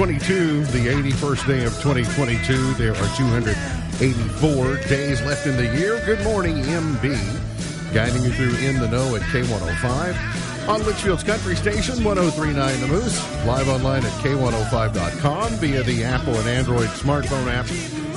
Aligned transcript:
2022, 0.00 0.64
the 0.72 0.88
81st 1.12 1.46
day 1.46 1.64
of 1.66 1.74
2022. 1.82 2.72
There 2.72 2.92
are 2.92 3.16
284 3.18 4.76
days 4.88 5.20
left 5.20 5.46
in 5.46 5.58
the 5.58 5.76
year. 5.76 6.00
Good 6.06 6.24
morning, 6.24 6.56
MB. 6.56 7.92
Guiding 7.92 8.22
you 8.22 8.30
through 8.30 8.56
In 8.66 8.80
the 8.80 8.88
Know 8.88 9.14
at 9.14 9.20
K105. 9.20 10.68
On 10.70 10.80
Leitchfield's 10.80 11.22
Country 11.22 11.54
Station, 11.54 12.02
1039 12.02 12.80
The 12.80 12.86
Moose. 12.86 13.44
Live 13.44 13.68
online 13.68 14.02
at 14.06 14.12
K105.com 14.24 15.52
via 15.56 15.82
the 15.82 16.02
Apple 16.02 16.34
and 16.34 16.48
Android 16.48 16.88
smartphone 16.88 17.52
app 17.52 17.68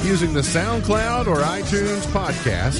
using 0.05 0.31
the 0.31 0.39
SoundCloud 0.39 1.27
or 1.27 1.41
iTunes 1.41 2.03
podcast 2.13 2.79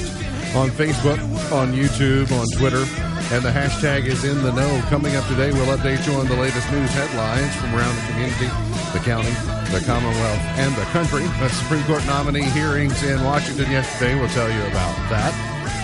on 0.56 0.70
Facebook, 0.70 1.20
on 1.52 1.74
YouTube, 1.74 2.32
on 2.32 2.46
Twitter. 2.58 2.86
And 3.34 3.44
the 3.44 3.50
hashtag 3.50 4.06
is 4.06 4.24
in 4.24 4.42
the 4.42 4.52
know. 4.52 4.80
Coming 4.88 5.14
up 5.14 5.26
today, 5.26 5.52
we'll 5.52 5.76
update 5.76 6.06
you 6.06 6.14
on 6.14 6.26
the 6.26 6.36
latest 6.36 6.72
news 6.72 6.90
headlines 6.92 7.54
from 7.56 7.74
around 7.74 7.94
the 7.96 8.12
community 8.12 8.63
the 8.94 9.00
county, 9.00 9.30
the 9.74 9.82
Commonwealth, 9.84 10.40
and 10.54 10.74
the 10.76 10.84
country. 10.94 11.24
The 11.40 11.48
Supreme 11.48 11.82
Court 11.82 12.06
nominee 12.06 12.44
hearings 12.50 13.02
in 13.02 13.22
Washington 13.24 13.68
yesterday. 13.70 14.14
We'll 14.14 14.28
tell 14.28 14.48
you 14.48 14.62
about 14.70 14.94
that. 15.10 15.34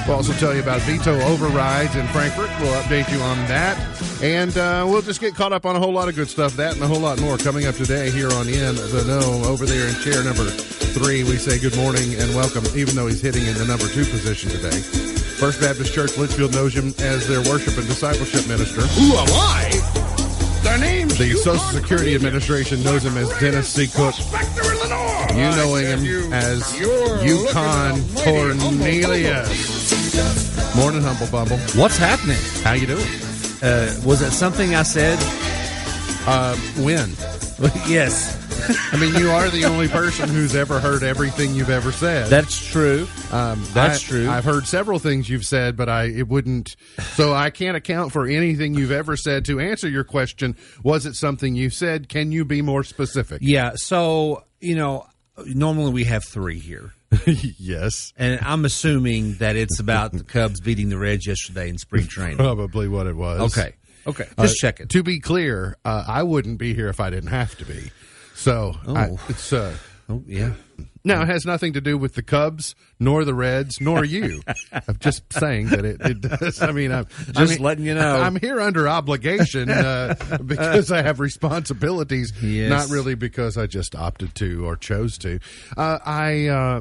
We'll 0.07 0.17
also 0.17 0.33
tell 0.35 0.55
you 0.55 0.63
about 0.63 0.81
veto 0.83 1.21
overrides 1.23 1.97
in 1.97 2.07
Frankfort. 2.09 2.51
We'll 2.61 2.81
update 2.81 3.11
you 3.13 3.21
on 3.21 3.37
that. 3.49 3.77
And 4.23 4.57
uh, 4.57 4.87
we'll 4.89 5.03
just 5.03 5.21
get 5.21 5.35
caught 5.35 5.53
up 5.53 5.67
on 5.67 5.75
a 5.75 5.81
whole 5.81 5.93
lot 5.93 6.09
of 6.09 6.15
good 6.15 6.29
stuff. 6.29 6.55
That 6.55 6.75
and 6.75 6.83
a 6.83 6.87
whole 6.87 7.01
lot 7.01 7.21
more 7.21 7.37
coming 7.37 7.67
up 7.67 7.75
today 7.75 8.11
here 8.11 8.31
on 8.31 8.49
In 8.49 8.77
the 8.77 9.05
Know. 9.07 9.43
Over 9.49 9.67
there 9.67 9.89
in 9.89 9.95
chair 9.97 10.23
number 10.23 10.45
three, 10.45 11.25
we 11.25 11.37
say 11.37 11.59
good 11.59 11.77
morning 11.77 12.15
and 12.15 12.33
welcome, 12.37 12.65
even 12.77 12.95
though 12.95 13.09
he's 13.09 13.21
hitting 13.21 13.45
in 13.45 13.55
the 13.55 13.65
number 13.65 13.89
two 13.89 14.05
position 14.05 14.51
today. 14.51 14.79
First 15.41 15.61
Baptist 15.61 15.93
Church 15.93 16.13
Leitchfield 16.13 16.53
knows 16.53 16.75
him 16.75 16.95
as 17.01 17.27
their 17.27 17.41
worship 17.51 17.77
and 17.77 17.89
discipleship 17.89 18.47
minister. 18.47 18.83
Who 18.83 19.17
am 19.17 19.27
I? 19.31 20.01
Their 20.63 20.79
name's 20.79 20.90
The 21.21 21.35
Social 21.35 21.59
Security 21.59 22.15
Administration 22.15 22.83
knows 22.83 23.05
him 23.05 23.15
as 23.19 23.29
Dennis 23.39 23.69
C. 23.69 23.87
Cook. 23.89 24.15
Spectre 24.15 24.73
in 24.73 24.79
Lenore. 24.79 25.27
You 25.29 25.51
know 25.55 25.75
him 25.75 26.33
as 26.33 26.81
Yukon 26.81 28.01
looking 28.15 28.37
at 28.37 28.51
a 28.51 28.55
mighty 28.55 29.03
Cornelius. 29.03 30.75
Morning, 30.75 31.03
Humble 31.03 31.27
Bumble. 31.27 31.59
What's 31.79 31.99
happening? 31.99 32.39
How 32.65 32.73
you 32.73 32.87
doing? 32.87 33.05
Uh, 33.63 33.95
was 34.03 34.23
it 34.23 34.31
something 34.31 34.75
I 34.75 34.83
said? 34.83 35.19
Uh, 36.27 36.57
when? 36.79 37.11
yes, 37.87 38.40
I 38.93 38.97
mean, 39.01 39.15
you 39.15 39.31
are 39.31 39.49
the 39.51 39.65
only 39.65 39.89
person 39.89 40.29
who's 40.29 40.55
ever 40.55 40.81
heard 40.81 41.03
everything 41.03 41.55
you've 41.55 41.71
ever 41.71 41.93
said. 41.93 42.29
that's 42.29 42.65
true. 42.67 43.07
Um, 43.33 43.63
That's 43.73 44.05
I- 44.05 44.09
true. 44.09 44.29
I've 44.31 44.45
heard 44.45 44.67
several 44.67 44.99
things 44.99 45.29
you've 45.29 45.45
said, 45.47 45.77
but 45.77 45.89
I 45.89 46.05
it 46.05 46.29
wouldn't. 46.29 46.75
So 47.15 47.33
I 47.33 47.51
can't 47.51 47.77
account 47.77 48.13
for 48.13 48.27
anything 48.27 48.75
you've 48.75 48.91
ever 48.93 49.17
said. 49.17 49.45
To 49.47 49.61
answer 49.61 49.89
your 49.89 50.05
question, 50.05 50.57
was 50.83 51.07
it 51.07 51.15
something 51.15 51.55
you 51.55 51.71
said? 51.71 52.09
Can 52.09 52.33
you 52.33 52.45
be 52.45 52.63
more 52.63 52.83
specific? 52.85 53.39
Yeah. 53.43 53.73
So 53.77 54.45
you 54.61 54.75
know, 54.75 55.07
normally 55.47 55.93
we 55.93 56.05
have 56.05 56.25
three 56.25 56.59
here, 56.59 56.93
yes, 57.27 58.13
and 58.17 58.41
I'm 58.43 58.65
assuming 58.65 59.35
that 59.35 59.57
it's 59.57 59.81
about 59.81 60.13
the 60.13 60.25
Cubs 60.25 60.61
beating 60.61 60.89
the 60.89 60.99
Reds 60.99 61.27
yesterday 61.27 61.69
in 61.69 61.79
spring 61.79 62.07
training. 62.07 62.37
probably 62.37 62.89
what 62.89 63.07
it 63.07 63.17
was. 63.17 63.57
Okay. 63.57 63.75
Okay. 64.07 64.27
Uh, 64.37 64.43
Just 64.45 64.57
checking. 64.57 64.89
To 64.89 65.03
be 65.03 65.21
clear, 65.21 65.77
uh, 65.85 66.05
I 66.09 66.23
wouldn't 66.23 66.59
be 66.59 66.75
here 66.75 66.89
if 66.89 67.01
I 67.01 67.11
didn't 67.11 67.31
have 67.31 67.57
to 67.59 67.65
be. 67.67 67.91
So 68.41 68.75
I, 68.89 69.09
Oh. 69.09 69.19
it's 69.29 69.53
uh, 69.53 69.77
Oh 70.09 70.25
yeah. 70.27 70.55
now 71.05 71.23
it 71.23 71.29
has 71.29 71.45
nothing 71.47 71.75
to 71.75 71.81
do 71.81 71.97
with 71.97 72.15
the 72.15 72.23
Cubs, 72.23 72.75
nor 72.99 73.25
the 73.25 73.35
Reds, 73.35 73.81
nor 73.81 74.05
you. 74.05 74.43
I'm 74.73 74.97
just 74.99 75.31
saying 75.33 75.67
that 75.69 75.85
it, 75.85 76.01
it 76.01 76.21
does. 76.23 76.61
I 76.63 76.73
mean, 76.73 76.91
I'm 76.91 77.07
Just 77.33 77.61
letting 77.61 77.85
you 77.85 77.95
know. 77.95 78.17
I'm 78.17 78.35
here 78.37 78.61
under 78.61 78.89
obligation 78.89 79.69
uh, 79.71 80.15
because 80.45 80.91
I 80.91 81.03
have 81.03 81.21
responsibilities, 81.21 82.33
Yes. 82.43 82.71
not 82.71 82.89
really 82.89 83.15
because 83.15 83.57
I 83.57 83.67
just 83.69 83.95
opted 83.95 84.35
to 84.37 84.67
or 84.67 84.75
chose 84.77 85.17
to. 85.19 85.39
Uh, 85.77 85.99
I. 86.05 86.47
Uh, 86.49 86.81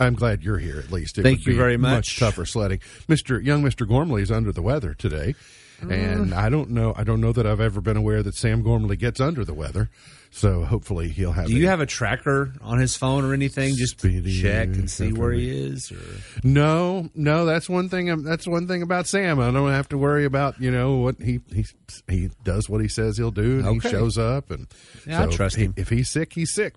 I'm 0.00 0.14
glad 0.14 0.42
you're 0.42 0.58
here. 0.58 0.78
At 0.80 0.90
least 0.90 1.18
it 1.18 1.22
Thank 1.22 1.40
would 1.40 1.46
you 1.46 1.56
very 1.56 1.76
much. 1.76 2.18
tougher 2.18 2.44
sledding. 2.46 2.80
Mister 3.06 3.38
Young 3.40 3.62
Mister 3.62 3.84
Gormley 3.86 4.22
is 4.22 4.32
under 4.32 4.50
the 4.50 4.62
weather 4.62 4.94
today, 4.94 5.36
and 5.80 6.32
Uh. 6.32 6.36
I 6.36 6.48
don't 6.48 6.70
know. 6.70 6.94
I 6.96 7.04
don't 7.04 7.20
know 7.20 7.32
that 7.32 7.46
I've 7.46 7.60
ever 7.60 7.80
been 7.80 7.96
aware 7.96 8.22
that 8.22 8.34
Sam 8.34 8.62
Gormley 8.62 8.96
gets 8.96 9.20
under 9.20 9.44
the 9.44 9.54
weather. 9.54 9.90
So 10.30 10.64
hopefully 10.64 11.10
he'll 11.10 11.30
have. 11.30 11.46
Do 11.46 11.52
you 11.54 11.66
a- 11.66 11.70
have 11.70 11.78
a 11.80 11.86
tracker 11.86 12.54
on 12.60 12.78
his 12.80 12.96
phone 12.96 13.24
or 13.24 13.32
anything? 13.34 13.76
Just 13.76 14.00
Speedy 14.00 14.42
check 14.42 14.66
and 14.66 14.90
see 14.90 15.12
where 15.12 15.30
he 15.30 15.48
is. 15.48 15.92
Or 15.92 15.98
No, 16.42 17.08
no, 17.14 17.44
that's 17.44 17.68
one 17.68 17.88
thing. 17.88 18.10
um, 18.10 18.24
That's 18.24 18.44
one 18.46 18.66
thing 18.66 18.82
about 18.82 19.06
Sam. 19.06 19.38
I 19.38 19.52
don't 19.52 19.70
have 19.70 19.88
to 19.90 19.98
worry 19.98 20.24
about 20.24 20.60
you 20.60 20.72
know 20.72 20.96
what 20.96 21.22
he 21.22 21.38
he 21.52 21.64
he 22.08 22.30
does 22.42 22.68
what 22.68 22.80
he 22.80 22.88
says 22.88 23.16
he'll 23.16 23.30
do, 23.30 23.58
and 23.60 23.66
Okay. 23.66 23.88
he 23.88 23.94
shows 23.94 24.18
up. 24.18 24.50
And 24.50 24.66
Yeah, 25.06 25.22
I 25.22 25.26
trust 25.26 25.54
him. 25.56 25.72
If 25.76 25.88
he's 25.90 26.08
sick, 26.08 26.32
he's 26.32 26.52
sick. 26.52 26.74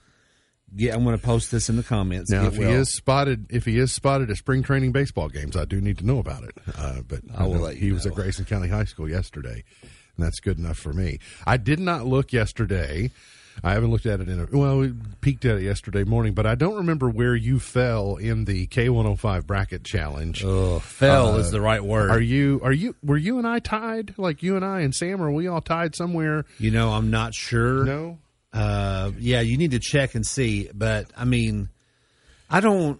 Yeah, 0.76 0.94
I'm 0.94 1.04
going 1.04 1.18
to 1.18 1.24
post 1.24 1.52
this 1.52 1.70
in 1.70 1.76
the 1.78 1.84
comments. 1.84 2.30
Now, 2.30 2.48
if 2.48 2.56
he 2.56 2.64
is 2.64 2.94
spotted, 2.96 3.48
if 3.50 3.66
he 3.66 3.78
is 3.78 3.92
spotted 3.92 4.30
at 4.30 4.38
spring 4.38 4.64
training 4.64 4.92
baseball 4.92 5.30
games, 5.30 5.56
I 5.56 5.66
do 5.66 5.80
need 5.82 5.98
to 6.00 6.06
know 6.06 6.20
about 6.20 6.44
it. 6.44 6.56
Uh, 6.78 7.02
but 7.08 7.22
I 7.36 7.46
will 7.46 7.56
know 7.56 7.60
let 7.62 7.78
he 7.78 7.88
you 7.88 7.94
was 7.94 8.06
at 8.06 8.14
Grayson 8.14 8.46
County 8.46 8.68
High 8.68 8.86
School 8.86 9.10
yesterday, 9.10 9.64
and 9.82 10.26
that's 10.26 10.40
good 10.40 10.58
enough 10.58 10.78
for 10.78 10.94
me. 10.94 11.20
I 11.46 11.58
did 11.58 11.80
not 11.80 12.06
look 12.06 12.34
yesterday. 12.34 13.12
I 13.64 13.72
haven't 13.74 13.90
looked 13.90 14.06
at 14.06 14.20
it 14.22 14.30
in 14.30 14.40
a 14.40 14.48
well. 14.56 14.78
We 14.78 14.94
peeked 15.22 15.44
at 15.46 15.58
it 15.58 15.64
yesterday 15.64 16.04
morning, 16.04 16.34
but 16.36 16.46
I 16.46 16.54
don't 16.54 16.76
remember 16.76 17.10
where 17.10 17.36
you 17.36 17.60
fell 17.60 18.18
in 18.18 18.46
the 18.46 18.68
K105 18.68 19.48
bracket 19.48 19.84
challenge. 19.84 20.44
Ugh, 20.46 20.80
fell 20.80 21.34
Uh, 21.34 21.38
is 21.40 21.50
the 21.50 21.60
right 21.60 21.84
word. 21.84 22.12
Are 22.12 22.20
you? 22.22 22.62
Are 22.64 22.72
you? 22.72 22.96
Were 23.04 23.18
you 23.18 23.40
and 23.40 23.48
I 23.48 23.58
tied? 23.58 24.14
Like 24.18 24.44
you 24.44 24.58
and 24.58 24.64
I 24.64 24.82
and 24.82 24.94
Sam? 24.94 25.24
Are 25.24 25.32
we 25.32 25.48
all 25.48 25.62
tied 25.62 25.96
somewhere? 25.96 26.46
you 26.60 26.70
know, 26.70 26.92
I'm 26.92 27.10
not 27.10 27.34
sure. 27.34 27.84
No. 27.84 28.20
Uh, 28.54 29.12
yeah, 29.20 29.42
you 29.42 29.58
need 29.58 29.72
to 29.72 29.80
check 29.80 30.16
and 30.16 30.26
see. 30.26 30.70
But 30.74 31.08
I 31.16 31.26
mean, 31.26 31.70
I 32.50 32.60
don't. 32.60 33.00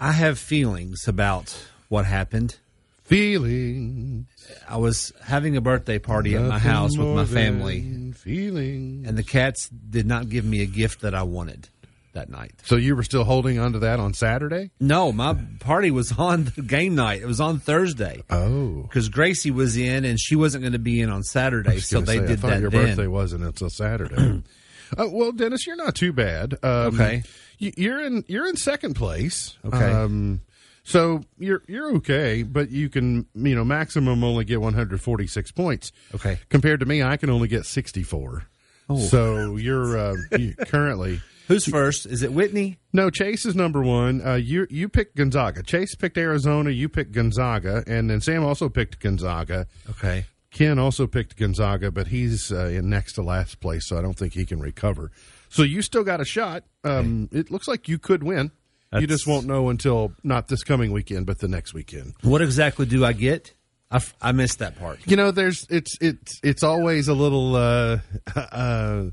I 0.00 0.12
have 0.12 0.38
feelings 0.38 1.08
about 1.08 1.56
what 1.88 2.04
happened. 2.06 2.56
Feeling. 3.04 4.26
I 4.68 4.76
was 4.76 5.12
having 5.24 5.56
a 5.56 5.60
birthday 5.60 5.98
party 5.98 6.36
at 6.36 6.42
my 6.42 6.58
house 6.58 6.96
with 6.96 7.08
my 7.08 7.24
family, 7.24 8.12
Feeling. 8.14 9.04
and 9.06 9.16
the 9.16 9.22
cats 9.22 9.68
did 9.68 10.06
not 10.06 10.28
give 10.28 10.44
me 10.44 10.62
a 10.62 10.66
gift 10.66 11.00
that 11.00 11.14
I 11.14 11.22
wanted 11.22 11.68
that 12.14 12.28
night. 12.30 12.52
So 12.64 12.76
you 12.76 12.96
were 12.96 13.02
still 13.02 13.24
holding 13.24 13.58
on 13.58 13.72
to 13.74 13.78
that 13.80 14.00
on 14.00 14.14
Saturday? 14.14 14.70
No, 14.80 15.12
my 15.12 15.36
party 15.60 15.90
was 15.90 16.12
on 16.18 16.44
the 16.56 16.62
game 16.62 16.94
night. 16.94 17.20
It 17.22 17.26
was 17.26 17.40
on 17.40 17.58
Thursday 17.58 18.22
Oh. 18.30 18.82
because 18.82 19.08
Gracie 19.08 19.50
was 19.50 19.76
in, 19.76 20.04
and 20.04 20.18
she 20.20 20.36
wasn't 20.36 20.62
going 20.62 20.72
to 20.72 20.78
be 20.78 21.00
in 21.00 21.10
on 21.10 21.22
Saturday, 21.22 21.80
so 21.80 22.00
they 22.00 22.18
say, 22.18 22.26
did 22.26 22.38
that 22.40 22.60
your 22.60 22.70
then. 22.70 22.86
birthday 22.86 23.06
wasn't 23.06 23.44
until 23.44 23.70
Saturday. 23.70 24.42
uh, 24.98 25.06
well, 25.10 25.32
Dennis, 25.32 25.66
you're 25.66 25.76
not 25.76 25.94
too 25.94 26.12
bad. 26.12 26.54
Um, 26.62 26.94
Okay. 26.94 27.22
You're 27.60 28.00
in 28.00 28.24
you're 28.28 28.46
in 28.48 28.54
second 28.56 28.94
place. 28.94 29.56
Okay. 29.64 29.76
Um, 29.90 30.42
so 30.84 31.22
you're 31.40 31.62
you're 31.66 31.96
okay, 31.96 32.44
but 32.44 32.70
you 32.70 32.88
can 32.88 33.26
you 33.34 33.56
know 33.56 33.64
maximum 33.64 34.22
only 34.22 34.44
get 34.44 34.60
146 34.60 35.50
points. 35.50 35.90
Okay. 36.14 36.38
Compared 36.50 36.78
to 36.80 36.86
me, 36.86 37.02
I 37.02 37.16
can 37.16 37.30
only 37.30 37.48
get 37.48 37.66
64. 37.66 38.44
Oh. 38.88 38.96
So 38.96 39.56
you're 39.56 39.98
uh, 39.98 40.14
you, 40.38 40.54
currently 40.54 41.20
Who's 41.48 41.66
first? 41.66 42.06
Is 42.06 42.22
it 42.22 42.32
Whitney? 42.32 42.78
no 42.92 43.10
Chase 43.10 43.44
is 43.46 43.54
number 43.56 43.82
one. 43.82 44.24
Uh, 44.24 44.34
you 44.34 44.66
you 44.70 44.88
picked 44.88 45.16
Gonzaga. 45.16 45.62
Chase 45.62 45.94
picked 45.94 46.16
Arizona. 46.18 46.70
You 46.70 46.88
picked 46.88 47.12
Gonzaga, 47.12 47.82
and 47.86 48.08
then 48.08 48.20
Sam 48.20 48.44
also 48.44 48.68
picked 48.68 49.00
Gonzaga. 49.00 49.66
Okay. 49.90 50.24
Ken 50.50 50.78
also 50.78 51.06
picked 51.06 51.36
Gonzaga, 51.36 51.90
but 51.90 52.06
he's 52.08 52.50
uh, 52.52 52.66
in 52.66 52.88
next 52.88 53.14
to 53.14 53.22
last 53.22 53.60
place, 53.60 53.86
so 53.86 53.98
I 53.98 54.02
don't 54.02 54.14
think 54.18 54.32
he 54.32 54.46
can 54.46 54.60
recover. 54.60 55.10
So 55.50 55.62
you 55.62 55.82
still 55.82 56.04
got 56.04 56.20
a 56.20 56.24
shot. 56.24 56.64
Um, 56.84 57.28
It 57.32 57.50
looks 57.50 57.68
like 57.68 57.86
you 57.88 57.98
could 57.98 58.22
win. 58.22 58.50
you 58.92 59.06
just 59.06 59.26
won't 59.26 59.46
know 59.46 59.68
until 59.68 60.12
not 60.24 60.48
this 60.48 60.62
coming 60.64 60.90
weekend, 60.92 61.26
but 61.26 61.38
the 61.38 61.48
next 61.48 61.74
weekend. 61.74 62.14
What 62.22 62.40
exactly 62.40 62.86
do 62.86 63.04
I 63.04 63.12
get? 63.12 63.52
I, 63.90 63.96
f- 63.96 64.14
I 64.22 64.32
missed 64.32 64.58
that 64.60 64.78
part. 64.78 65.00
You 65.06 65.16
know, 65.16 65.30
there's 65.30 65.66
it's 65.70 65.96
it's 66.00 66.40
it's 66.42 66.62
always 66.62 67.08
a 67.08 67.14
little. 67.14 67.54
Uh, 67.56 67.98
uh, 68.36 69.04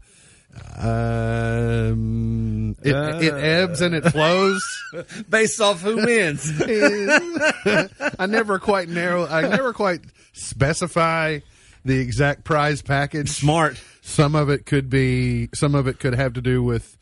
um, 0.78 2.76
it, 2.82 2.96
it 2.96 3.34
ebbs 3.34 3.82
and 3.82 3.96
it 3.96 4.04
flows. 4.12 4.64
Based 5.30 5.62
off 5.62 5.82
who 5.82 5.98
wins. 5.98 6.52
I 8.20 8.26
never 8.28 8.60
quite 8.60 8.90
narrow. 8.90 9.26
I 9.26 9.42
never 9.42 9.74
quite 9.74 10.02
specify 10.34 11.40
the 11.84 12.00
exact 12.00 12.44
prize 12.44 12.82
package. 12.82 13.30
Smart. 13.30 13.80
Some 14.02 14.36
of 14.36 14.50
it 14.50 14.66
could 14.66 14.90
be. 14.90 15.50
Some 15.54 15.76
of 15.76 15.88
it 15.88 16.00
could 16.00 16.16
have 16.16 16.34
to 16.34 16.42
do 16.42 16.64
with 16.64 16.98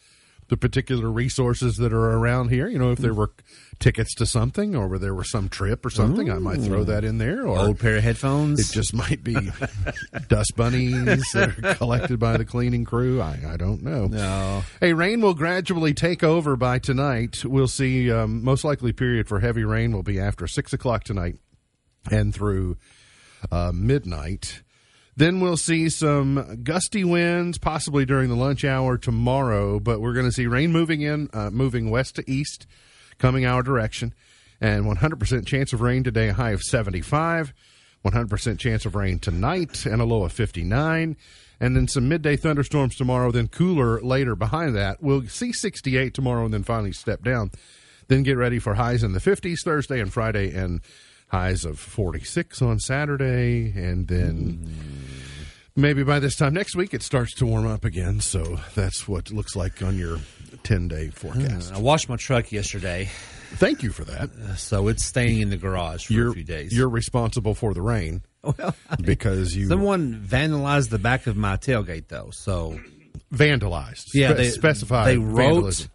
the 0.50 0.58
particular 0.58 1.10
resources 1.10 1.78
that 1.78 1.94
are 1.94 2.12
around 2.18 2.50
here. 2.50 2.68
You 2.68 2.78
know, 2.80 2.92
if 2.92 3.00
there 3.00 3.14
were 3.14 3.32
tickets 3.80 4.14
to 4.16 4.26
something, 4.26 4.76
or 4.76 4.98
there 4.98 5.14
were 5.14 5.24
some 5.24 5.50
trip 5.50 5.86
or 5.86 5.90
something, 5.90 6.30
I 6.32 6.38
might 6.40 6.62
throw 6.62 6.84
that 6.84 7.04
in 7.04 7.18
there. 7.18 7.46
Or 7.48 7.58
Old 7.58 7.80
pair 7.80 7.98
of 7.98 8.04
headphones. 8.04 8.60
it 8.60 8.74
just 8.74 8.94
might 8.94 9.24
be 9.24 9.36
dust 10.28 10.56
bunnies 10.56 11.24
that 11.34 11.58
are 11.64 11.76
collected 11.76 12.20
by 12.20 12.38
the 12.38 12.46
cleaning 12.46 12.86
crew. 12.86 13.22
I, 13.22 13.40
I 13.48 13.58
don't 13.58 13.82
know. 13.84 14.08
No. 14.08 14.64
Hey, 14.80 14.94
rain 14.94 15.22
will 15.22 15.34
gradually 15.34 15.94
take 15.94 16.24
over 16.24 16.56
by 16.56 16.80
tonight. 16.80 17.44
We'll 17.46 17.68
see. 17.68 18.12
Um, 18.12 18.44
most 18.44 18.64
likely 18.64 18.94
period 18.94 19.28
for 19.28 19.40
heavy 19.40 19.64
rain 19.64 19.92
will 19.92 20.04
be 20.04 20.20
after 20.20 20.48
six 20.48 20.74
o'clock 20.74 21.04
tonight 21.04 21.38
and 22.12 22.34
through 22.34 22.78
uh, 23.52 23.72
midnight. 23.74 24.62
Then 25.16 25.40
we'll 25.40 25.58
see 25.58 25.90
some 25.90 26.62
gusty 26.64 27.04
winds, 27.04 27.58
possibly 27.58 28.06
during 28.06 28.30
the 28.30 28.36
lunch 28.36 28.66
hour 28.66 28.98
tomorrow. 28.98 29.80
But 29.80 30.02
we're 30.02 30.14
going 30.14 30.26
to 30.26 30.32
see 30.32 30.48
rain 30.48 30.72
moving 30.72 31.02
in, 31.02 31.30
uh, 31.34 31.50
moving 31.52 31.90
west 31.90 32.16
to 32.16 32.30
east, 32.30 32.66
coming 33.20 33.46
our 33.46 33.62
direction, 33.62 34.14
and 34.60 34.86
100% 34.86 35.46
chance 35.46 35.74
of 35.74 35.82
rain 35.82 36.04
today, 36.04 36.30
a 36.30 36.34
high 36.34 36.52
of 36.52 36.62
75. 36.62 37.54
100% 38.04 38.60
chance 38.60 38.86
of 38.86 38.96
rain 38.96 39.18
tonight, 39.18 39.86
and 39.86 40.02
a 40.02 40.06
low 40.06 40.26
of 40.26 40.34
59 40.34 41.16
and 41.64 41.78
then 41.78 41.88
some 41.88 42.10
midday 42.10 42.36
thunderstorms 42.36 42.94
tomorrow, 42.94 43.32
then 43.32 43.48
cooler 43.48 44.02
later 44.02 44.36
behind 44.36 44.76
that. 44.76 45.02
We'll 45.02 45.26
see 45.28 45.54
68 45.54 46.14
tomorrow 46.14 46.44
and 46.44 46.54
then 46.54 46.64
finally 46.64 46.92
step 46.92 47.24
down. 47.24 47.52
Then 48.10 48.24
get 48.24 48.38
ready 48.38 48.60
for 48.60 48.74
highs 48.74 49.02
in 49.02 49.14
the 49.14 49.22
50s 49.22 49.60
Thursday 49.64 50.02
and 50.02 50.12
Friday 50.12 50.54
and 50.54 50.82
highs 51.34 51.66
of 51.66 51.80
46 51.80 52.62
on 52.62 52.80
Saturday. 52.80 53.74
And 53.76 54.08
then 54.08 54.72
maybe 55.76 56.04
by 56.04 56.20
this 56.20 56.36
time 56.36 56.54
next 56.54 56.76
week 56.76 56.94
it 56.94 57.02
starts 57.02 57.34
to 57.36 57.46
warm 57.48 57.66
up 57.68 57.84
again. 57.84 58.20
So 58.20 58.60
that's 58.76 59.08
what 59.08 59.28
it 59.32 59.34
looks 59.34 59.56
like 59.56 59.82
on 59.82 59.98
your 59.98 60.20
10 60.64 60.88
day 60.88 61.10
forecast. 61.10 61.74
I 61.74 61.80
washed 61.80 62.08
my 62.08 62.16
truck 62.18 62.52
yesterday, 62.52 63.10
Thank 63.56 63.84
you 63.84 63.92
for 63.92 64.04
that. 64.06 64.32
Uh, 64.32 64.56
so 64.56 64.88
it's 64.88 65.06
staying 65.06 65.40
in 65.40 65.50
the 65.52 65.58
garage 65.58 66.08
for 66.08 66.14
You're, 66.14 66.30
a 66.32 66.34
few 66.34 66.44
days. 66.44 66.76
you're 66.76 66.90
responsible 66.90 67.54
for 67.54 67.76
the 67.76 67.84
rain 67.84 68.24
well, 68.44 68.76
because 69.02 69.56
you 69.56 69.68
someone 69.68 70.16
vandalized 70.28 70.90
the 70.90 70.98
back 70.98 71.28
of 71.28 71.36
my 71.38 71.58
tailgate, 71.58 72.08
though. 72.08 72.30
So 72.32 72.80
vandalized. 73.32 74.08
yeah, 74.16 74.30
Spe- 74.32 74.38
they 74.38 74.50
specified 74.50 75.08
They 75.08 75.18
wrote. 75.18 75.36
vandalism. 75.36 75.90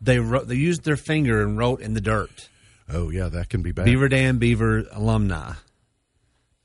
They 0.00 0.18
wrote. 0.18 0.48
They 0.48 0.54
used 0.56 0.84
their 0.84 0.96
finger 0.96 1.42
and 1.42 1.58
wrote 1.58 1.80
in 1.82 1.92
the 1.92 2.00
dirt. 2.00 2.48
Oh, 2.88 3.10
yeah, 3.10 3.28
that 3.28 3.48
can 3.48 3.62
be 3.62 3.72
bad. 3.72 3.86
Beaver 3.86 4.08
Dam 4.08 4.38
Beaver 4.38 4.84
alumni 4.92 5.54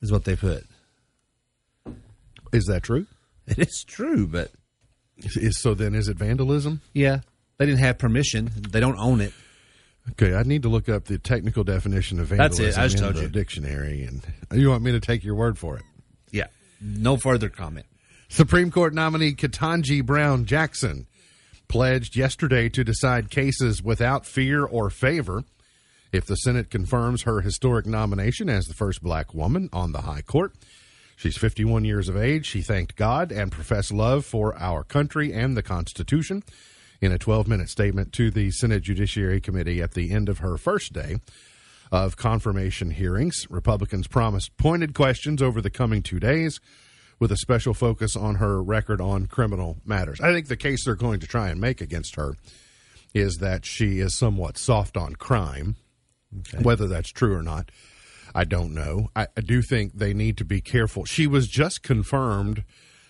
is 0.01 0.12
what 0.12 0.25
they 0.25 0.36
put. 0.36 0.66
Is 2.51 2.66
that 2.66 2.83
true? 2.83 3.06
It 3.48 3.57
is 3.68 3.83
true, 3.88 4.27
but 4.27 4.51
Is, 5.18 5.60
so 5.60 5.74
then 5.74 5.95
is 5.95 6.07
it 6.07 6.18
vandalism? 6.18 6.81
yeah, 6.94 7.21
they 7.57 7.66
didn't 7.66 7.80
have 7.80 7.98
permission. 7.98 8.51
They 8.69 8.80
don't 8.80 9.00
own 9.00 9.21
it. 9.21 9.33
Okay, 10.12 10.36
I 10.36 10.44
need 10.44 10.62
to 10.62 10.69
look 10.69 10.88
up 10.88 11.06
the 11.06 11.18
technical 11.18 11.63
definition 11.63 12.19
of 12.19 12.27
vandalism 12.27 12.66
That's 12.66 12.77
it, 12.77 12.80
I 12.80 12.83
just 12.86 12.98
in 12.98 13.01
told 13.04 13.16
the 13.16 13.21
you. 13.24 13.27
dictionary, 13.30 14.04
and 14.04 14.21
you 14.54 14.69
want 14.69 14.83
me 14.83 14.92
to 14.92 15.00
take 15.00 15.24
your 15.24 15.33
word 15.33 15.57
for 15.57 15.77
it. 15.77 15.83
Yeah, 16.31 16.45
no 16.80 17.18
further 17.18 17.50
comment. 17.50 17.88
Supreme 18.27 18.69
Court 18.69 18.94
nominee 18.94 19.33
Ketanji 19.33 20.06
Brown 20.06 20.45
Jackson 20.45 21.07
pledged 21.68 22.16
yesterday 22.16 22.69
to 22.69 22.83
decide 22.83 23.31
cases 23.31 23.81
without 23.81 24.27
fear 24.27 24.63
or 24.63 24.92
favor 24.92 25.44
if 26.11 26.25
the 26.25 26.35
Senate 26.35 26.69
confirms 26.69 27.23
her 27.23 27.41
historic 27.41 27.85
nomination 27.85 28.50
as 28.50 28.65
the 28.65 28.73
first 28.73 29.01
black 29.01 29.33
woman 29.33 29.69
on 29.71 29.91
the 29.91 30.01
High 30.01 30.21
Court. 30.21 30.53
She's 31.15 31.38
51 31.38 31.83
years 31.83 32.07
of 32.07 32.15
age. 32.15 32.45
She 32.45 32.61
thanked 32.61 32.95
God 32.95 33.31
and 33.31 33.51
professed 33.51 33.91
love 33.91 34.25
for 34.25 34.56
our 34.57 34.83
country 34.83 35.33
and 35.33 35.57
the 35.57 35.63
Constitution 35.63 36.44
in 37.01 37.11
a 37.11 37.17
12 37.17 37.47
minute 37.47 37.69
statement 37.69 38.13
to 38.13 38.31
the 38.31 38.51
Senate 38.51 38.83
Judiciary 38.83 39.41
Committee 39.41 39.81
at 39.81 39.94
the 39.94 40.11
end 40.11 40.29
of 40.29 40.39
her 40.39 40.57
first 40.57 40.94
day 40.94 41.17
of 41.91 42.17
confirmation 42.17 42.91
hearings. 42.91 43.47
Republicans 43.50 44.07
promised 44.07 44.56
pointed 44.57 44.94
questions 44.94 45.41
over 45.41 45.61
the 45.61 45.69
coming 45.69 46.01
two 46.01 46.19
days 46.19 46.59
with 47.19 47.31
a 47.31 47.38
special 47.38 47.73
focus 47.73 48.15
on 48.15 48.35
her 48.35 48.63
record 48.63 49.01
on 49.01 49.25
criminal 49.25 49.77
matters. 49.85 50.21
I 50.21 50.31
think 50.31 50.47
the 50.47 50.56
case 50.56 50.85
they're 50.85 50.95
going 50.95 51.19
to 51.19 51.27
try 51.27 51.50
and 51.50 51.59
make 51.59 51.81
against 51.81 52.15
her 52.15 52.35
is 53.13 53.38
that 53.38 53.65
she 53.65 54.00
is 54.00 54.17
somewhat 54.17 54.57
soft 54.57 54.95
on 54.95 55.15
crime. 55.15 55.75
Whether 56.62 56.88
that's 56.88 57.10
true 57.10 57.36
or 57.36 57.42
not, 57.42 57.72
I 58.36 58.44
don't 58.44 58.74
know. 58.74 59.10
I, 59.16 59.28
I 59.36 59.42
do 59.42 59.62
think 59.62 59.94
they 59.94 60.14
need 60.14 60.38
to 60.38 60.46
be 60.46 60.62
careful. 60.62 61.06
She 61.06 61.28
was 61.28 61.48
just 61.48 61.81
confirmed 61.81 62.64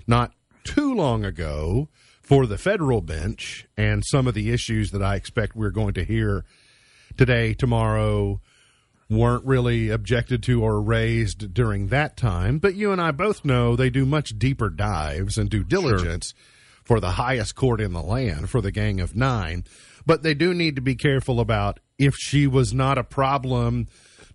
not 0.08 0.32
too 0.64 0.94
long 0.94 1.26
ago 1.26 1.90
for 2.22 2.46
the 2.46 2.58
federal 2.58 3.02
bench, 3.02 3.68
and 3.76 4.04
some 4.06 4.28
of 4.28 4.36
the 4.36 4.52
issues 4.52 4.92
that 4.92 5.02
I 5.02 5.16
expect 5.16 5.56
we're 5.56 5.72
going 5.72 5.96
to 5.96 6.04
hear 6.04 6.46
today, 7.18 7.54
tomorrow, 7.54 8.40
weren't 9.10 9.46
really 9.46 9.90
objected 9.90 10.44
to 10.44 10.64
or 10.64 10.80
raised 10.80 11.54
during 11.54 11.88
that 11.88 12.16
time. 12.16 12.60
But 12.60 12.76
you 12.76 12.92
and 12.92 13.02
I 13.02 13.12
both 13.12 13.44
know 13.44 13.76
they 13.76 13.90
do 13.90 14.06
much 14.06 14.38
deeper 14.38 14.70
dives 14.70 15.38
and 15.38 15.50
due 15.50 15.64
diligence 15.64 16.34
for 16.84 17.00
the 17.00 17.12
highest 17.12 17.56
court 17.56 17.82
in 17.82 17.94
the 17.94 18.02
land, 18.02 18.50
for 18.50 18.62
the 18.62 18.72
Gang 18.72 19.00
of 19.00 19.16
Nine. 19.16 19.64
But 20.06 20.22
they 20.22 20.36
do 20.36 20.54
need 20.54 20.76
to 20.76 20.82
be 20.82 20.96
careful 20.96 21.40
about 21.40 21.80
if 22.00 22.16
she 22.16 22.48
was 22.48 22.74
not 22.74 22.98
a 22.98 23.04
problem 23.04 23.88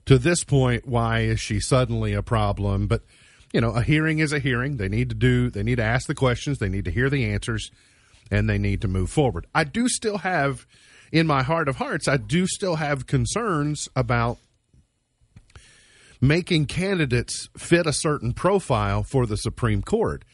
to 0.07 0.19
this 0.19 0.45
point, 0.45 0.87
why 0.87 1.21
is 1.21 1.41
she 1.41 1.59
suddenly 1.59 2.13
a 2.13 2.23
problem? 2.23 2.87
But 2.87 3.03
you 3.55 3.61
know, 3.61 3.71
a 3.71 3.83
hearing 3.83 4.19
is 4.19 4.33
a 4.33 4.41
hearing. 4.41 4.77
They 4.77 4.89
need 4.89 5.09
to 5.11 5.15
do, 5.15 5.49
they 5.49 5.63
need 5.63 5.77
to 5.77 5.85
ask 5.85 6.09
the 6.09 6.15
questions, 6.15 6.59
they 6.59 6.69
need 6.69 6.85
to 6.87 6.91
hear 6.91 7.09
the 7.09 7.25
answers, 7.25 7.71
and 8.31 8.51
they 8.51 8.59
need 8.59 8.81
to 8.83 8.89
move 8.89 9.11
forward. 9.11 9.47
I 9.55 9.63
do 9.63 9.89
still 9.89 10.19
have, 10.19 10.67
in 11.13 11.27
my 11.27 11.45
heart 11.45 11.69
of 11.69 11.77
hearts, 11.77 12.09
I 12.09 12.17
do 12.17 12.47
still 12.49 12.77
have 12.77 13.07
concerns 13.07 13.89
about 13.95 14.39
making 16.21 16.67
candidates 16.67 17.49
fit 17.57 17.87
a 17.87 17.93
certain 17.93 18.33
profile 18.33 19.05
for 19.05 19.25
the 19.25 19.37
Supreme 19.37 19.83
Court. 19.83 20.25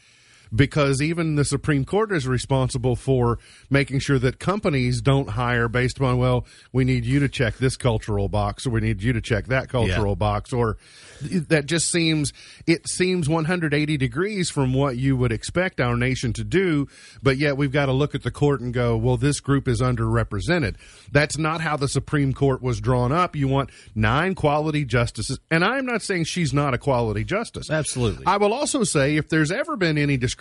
Because 0.53 1.01
even 1.01 1.35
the 1.35 1.45
Supreme 1.45 1.85
Court 1.85 2.11
is 2.11 2.27
responsible 2.27 2.97
for 2.97 3.39
making 3.69 3.99
sure 3.99 4.19
that 4.19 4.37
companies 4.37 4.99
don't 4.99 5.29
hire 5.29 5.69
based 5.69 5.97
upon, 5.97 6.17
well, 6.17 6.45
we 6.73 6.83
need 6.83 7.05
you 7.05 7.21
to 7.21 7.29
check 7.29 7.57
this 7.57 7.77
cultural 7.77 8.27
box 8.27 8.67
or 8.67 8.71
we 8.71 8.81
need 8.81 9.01
you 9.01 9.13
to 9.13 9.21
check 9.21 9.45
that 9.47 9.69
cultural 9.69 10.17
box 10.17 10.51
or 10.51 10.77
that 11.21 11.67
just 11.67 11.89
seems, 11.89 12.33
it 12.67 12.89
seems 12.89 13.29
180 13.29 13.95
degrees 13.95 14.49
from 14.49 14.73
what 14.73 14.97
you 14.97 15.15
would 15.15 15.31
expect 15.31 15.79
our 15.79 15.95
nation 15.95 16.33
to 16.33 16.43
do. 16.43 16.87
But 17.23 17.37
yet 17.37 17.55
we've 17.55 17.71
got 17.71 17.85
to 17.85 17.93
look 17.93 18.13
at 18.13 18.23
the 18.23 18.31
court 18.31 18.59
and 18.59 18.73
go, 18.73 18.97
well, 18.97 19.15
this 19.15 19.39
group 19.39 19.69
is 19.69 19.79
underrepresented. 19.79 20.75
That's 21.13 21.37
not 21.37 21.61
how 21.61 21.77
the 21.77 21.87
Supreme 21.87 22.33
Court 22.33 22.61
was 22.61 22.81
drawn 22.81 23.13
up. 23.13 23.37
You 23.37 23.47
want 23.47 23.69
nine 23.95 24.35
quality 24.35 24.83
justices. 24.83 25.39
And 25.49 25.63
I'm 25.63 25.85
not 25.85 26.01
saying 26.01 26.25
she's 26.25 26.53
not 26.53 26.73
a 26.73 26.77
quality 26.77 27.23
justice. 27.23 27.69
Absolutely. 27.69 28.25
I 28.25 28.35
will 28.35 28.53
also 28.53 28.83
say 28.83 29.15
if 29.15 29.29
there's 29.29 29.51
ever 29.51 29.77
been 29.77 29.97
any 29.97 30.17
discrimination 30.17 30.40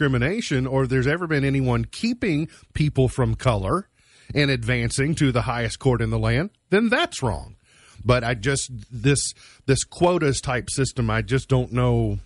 or 0.67 0.87
there's 0.87 1.07
ever 1.07 1.27
been 1.27 1.45
anyone 1.45 1.85
keeping 1.85 2.49
people 2.75 3.09
from 3.09 3.35
color 3.35 3.89
and 4.35 4.51
advancing 4.51 5.15
to 5.17 5.33
the 5.33 5.43
highest 5.43 5.79
court 5.79 6.01
in 6.01 6.11
the 6.11 6.19
land, 6.19 6.51
then 6.71 6.89
that's 6.89 7.23
wrong. 7.23 7.57
But 8.05 8.25
I 8.25 8.35
just 8.35 8.71
this 8.91 9.35
this 9.67 9.85
quotas 9.85 10.41
type 10.41 10.71
system, 10.71 11.11
I 11.11 11.23
just 11.23 11.49
don't 11.49 11.73
know. 11.73 12.19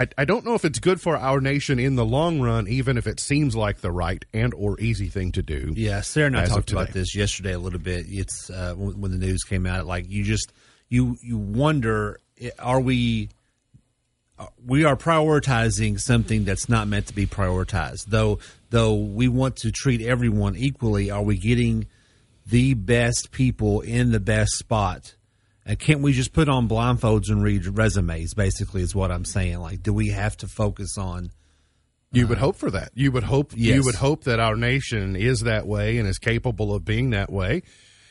I, 0.00 0.08
I 0.18 0.24
don't 0.24 0.44
know 0.44 0.54
if 0.54 0.64
it's 0.64 0.80
good 0.80 1.00
for 1.00 1.16
our 1.16 1.40
nation 1.40 1.78
in 1.78 1.94
the 1.94 2.04
long 2.04 2.40
run, 2.40 2.66
even 2.66 2.96
if 2.98 3.06
it 3.06 3.20
seems 3.20 3.54
like 3.54 3.80
the 3.80 3.92
right 3.92 4.24
and 4.32 4.52
or 4.54 4.80
easy 4.80 5.06
thing 5.06 5.30
to 5.32 5.42
do. 5.42 5.72
Yeah, 5.76 6.00
Sarah 6.00 6.26
and 6.26 6.36
I 6.36 6.46
talked 6.46 6.72
about 6.72 6.88
this 6.88 7.14
yesterday 7.14 7.52
a 7.52 7.58
little 7.58 7.78
bit. 7.78 8.06
It's 8.08 8.50
uh, 8.50 8.74
when, 8.76 9.00
when 9.00 9.10
the 9.12 9.24
news 9.24 9.44
came 9.44 9.66
out. 9.66 9.86
Like 9.86 10.08
you 10.08 10.24
just 10.24 10.52
you 10.88 11.16
you 11.22 11.38
wonder, 11.38 12.18
are 12.58 12.80
we 12.80 13.28
we 14.64 14.84
are 14.84 14.96
prioritizing 14.96 16.00
something 16.00 16.44
that's 16.44 16.68
not 16.68 16.88
meant 16.88 17.06
to 17.08 17.14
be 17.14 17.26
prioritized? 17.26 18.06
Though 18.06 18.38
though 18.70 18.94
we 18.94 19.28
want 19.28 19.56
to 19.56 19.70
treat 19.70 20.00
everyone 20.00 20.56
equally, 20.56 21.10
are 21.10 21.22
we 21.22 21.36
getting 21.36 21.86
the 22.46 22.74
best 22.74 23.30
people 23.30 23.80
in 23.80 24.12
the 24.12 24.20
best 24.20 24.52
spot? 24.52 25.14
And 25.64 25.78
can't 25.78 26.00
we 26.00 26.12
just 26.12 26.32
put 26.32 26.48
on 26.48 26.68
blindfolds 26.68 27.28
and 27.28 27.42
read 27.42 27.66
resumes? 27.66 28.34
Basically, 28.34 28.82
is 28.82 28.94
what 28.94 29.12
I'm 29.12 29.24
saying. 29.24 29.60
Like, 29.60 29.82
do 29.82 29.92
we 29.92 30.08
have 30.08 30.36
to 30.38 30.48
focus 30.48 30.98
on? 30.98 31.30
You 32.10 32.26
would 32.26 32.38
uh, 32.38 32.42
hope 32.42 32.56
for 32.56 32.70
that. 32.70 32.90
You 32.94 33.12
would 33.12 33.24
hope 33.24 33.52
you 33.56 33.82
would 33.84 33.94
hope 33.94 34.24
that 34.24 34.40
our 34.40 34.56
nation 34.56 35.16
is 35.16 35.40
that 35.40 35.66
way 35.66 35.98
and 35.98 36.08
is 36.08 36.18
capable 36.18 36.74
of 36.74 36.84
being 36.84 37.10
that 37.10 37.30
way. 37.30 37.62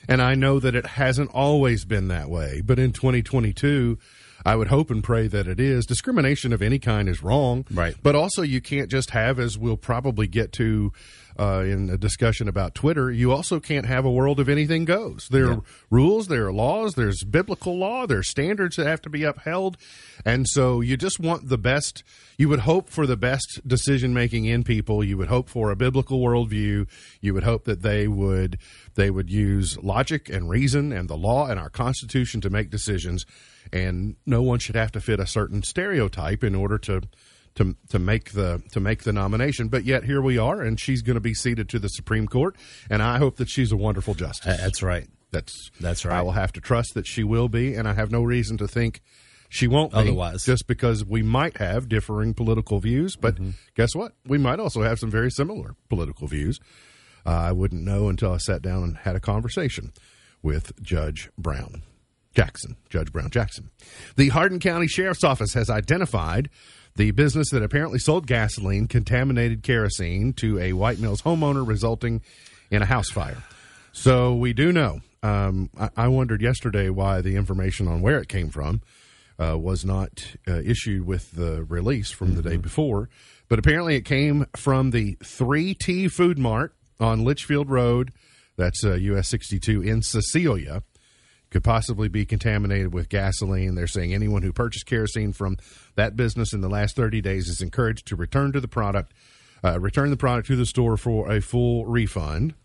And 0.08 0.22
I 0.22 0.34
know 0.34 0.60
that 0.60 0.76
it 0.76 0.86
hasn't 0.86 1.30
always 1.32 1.86
been 1.86 2.08
that 2.08 2.30
way, 2.30 2.62
but 2.66 2.80
in 2.80 2.92
2022, 2.92 4.00
I 4.46 4.56
would 4.56 4.68
hope 4.68 4.90
and 4.90 5.04
pray 5.04 5.28
that 5.28 5.48
it 5.48 5.60
is. 5.60 5.86
Discrimination 5.86 6.54
of 6.54 6.62
any 6.62 6.80
kind 6.80 7.08
is 7.08 7.24
wrong. 7.24 7.66
Right. 7.72 7.96
But 8.02 8.16
also 8.16 8.42
you 8.42 8.62
can't 8.62 8.90
just 8.90 9.12
have 9.12 9.40
as 9.40 9.58
we'll 9.58 9.78
probably 9.78 10.28
get 10.28 10.52
to 10.54 10.92
uh, 11.40 11.64
in 11.66 11.90
a 11.90 11.98
discussion 11.98 12.48
about 12.48 12.76
Twitter, 12.76 13.12
you 13.12 13.32
also 13.32 13.60
can't 13.60 13.86
have 13.86 14.06
a 14.06 14.12
world 14.12 14.40
of 14.40 14.50
anything 14.50 14.86
goes. 14.86 15.28
There 15.30 15.50
are 15.50 15.62
rules, 15.90 16.28
there 16.28 16.48
are 16.48 16.54
laws, 16.54 16.96
there's 16.96 17.24
biblical 17.24 17.78
law, 17.78 18.06
there's 18.06 18.30
standards 18.30 18.76
that 18.76 18.86
have 18.86 19.02
to 19.04 19.10
be 19.10 19.24
upheld. 19.24 19.78
And 20.26 20.48
so 20.48 20.82
you 20.82 20.98
just 20.98 21.20
want 21.20 21.50
the 21.50 21.58
best, 21.58 22.04
you 22.38 22.50
would 22.50 22.60
hope 22.60 22.90
for 22.90 23.08
the 23.08 23.18
best 23.18 23.62
decision 23.66 24.14
making 24.14 24.46
in 24.46 24.64
people. 24.64 25.04
You 25.04 25.18
would 25.18 25.30
hope 25.30 25.50
for 25.50 25.72
a 25.72 25.76
biblical 25.76 26.20
worldview. 26.20 26.88
You 27.22 27.34
would 27.34 27.44
hope 27.44 27.66
that 27.66 27.82
they 27.82 28.08
would, 28.08 28.58
they 28.96 29.10
would 29.10 29.30
use 29.30 29.78
logic 29.82 30.30
and 30.30 30.50
reason 30.50 30.92
and 30.92 31.10
the 31.10 31.18
law 31.18 31.48
and 31.48 31.60
our 31.60 31.70
constitution 31.70 32.42
to 32.42 32.50
make 32.50 32.70
decisions. 32.70 33.26
And 33.74 34.16
no 34.26 34.42
one 34.42 34.60
should 34.60 34.76
have 34.76 34.92
to 34.94 35.02
fit 35.02 35.20
a 35.20 35.28
certain 35.28 35.64
stereotype 35.64 36.44
in 36.44 36.56
order 36.56 36.78
to, 36.80 37.02
to 37.56 37.76
to 37.90 38.00
make 38.00 38.32
the 38.32 38.62
to 38.72 38.80
make 38.80 39.04
the 39.04 39.14
nomination. 39.14 39.68
But 39.68 39.84
yet 39.86 40.04
here 40.04 40.22
we 40.22 40.38
are, 40.38 40.62
and 40.62 40.80
she's 40.80 41.02
going 41.02 41.16
to 41.16 41.20
be 41.22 41.34
seated 41.34 41.70
to 41.70 41.80
the 41.80 41.90
Supreme 41.90 42.28
Court, 42.28 42.56
and 42.90 43.02
I 43.04 43.18
hope 43.18 43.38
that 43.38 43.50
she's 43.50 43.72
a 43.72 43.78
wonderful 43.78 44.14
justice. 44.14 44.58
That's 44.58 44.82
right. 44.84 45.08
That's 45.32 45.72
That's 45.80 46.04
right. 46.06 46.18
I 46.18 46.22
will 46.22 46.34
have 46.34 46.52
to 46.54 46.62
trust 46.62 46.94
that 46.96 47.08
she 47.08 47.24
will 47.24 47.48
be, 47.50 47.74
and 47.76 47.88
I 47.88 47.94
have 47.94 48.12
no 48.12 48.22
reason 48.22 48.58
to 48.58 48.68
think 48.68 49.02
She 49.48 49.68
won't 49.68 49.92
be, 49.94 49.98
Otherwise. 50.00 50.44
just 50.46 50.68
because 50.68 51.06
we 51.06 51.22
might 51.22 51.58
have 51.58 51.88
differing 51.88 52.34
political 52.34 52.80
views. 52.80 53.16
But 53.16 53.38
guess 53.76 53.96
what? 53.96 54.14
We 54.26 54.38
might 54.38 54.60
also 54.60 54.82
have 54.82 55.00
some 55.00 55.10
very 55.12 55.32
similar 55.32 55.76
political 55.90 56.28
views. 56.28 56.60
Uh, 57.26 57.30
I 57.30 57.52
wouldn't 57.54 57.84
know 57.84 58.10
until 58.10 58.34
I 58.34 58.38
sat 58.38 58.62
down 58.62 58.84
and 58.84 58.98
had 58.98 59.16
a 59.16 59.20
conversation 59.22 59.94
with 60.42 60.82
Judge 60.82 61.30
Brown 61.38 61.84
Jackson, 62.34 62.78
Judge 62.90 63.12
Brown 63.12 63.30
Jackson. 63.30 63.70
The 64.16 64.30
Hardin 64.30 64.60
County 64.60 64.88
Sheriff's 64.88 65.24
Office 65.24 65.54
has 65.54 65.70
identified 65.70 66.50
the 66.96 67.12
business 67.12 67.50
that 67.52 67.64
apparently 67.64 68.00
sold 68.00 68.28
gasoline 68.28 68.88
contaminated 68.88 69.64
kerosene 69.64 70.34
to 70.34 70.60
a 70.60 70.74
White 70.74 71.00
Mills 71.00 71.22
homeowner, 71.22 71.66
resulting 71.66 72.22
in 72.70 72.82
a 72.82 72.86
house 72.86 73.10
fire. 73.10 73.44
So 73.94 74.36
we 74.36 74.54
do 74.54 74.72
know. 74.72 75.02
Um, 75.24 75.70
I, 75.78 75.90
I 75.98 76.08
wondered 76.08 76.42
yesterday 76.42 76.90
why 76.90 77.22
the 77.22 77.36
information 77.36 77.88
on 77.88 78.02
where 78.02 78.20
it 78.20 78.28
came 78.28 78.50
from 78.50 78.82
uh, 79.40 79.58
was 79.58 79.86
not 79.86 80.36
uh, 80.48 80.60
issued 80.60 81.06
with 81.06 81.32
the 81.32 81.64
release 81.64 82.12
from 82.12 82.36
the 82.36 82.42
day 82.42 82.58
before, 82.58 83.10
but 83.48 83.60
apparently 83.60 83.96
it 83.96 84.06
came 84.06 84.46
from 84.56 84.92
the 84.92 85.16
3T 85.18 86.12
Food 86.12 86.38
Mart 86.38 86.74
on 87.00 87.22
Leitchfield 87.22 87.70
Road. 87.70 88.12
That's 88.58 88.84
uh, 88.84 88.94
US 88.94 89.30
62 89.30 89.82
in 89.82 90.02
Cecilia 90.02 90.84
could 91.52 91.64
possibly 91.64 92.08
be 92.08 92.26
contaminated 92.26 92.94
with 92.94 93.10
gasoline. 93.10 93.76
They're 93.76 93.86
saying 93.86 94.14
anyone 94.14 94.42
who 94.42 94.52
purchased 94.54 94.86
kerosene 94.88 95.34
from 95.34 95.58
that 95.96 96.16
business 96.16 96.54
in 96.54 96.62
the 96.62 96.70
last 96.70 96.96
30 96.96 97.22
days 97.22 97.48
is 97.48 97.62
encouraged 97.62 98.08
to 98.08 98.16
return 98.16 98.54
to 98.54 98.60
the 98.62 98.68
product, 98.70 99.14
uh, 99.64 99.80
return 99.80 100.10
the 100.10 100.18
product 100.18 100.48
to 100.48 100.56
the 100.56 100.66
store 100.66 100.98
for 100.98 101.30
a 101.32 101.42
full 101.42 101.86
refund. 101.86 102.56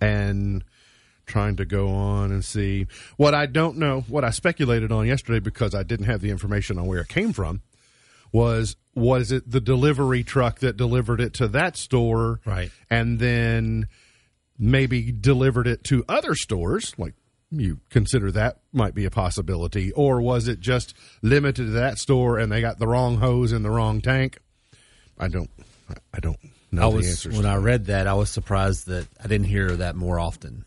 And 0.00 0.64
trying 1.26 1.56
to 1.56 1.64
go 1.64 1.88
on 1.88 2.30
and 2.32 2.44
see 2.44 2.86
what 3.16 3.34
I 3.34 3.46
don't 3.46 3.76
know, 3.78 4.02
what 4.08 4.24
I 4.24 4.30
speculated 4.30 4.90
on 4.92 5.06
yesterday 5.06 5.38
because 5.40 5.74
I 5.74 5.82
didn't 5.82 6.06
have 6.06 6.20
the 6.20 6.30
information 6.30 6.78
on 6.78 6.86
where 6.86 7.00
it 7.00 7.08
came 7.08 7.32
from 7.32 7.62
was 8.32 8.76
was 8.94 9.30
it 9.32 9.48
the 9.50 9.60
delivery 9.60 10.22
truck 10.24 10.58
that 10.60 10.76
delivered 10.76 11.20
it 11.20 11.34
to 11.34 11.48
that 11.48 11.76
store 11.76 12.40
Right. 12.44 12.70
and 12.90 13.18
then 13.18 13.86
maybe 14.58 15.12
delivered 15.12 15.66
it 15.66 15.84
to 15.84 16.04
other 16.08 16.34
stores 16.34 16.92
like 16.98 17.14
you 17.52 17.78
consider 17.90 18.32
that 18.32 18.58
might 18.72 18.94
be 18.94 19.04
a 19.04 19.10
possibility 19.10 19.92
or 19.92 20.20
was 20.20 20.48
it 20.48 20.58
just 20.58 20.94
limited 21.20 21.66
to 21.66 21.70
that 21.70 21.98
store 21.98 22.38
and 22.38 22.50
they 22.50 22.60
got 22.60 22.78
the 22.78 22.86
wrong 22.88 23.18
hose 23.18 23.52
in 23.52 23.62
the 23.62 23.70
wrong 23.70 24.00
tank 24.00 24.38
i 25.18 25.28
don't 25.28 25.50
i 26.14 26.18
don't 26.18 26.38
know 26.70 26.88
I 26.88 26.90
the 26.90 26.96
was 26.96 27.28
when 27.28 27.44
I 27.44 27.56
read 27.56 27.86
that, 27.86 28.06
I 28.06 28.14
was 28.14 28.30
surprised 28.30 28.86
that 28.86 29.06
I 29.22 29.28
didn't 29.28 29.48
hear 29.48 29.76
that 29.76 29.94
more 29.94 30.18
often. 30.18 30.64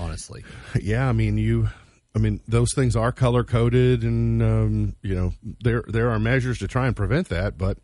Honestly, 0.00 0.44
yeah 0.80 1.08
i 1.08 1.12
mean 1.12 1.38
you 1.38 1.68
i 2.16 2.18
mean 2.18 2.40
those 2.48 2.74
things 2.74 2.96
are 2.96 3.12
color 3.12 3.44
coded 3.44 4.02
and 4.02 4.42
um, 4.42 4.96
you 5.02 5.14
know 5.14 5.32
there 5.62 5.84
there 5.86 6.10
are 6.10 6.18
measures 6.18 6.58
to 6.58 6.66
try 6.66 6.88
and 6.88 6.96
prevent 6.96 7.28
that 7.28 7.56
but 7.56 7.78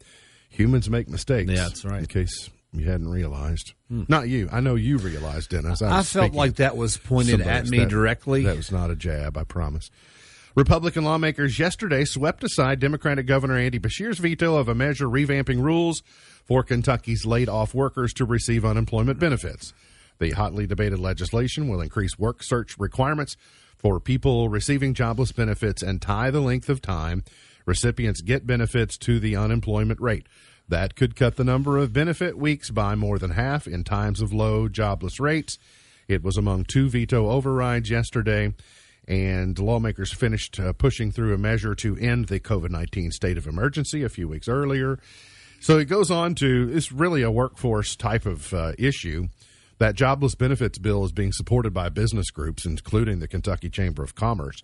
humans 0.49 0.91
make 0.91 1.09
mistakes 1.09 1.49
Yeah, 1.49 1.63
that's 1.69 1.85
right. 1.85 2.01
In 2.01 2.07
case 2.07 2.51
you 2.73 2.89
hadn't 2.89 3.09
realized 3.09 3.75
hmm. 3.89 4.05
not 4.09 4.29
you 4.29 4.49
i 4.53 4.61
know 4.61 4.75
you 4.75 4.97
realized 4.99 5.51
dennis 5.51 5.83
I, 5.83 5.99
was 5.99 6.13
felt 6.13 6.35
like 6.35 6.57
that 6.57 6.77
was 6.77 6.97
pointed 6.97 7.41
at 7.41 7.67
me 7.67 7.79
That- 7.79 7.89
directly. 7.89 8.45
That 8.45 8.57
was 8.57 8.73
not 8.73 8.91
a 8.91 8.97
jab, 8.97 9.37
I 9.37 9.45
promise. 9.45 9.91
Republican 10.57 11.05
lawmakers 11.05 11.59
yesterday 11.59 12.05
swept 12.05 12.43
aside 12.43 12.81
Democratic 12.81 13.27
Governor 13.27 13.57
Andy 13.57 13.79
Beshear's 13.79 14.19
veto 14.19 14.57
of 14.57 14.69
a 14.69 14.75
measure 14.75 15.07
revamping 15.07 15.63
rules 15.63 16.03
for 16.45 16.65
Kentucky's 16.65 17.25
laid 17.25 17.49
off 17.49 17.73
workers 17.73 18.13
to 18.15 18.25
receive 18.25 18.65
unemployment 18.65 19.21
benefits. 19.21 19.73
The 20.19 20.33
hotly 20.33 20.67
debated 20.67 20.99
legislation 20.99 21.69
will 21.69 21.81
increase 21.81 22.19
work 22.19 22.43
search 22.43 22.77
requirements 22.79 23.37
for 23.79 24.01
people 24.01 24.49
receiving 24.49 24.93
jobless 24.93 25.33
benefits 25.33 25.83
and 25.83 26.03
tie 26.03 26.31
the 26.31 26.41
length 26.41 26.69
of 26.69 26.83
time 26.83 27.23
recipients 27.65 28.21
get 28.21 28.47
benefits 28.47 28.99
to 28.99 29.21
the 29.21 29.37
unemployment 29.37 30.01
rate. 30.01 30.27
That 30.71 30.95
could 30.95 31.17
cut 31.17 31.35
the 31.35 31.43
number 31.43 31.79
of 31.79 31.93
benefit 31.93 32.39
weeks 32.39 32.71
by 32.71 32.95
more 32.95 33.19
than 33.19 33.33
half 33.33 33.67
in 33.67 33.83
times 33.83 34.21
of 34.21 34.33
low 34.33 34.69
jobless 34.69 35.19
rates. 35.19 35.59
It 36.07 36.23
was 36.23 36.37
among 36.37 36.65
two 36.65 36.89
veto 36.89 37.29
overrides 37.29 37.91
yesterday, 37.91 38.55
and 39.09 39.59
lawmakers 39.59 40.13
finished 40.13 40.61
uh, 40.61 40.73
pushing 40.73 41.11
through 41.11 41.35
a 41.35 41.39
measure 41.39 41.75
to 41.75 41.97
end 41.97 42.29
the 42.29 42.39
COVID 42.39 42.71
19 42.71 43.11
state 43.11 43.37
of 43.37 43.49
emergency 43.49 44.05
a 44.05 44.09
few 44.09 44.29
weeks 44.29 44.47
earlier. 44.47 45.01
So 45.59 45.77
it 45.77 45.87
goes 45.87 46.09
on 46.09 46.37
to, 46.37 46.71
it's 46.73 46.93
really 46.93 47.23
a 47.23 47.33
workforce 47.33 47.97
type 47.97 48.25
of 48.25 48.55
uh, 48.55 48.73
issue. 48.79 49.27
That 49.79 49.97
jobless 49.97 50.37
benefits 50.37 50.79
bill 50.79 51.05
is 51.05 51.11
being 51.11 51.33
supported 51.33 51.75
by 51.75 51.89
business 51.89 52.31
groups, 52.31 52.65
including 52.65 53.19
the 53.19 53.27
Kentucky 53.29 53.71
Chamber 53.71 54.05
of 54.05 54.15
Commerce. 54.15 54.63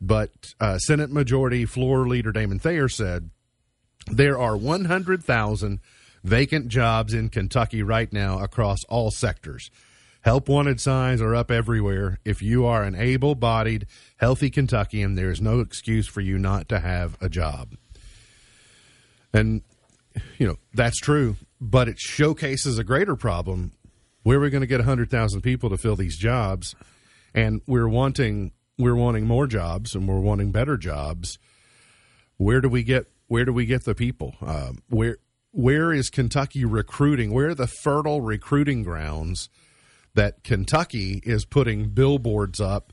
But 0.00 0.54
uh, 0.60 0.78
Senate 0.78 1.10
Majority 1.10 1.64
Floor 1.64 2.06
Leader 2.06 2.30
Damon 2.30 2.60
Thayer 2.60 2.88
said 2.88 3.30
there 4.10 4.38
are 4.38 4.56
100,000 4.56 5.80
vacant 6.22 6.68
jobs 6.68 7.14
in 7.14 7.28
Kentucky 7.28 7.82
right 7.82 8.12
now 8.12 8.38
across 8.40 8.84
all 8.88 9.10
sectors. 9.10 9.70
Help 10.22 10.48
wanted 10.48 10.80
signs 10.80 11.20
are 11.22 11.36
up 11.36 11.50
everywhere. 11.50 12.18
If 12.24 12.42
you 12.42 12.66
are 12.66 12.82
an 12.82 12.96
able 12.96 13.34
bodied, 13.34 13.86
healthy 14.16 14.50
Kentuckian, 14.50 15.14
there 15.14 15.30
is 15.30 15.40
no 15.40 15.60
excuse 15.60 16.08
for 16.08 16.20
you 16.20 16.36
not 16.36 16.68
to 16.70 16.80
have 16.80 17.16
a 17.20 17.28
job. 17.28 17.76
And, 19.32 19.62
you 20.38 20.48
know, 20.48 20.56
that's 20.74 20.98
true, 20.98 21.36
but 21.60 21.88
it 21.88 21.98
showcases 21.98 22.78
a 22.78 22.84
greater 22.84 23.14
problem. 23.14 23.72
Where 24.24 24.38
are 24.38 24.40
we 24.40 24.50
going 24.50 24.62
to 24.62 24.66
get 24.66 24.80
100,000 24.80 25.42
people 25.42 25.70
to 25.70 25.76
fill 25.76 25.94
these 25.94 26.18
jobs? 26.18 26.74
And 27.34 27.60
we're 27.66 27.88
wanting 27.88 28.52
we're 28.78 28.94
wanting 28.94 29.26
more 29.26 29.46
jobs 29.46 29.94
and 29.94 30.06
we're 30.06 30.20
wanting 30.20 30.52
better 30.52 30.76
jobs 30.76 31.38
where 32.36 32.60
do 32.60 32.68
we 32.68 32.82
get 32.82 33.06
where 33.28 33.44
do 33.44 33.52
we 33.52 33.66
get 33.66 33.84
the 33.84 33.94
people? 33.94 34.34
Um, 34.40 34.82
where 34.88 35.18
where 35.52 35.92
is 35.92 36.10
kentucky 36.10 36.64
recruiting? 36.64 37.32
Where 37.32 37.48
are 37.48 37.54
the 37.54 37.66
fertile 37.66 38.20
recruiting 38.20 38.82
grounds 38.82 39.48
that 40.14 40.44
kentucky 40.44 41.20
is 41.24 41.44
putting 41.44 41.90
billboards 41.90 42.60
up 42.60 42.92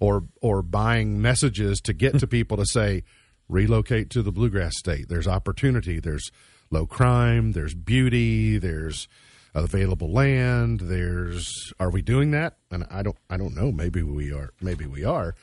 or 0.00 0.24
or 0.40 0.62
buying 0.62 1.20
messages 1.20 1.80
to 1.82 1.92
get 1.92 2.18
to 2.18 2.26
people 2.38 2.56
to 2.56 2.66
say 2.66 3.04
relocate 3.48 4.10
to 4.10 4.22
the 4.22 4.32
bluegrass 4.32 4.72
state. 4.78 5.08
There's 5.08 5.28
opportunity. 5.28 6.00
There's 6.00 6.30
low 6.70 6.86
crime. 6.86 7.52
There's 7.52 7.74
beauty. 7.74 8.58
There's 8.58 9.08
available 9.54 10.10
land. 10.10 10.80
There's 10.80 11.72
are 11.78 11.90
we 11.90 12.02
doing 12.02 12.30
that? 12.30 12.56
And 12.70 12.86
i 12.90 13.02
don't 13.02 13.18
i 13.28 13.36
don't 13.36 13.54
know. 13.54 13.70
Maybe 13.70 14.02
we 14.02 14.32
are. 14.32 14.50
Maybe 14.60 14.86
we 14.86 15.04
are 15.04 15.34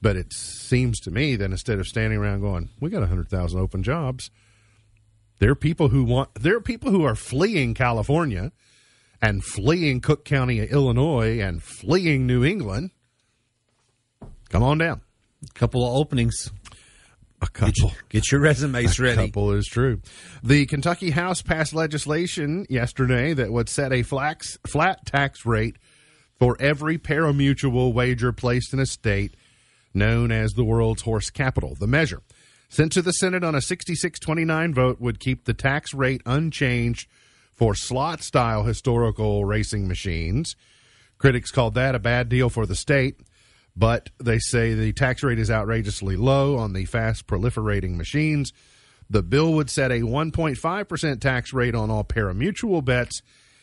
but 0.00 0.16
it 0.16 0.32
seems 0.32 1.00
to 1.00 1.10
me 1.10 1.36
that 1.36 1.50
instead 1.50 1.78
of 1.78 1.86
standing 1.86 2.18
around 2.18 2.40
going, 2.40 2.70
"We 2.80 2.90
got 2.90 3.06
hundred 3.06 3.28
thousand 3.28 3.60
open 3.60 3.82
jobs," 3.82 4.30
there 5.38 5.50
are 5.50 5.56
people 5.56 5.88
who 5.88 6.04
want. 6.04 6.34
There 6.34 6.56
are 6.56 6.60
people 6.60 6.90
who 6.90 7.04
are 7.04 7.14
fleeing 7.14 7.74
California, 7.74 8.52
and 9.20 9.44
fleeing 9.44 10.00
Cook 10.00 10.24
County, 10.24 10.60
Illinois, 10.60 11.40
and 11.40 11.62
fleeing 11.62 12.26
New 12.26 12.44
England. 12.44 12.90
Come 14.48 14.62
on 14.62 14.78
down. 14.78 15.00
A 15.48 15.58
couple 15.58 15.84
of 15.86 15.96
openings. 15.96 16.50
A 17.42 17.48
couple. 17.48 17.92
Get 18.08 18.30
your 18.32 18.40
resumes 18.40 18.98
ready. 19.00 19.26
couple 19.26 19.52
is 19.52 19.66
true. 19.66 20.00
The 20.42 20.66
Kentucky 20.66 21.10
House 21.10 21.42
passed 21.42 21.74
legislation 21.74 22.66
yesterday 22.70 23.34
that 23.34 23.52
would 23.52 23.68
set 23.68 23.92
a 23.92 24.02
flax, 24.02 24.58
flat 24.66 25.04
tax 25.04 25.44
rate 25.44 25.76
for 26.38 26.56
every 26.60 26.98
parimutuel 26.98 27.92
wager 27.92 28.32
placed 28.32 28.72
in 28.72 28.80
a 28.80 28.86
state 28.86 29.34
known 29.96 30.30
as 30.30 30.52
the 30.52 30.64
world's 30.64 31.02
horse 31.02 31.30
capital. 31.30 31.74
The 31.74 31.86
measure, 31.88 32.22
sent 32.68 32.92
to 32.92 33.02
the 33.02 33.12
Senate 33.12 33.42
on 33.42 33.54
a 33.54 33.60
66 33.60 34.20
29 34.20 34.74
vote, 34.74 35.00
would 35.00 35.18
keep 35.18 35.44
the 35.44 35.54
tax 35.54 35.92
rate 35.92 36.22
unchanged 36.24 37.08
for 37.52 37.74
slot 37.74 38.22
style 38.22 38.64
historical 38.64 39.44
racing 39.44 39.88
machines. 39.88 40.54
Critics 41.18 41.50
called 41.50 41.74
that 41.74 41.94
a 41.94 41.98
bad 41.98 42.28
deal 42.28 42.50
for 42.50 42.66
the 42.66 42.74
state, 42.76 43.18
but 43.74 44.10
they 44.18 44.38
say 44.38 44.74
the 44.74 44.92
tax 44.92 45.22
rate 45.22 45.38
is 45.38 45.50
outrageously 45.50 46.16
low 46.16 46.56
on 46.56 46.74
the 46.74 46.84
fast 46.84 47.26
proliferating 47.26 47.96
machines. 47.96 48.52
The 49.08 49.22
bill 49.22 49.54
would 49.54 49.70
set 49.70 49.90
a 49.90 50.00
1.5% 50.00 51.20
tax 51.20 51.52
rate 51.52 51.74
on 51.74 51.90
all 51.90 52.04
parimutuel 52.04 52.84
bets, 52.84 53.22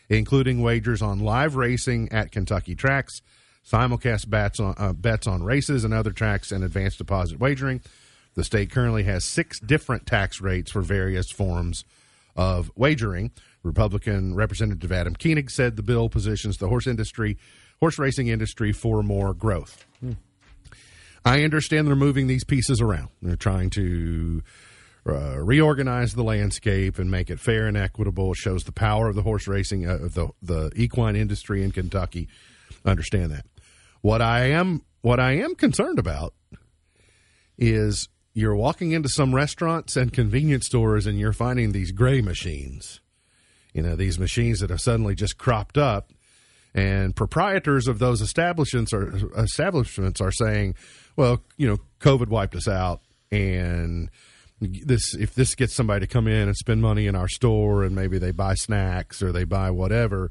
including 0.09 0.61
wagers 0.61 1.01
on 1.01 1.19
live 1.19 1.55
racing 1.55 2.11
at 2.11 2.31
Kentucky 2.31 2.75
tracks, 2.75 3.21
simulcast 3.69 4.29
bets 4.29 4.59
on, 4.59 4.75
uh, 4.77 4.93
bets 4.93 5.27
on 5.27 5.43
races 5.43 5.83
and 5.83 5.93
other 5.93 6.11
tracks, 6.11 6.51
and 6.51 6.63
advanced 6.63 6.97
deposit 6.97 7.39
wagering. 7.39 7.81
The 8.35 8.43
state 8.43 8.71
currently 8.71 9.03
has 9.03 9.25
six 9.25 9.59
different 9.59 10.05
tax 10.05 10.41
rates 10.41 10.71
for 10.71 10.81
various 10.81 11.31
forms 11.31 11.85
of 12.35 12.71
wagering. 12.75 13.31
Republican 13.61 14.35
Representative 14.35 14.91
Adam 14.91 15.15
Koenig 15.15 15.49
said 15.49 15.75
the 15.75 15.83
bill 15.83 16.09
positions 16.09 16.57
the 16.57 16.67
horse 16.67 16.87
industry, 16.87 17.37
horse 17.79 17.97
racing 17.97 18.27
industry, 18.27 18.71
for 18.71 19.03
more 19.03 19.33
growth. 19.33 19.85
I 21.25 21.43
understand 21.43 21.87
they're 21.87 21.95
moving 21.95 22.27
these 22.27 22.43
pieces 22.43 22.81
around. 22.81 23.09
They're 23.21 23.37
trying 23.37 23.69
to 23.71 24.43
uh, 25.07 25.37
reorganize 25.39 26.13
the 26.13 26.23
landscape 26.23 26.99
and 26.99 27.09
make 27.09 27.29
it 27.29 27.39
fair 27.39 27.67
and 27.67 27.77
equitable. 27.77 28.31
It 28.31 28.37
shows 28.37 28.63
the 28.63 28.73
power 28.73 29.07
of 29.07 29.15
the 29.15 29.21
horse 29.21 29.47
racing, 29.47 29.87
uh, 29.87 29.95
of 29.95 30.13
the 30.15 30.29
the 30.41 30.71
equine 30.75 31.15
industry 31.15 31.63
in 31.63 31.71
Kentucky. 31.71 32.27
Understand 32.85 33.31
that. 33.31 33.45
What 34.03 34.21
I 34.21 34.47
am 34.47 34.81
what 35.01 35.21
I 35.21 35.37
am 35.37 35.55
concerned 35.55 35.97
about 35.97 36.33
is 37.57 38.09
you're 38.33 38.55
walking 38.55 38.91
into 38.91 39.07
some 39.07 39.33
restaurants 39.33 39.95
and 39.95 40.11
convenience 40.11 40.65
stores 40.65 41.07
and 41.07 41.17
you're 41.17 41.31
finding 41.31 41.71
these 41.71 41.91
gray 41.91 42.19
machines. 42.19 42.99
You 43.73 43.81
know, 43.81 43.95
these 43.95 44.19
machines 44.19 44.59
that 44.59 44.71
have 44.71 44.81
suddenly 44.81 45.15
just 45.15 45.37
cropped 45.37 45.77
up 45.77 46.11
and 46.75 47.15
proprietors 47.15 47.87
of 47.87 47.99
those 47.99 48.19
establishments 48.19 48.91
are 48.91 49.15
establishments 49.37 50.19
are 50.19 50.33
saying, 50.33 50.75
well, 51.15 51.41
you 51.55 51.65
know, 51.65 51.77
COVID 52.01 52.27
wiped 52.27 52.57
us 52.57 52.67
out 52.67 52.99
and 53.31 54.11
this 54.59 55.15
if 55.15 55.33
this 55.33 55.55
gets 55.55 55.73
somebody 55.73 56.05
to 56.05 56.11
come 56.11 56.27
in 56.27 56.49
and 56.49 56.57
spend 56.57 56.81
money 56.81 57.07
in 57.07 57.15
our 57.15 57.29
store 57.29 57.85
and 57.85 57.95
maybe 57.95 58.17
they 58.17 58.31
buy 58.31 58.55
snacks 58.55 59.23
or 59.23 59.31
they 59.31 59.45
buy 59.45 59.71
whatever, 59.71 60.29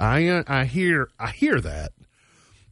I 0.00 0.28
uh, 0.28 0.44
I 0.46 0.64
hear 0.64 1.10
I 1.18 1.32
hear 1.32 1.60
that. 1.60 1.92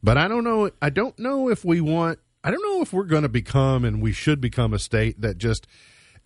But 0.03 0.17
I 0.17 0.27
don't 0.27 0.43
know 0.43 0.71
I 0.81 0.89
don't 0.89 1.17
know 1.19 1.49
if 1.49 1.63
we 1.63 1.81
want 1.81 2.19
I 2.43 2.51
don't 2.51 2.63
know 2.63 2.81
if 2.81 2.91
we're 2.91 3.03
going 3.03 3.23
to 3.23 3.29
become 3.29 3.85
and 3.85 4.01
we 4.01 4.11
should 4.11 4.41
become 4.41 4.73
a 4.73 4.79
state 4.79 5.21
that 5.21 5.37
just 5.37 5.67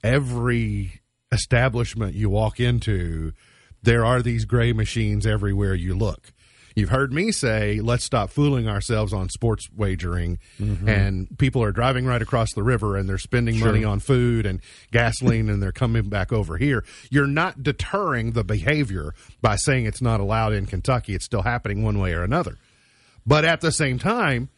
every 0.03 1.01
establishment 1.31 2.15
you 2.15 2.29
walk 2.29 2.59
into 2.59 3.33
there 3.83 4.05
are 4.05 4.21
these 4.21 4.45
gray 4.45 4.73
machines 4.73 5.25
everywhere 5.27 5.75
you 5.75 5.95
look. 5.95 6.31
You've 6.75 6.89
heard 6.89 7.13
me 7.13 7.31
say, 7.31 7.79
let's 7.79 8.03
stop 8.03 8.29
fooling 8.29 8.67
ourselves 8.67 9.13
on 9.13 9.29
sports 9.29 9.69
wagering. 9.73 10.39
Mm-hmm. 10.59 10.89
And 10.89 11.37
people 11.37 11.63
are 11.63 11.71
driving 11.71 12.05
right 12.05 12.21
across 12.21 12.53
the 12.53 12.63
river 12.63 12.97
and 12.97 13.07
they're 13.07 13.17
spending 13.17 13.55
sure. 13.55 13.67
money 13.67 13.85
on 13.85 13.99
food 13.99 14.45
and 14.45 14.59
gasoline 14.91 15.49
and 15.49 15.63
they're 15.63 15.71
coming 15.71 16.09
back 16.09 16.33
over 16.33 16.57
here. 16.57 16.83
You're 17.09 17.27
not 17.27 17.63
deterring 17.63 18.33
the 18.33 18.43
behavior 18.43 19.13
by 19.41 19.55
saying 19.55 19.85
it's 19.85 20.01
not 20.01 20.19
allowed 20.19 20.51
in 20.51 20.65
Kentucky. 20.65 21.15
It's 21.15 21.23
still 21.23 21.43
happening 21.43 21.81
one 21.81 21.97
way 21.97 22.13
or 22.13 22.23
another. 22.23 22.57
But 23.25 23.45
at 23.45 23.61
the 23.61 23.71
same 23.71 23.99
time, 23.99 24.49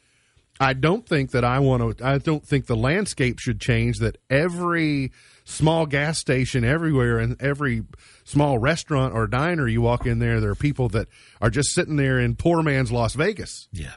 I 0.59 0.74
don't 0.74 1.07
think 1.07 1.31
that 1.31 1.43
I 1.43 1.59
want 1.59 1.97
to, 1.97 2.05
I 2.05 2.17
don't 2.17 2.45
think 2.45 2.65
the 2.65 2.75
landscape 2.75 3.39
should 3.39 3.62
change 3.62 3.99
that 3.99 4.17
every 4.30 5.12
small 5.45 5.86
gas 5.86 6.17
station 6.17 6.63
everywhere 6.63 7.19
and 7.19 7.41
every 7.41 7.84
small 8.25 8.58
restaurant 8.58 9.13
or 9.13 9.27
diner 9.27 9.67
you 9.67 9.82
walk 9.82 10.06
in 10.06 10.19
there, 10.19 10.41
there 10.41 10.49
are 10.49 10.56
people 10.56 10.89
that 10.89 11.08
are 11.41 11.49
just 11.49 11.73
sitting 11.73 11.95
there 11.95 12.19
in 12.19 12.36
poor 12.36 12.62
man's 12.62 12.91
Las 12.91 13.13
Vegas. 13.13 13.69
Yeah. 13.71 13.93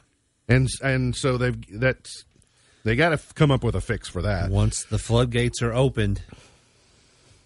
And, 0.47 0.69
and 0.81 1.15
so 1.15 1.37
they've, 1.37 1.79
that's, 1.79 2.23
they 2.83 2.95
got 2.95 3.09
to 3.09 3.33
come 3.33 3.51
up 3.51 3.63
with 3.63 3.75
a 3.75 3.81
fix 3.81 4.07
for 4.07 4.21
that. 4.21 4.49
Once 4.49 4.83
the 4.85 4.97
floodgates 4.97 5.61
are 5.61 5.73
opened, 5.73 6.21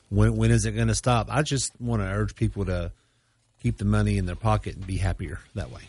when, 0.09 0.35
when 0.35 0.51
is 0.51 0.65
it 0.65 0.73
going 0.73 0.87
to 0.87 0.95
stop? 0.95 1.27
I 1.31 1.41
just 1.41 1.71
want 1.79 2.01
to 2.01 2.07
urge 2.07 2.35
people 2.35 2.65
to 2.65 2.91
keep 3.63 3.77
the 3.77 3.85
money 3.85 4.17
in 4.17 4.25
their 4.25 4.35
pocket 4.35 4.75
and 4.75 4.85
be 4.85 4.97
happier 4.97 5.39
that 5.55 5.71
way. 5.71 5.81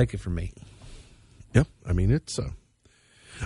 Take 0.00 0.14
it 0.14 0.20
from 0.20 0.34
me. 0.34 0.50
Yep. 1.52 1.66
I 1.84 1.92
mean, 1.92 2.10
it's, 2.10 2.38
uh, 2.38 2.48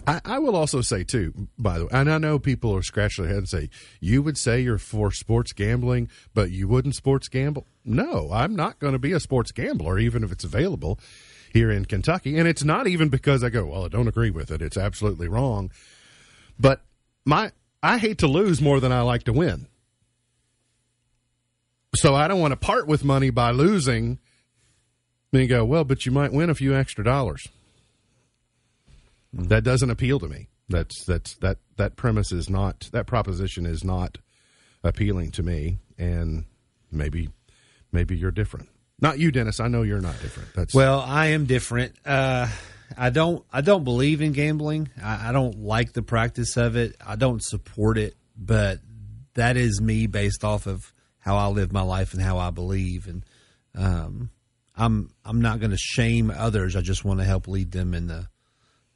I, 0.06 0.20
I, 0.24 0.38
will 0.38 0.54
also 0.54 0.82
say 0.82 1.02
too, 1.02 1.48
by 1.58 1.78
the 1.78 1.86
way, 1.86 1.90
and 1.92 2.08
I 2.08 2.18
know 2.18 2.38
people 2.38 2.76
are 2.76 2.82
scratching 2.84 3.24
their 3.24 3.32
head 3.32 3.38
and 3.38 3.48
say, 3.48 3.70
"You 3.98 4.22
would 4.22 4.38
say 4.38 4.60
you're 4.60 4.78
for 4.78 5.10
sports 5.10 5.52
gambling, 5.52 6.08
but 6.32 6.52
you 6.52 6.68
wouldn't 6.68 6.94
sports 6.94 7.26
gamble." 7.26 7.66
No, 7.84 8.30
I'm 8.30 8.54
not 8.54 8.78
going 8.78 8.92
to 8.92 9.00
be 9.00 9.10
a 9.10 9.18
sports 9.18 9.50
gambler, 9.50 9.98
even 9.98 10.22
if 10.22 10.30
it's 10.30 10.44
available 10.44 11.00
here 11.52 11.72
in 11.72 11.86
Kentucky. 11.86 12.38
And 12.38 12.46
it's 12.46 12.62
not 12.62 12.86
even 12.86 13.08
because 13.08 13.42
I 13.42 13.50
go, 13.50 13.66
"Well, 13.66 13.86
I 13.86 13.88
don't 13.88 14.06
agree 14.06 14.30
with 14.30 14.52
it. 14.52 14.62
It's 14.62 14.76
absolutely 14.76 15.26
wrong." 15.26 15.72
But 16.56 16.82
my, 17.24 17.50
I 17.82 17.98
hate 17.98 18.18
to 18.18 18.28
lose 18.28 18.60
more 18.60 18.78
than 18.78 18.92
I 18.92 19.00
like 19.00 19.24
to 19.24 19.32
win, 19.32 19.66
so 21.96 22.14
I 22.14 22.28
don't 22.28 22.40
want 22.40 22.52
to 22.52 22.56
part 22.56 22.86
with 22.86 23.02
money 23.02 23.30
by 23.30 23.50
losing. 23.50 24.20
Then 25.34 25.42
you 25.42 25.48
go, 25.48 25.64
well, 25.64 25.82
but 25.82 26.06
you 26.06 26.12
might 26.12 26.32
win 26.32 26.48
a 26.48 26.54
few 26.54 26.76
extra 26.76 27.02
dollars. 27.02 27.44
That 29.32 29.64
doesn't 29.64 29.90
appeal 29.90 30.20
to 30.20 30.28
me. 30.28 30.46
That's 30.68 31.04
that's 31.06 31.34
that 31.38 31.58
that 31.76 31.96
premise 31.96 32.30
is 32.30 32.48
not 32.48 32.88
that 32.92 33.08
proposition 33.08 33.66
is 33.66 33.82
not 33.82 34.18
appealing 34.84 35.32
to 35.32 35.42
me, 35.42 35.78
and 35.98 36.44
maybe 36.92 37.30
maybe 37.90 38.16
you're 38.16 38.30
different. 38.30 38.68
Not 39.00 39.18
you, 39.18 39.32
Dennis. 39.32 39.58
I 39.58 39.66
know 39.66 39.82
you're 39.82 40.00
not 40.00 40.14
different. 40.22 40.54
That's 40.54 40.72
well, 40.72 41.00
I 41.00 41.26
am 41.26 41.46
different. 41.46 41.96
Uh, 42.06 42.46
I 42.96 43.10
don't 43.10 43.44
I 43.52 43.60
don't 43.60 43.82
believe 43.82 44.22
in 44.22 44.30
gambling. 44.30 44.88
I, 45.02 45.30
I 45.30 45.32
don't 45.32 45.58
like 45.58 45.94
the 45.94 46.02
practice 46.02 46.56
of 46.56 46.76
it. 46.76 46.94
I 47.04 47.16
don't 47.16 47.42
support 47.42 47.98
it, 47.98 48.14
but 48.36 48.78
that 49.34 49.56
is 49.56 49.80
me 49.80 50.06
based 50.06 50.44
off 50.44 50.68
of 50.68 50.92
how 51.18 51.36
I 51.36 51.48
live 51.48 51.72
my 51.72 51.82
life 51.82 52.14
and 52.14 52.22
how 52.22 52.38
I 52.38 52.50
believe. 52.50 53.08
And 53.08 53.24
um, 53.74 54.30
I'm 54.76 55.10
I'm 55.24 55.40
not 55.40 55.60
going 55.60 55.70
to 55.70 55.76
shame 55.76 56.30
others. 56.30 56.76
I 56.76 56.80
just 56.80 57.04
want 57.04 57.20
to 57.20 57.24
help 57.24 57.46
lead 57.48 57.72
them 57.72 57.94
in 57.94 58.06
the 58.06 58.28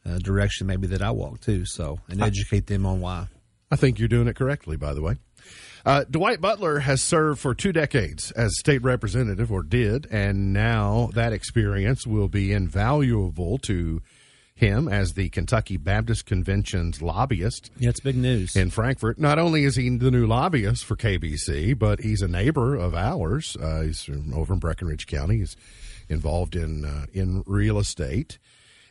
uh, 0.05 0.19
direction 0.19 0.67
maybe 0.67 0.88
that 0.88 1.03
I 1.03 1.11
walk 1.11 1.41
too. 1.41 1.64
So 1.67 2.01
and 2.09 2.23
educate 2.23 2.67
them 2.67 2.87
on 2.87 3.01
why. 3.01 3.29
I 3.71 3.77
think 3.77 3.99
you're 3.99 4.09
doing 4.09 4.29
it 4.29 4.37
correctly, 4.37 4.77
by 4.77 4.95
the 4.95 5.03
way. 5.03 5.17
Uh, 5.85 6.05
Dwight 6.11 6.41
Butler 6.41 6.81
has 6.81 7.01
served 7.01 7.38
for 7.41 7.55
two 7.55 7.73
decades 7.73 8.31
as 8.33 8.59
state 8.59 8.83
representative, 8.83 9.53
or 9.53 9.62
did, 9.62 10.07
and 10.11 10.53
now 10.53 11.11
that 11.14 11.33
experience 11.33 12.07
will 12.07 12.29
be 12.29 12.53
invaluable 12.53 13.59
to 13.59 14.03
him 14.59 14.88
as 14.88 15.14
the 15.14 15.29
Kentucky 15.29 15.77
Baptist 15.77 16.27
Convention's 16.27 17.01
lobbyist. 17.01 17.71
Yeah, 17.79 17.90
it's 17.90 18.01
big 18.01 18.16
news 18.16 18.57
in 18.57 18.71
Frankfort. 18.71 19.18
Not 19.18 19.38
only 19.38 19.64
is 19.64 19.77
he 19.77 19.88
the 19.97 20.11
new 20.11 20.27
lobbyist 20.27 20.85
for 20.85 20.97
KBC, 20.97 21.79
but 21.79 22.01
he's 22.01 22.23
a 22.23 22.29
neighbor 22.29 22.75
of 22.75 22.94
ours. 22.94 23.57
Uh, 23.57 23.83
he's 23.83 24.09
over 24.35 24.55
in 24.55 24.59
Breckinridge 24.59 25.07
County. 25.07 25.38
He's 25.38 25.57
involved 26.09 26.57
in 26.57 26.85
uh, 26.85 27.07
in 27.12 27.44
real 27.47 27.79
estate 27.79 28.38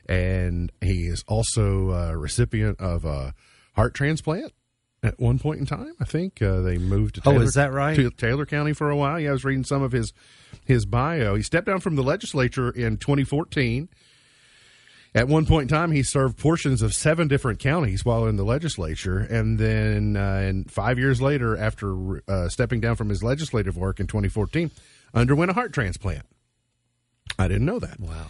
and 0.08 0.72
he 0.82 1.08
is 1.08 1.24
also 1.28 1.92
a 1.92 2.18
recipient 2.18 2.80
of 2.80 3.06
a 3.06 3.34
heart 3.76 3.94
transplant 3.94 4.54
at 5.04 5.20
one 5.20 5.40
point 5.40 5.60
in 5.60 5.66
time. 5.66 5.94
I 6.00 6.06
think 6.06 6.42
uh, 6.42 6.62
they 6.62 6.78
moved 6.78 7.16
to 7.16 7.22
Taylor, 7.22 7.40
oh, 7.40 7.42
is 7.42 7.54
that 7.54 7.72
right? 7.72 7.96
To 7.96 8.10
Taylor 8.10 8.46
County 8.46 8.74
for 8.74 8.90
a 8.90 8.96
while. 8.96 9.20
Yeah, 9.20 9.30
I 9.30 9.34
was 9.34 9.46
reading 9.46 9.64
some 9.64 9.84
of 9.84 9.92
his 9.92 10.14
his 10.66 10.86
bio. 10.86 11.36
He 11.36 11.44
stepped 11.44 11.68
down 11.68 11.80
from 11.80 11.96
the 11.96 12.04
legislature 12.04 12.70
in 12.70 12.98
2014. 12.98 13.90
At 15.16 15.28
one 15.28 15.46
point 15.46 15.72
in 15.72 15.76
time, 15.76 15.92
he 15.92 16.04
served 16.04 16.38
portions 16.38 16.82
of 16.82 16.94
seven 16.94 17.28
different 17.28 17.60
counties 17.60 18.06
while 18.06 18.28
in 18.28 18.36
the 18.36 18.44
legislature, 18.44 19.20
and 19.20 19.58
then 19.58 20.16
uh, 20.16 20.42
and 20.44 20.70
five 20.70 21.00
years 21.00 21.22
later, 21.22 21.58
after 21.58 22.22
uh, 22.28 22.50
stepping 22.50 22.82
down 22.82 22.96
from 22.96 23.10
his 23.10 23.24
legislative 23.24 23.78
work 23.78 24.00
in 24.00 24.08
2014, 24.08 24.70
underwent 25.14 25.52
a 25.52 25.54
heart 25.54 25.74
transplant. 25.74 26.26
I 27.40 27.48
didn't 27.48 27.66
know 27.66 27.80
that. 27.80 28.00
Wow. 28.00 28.28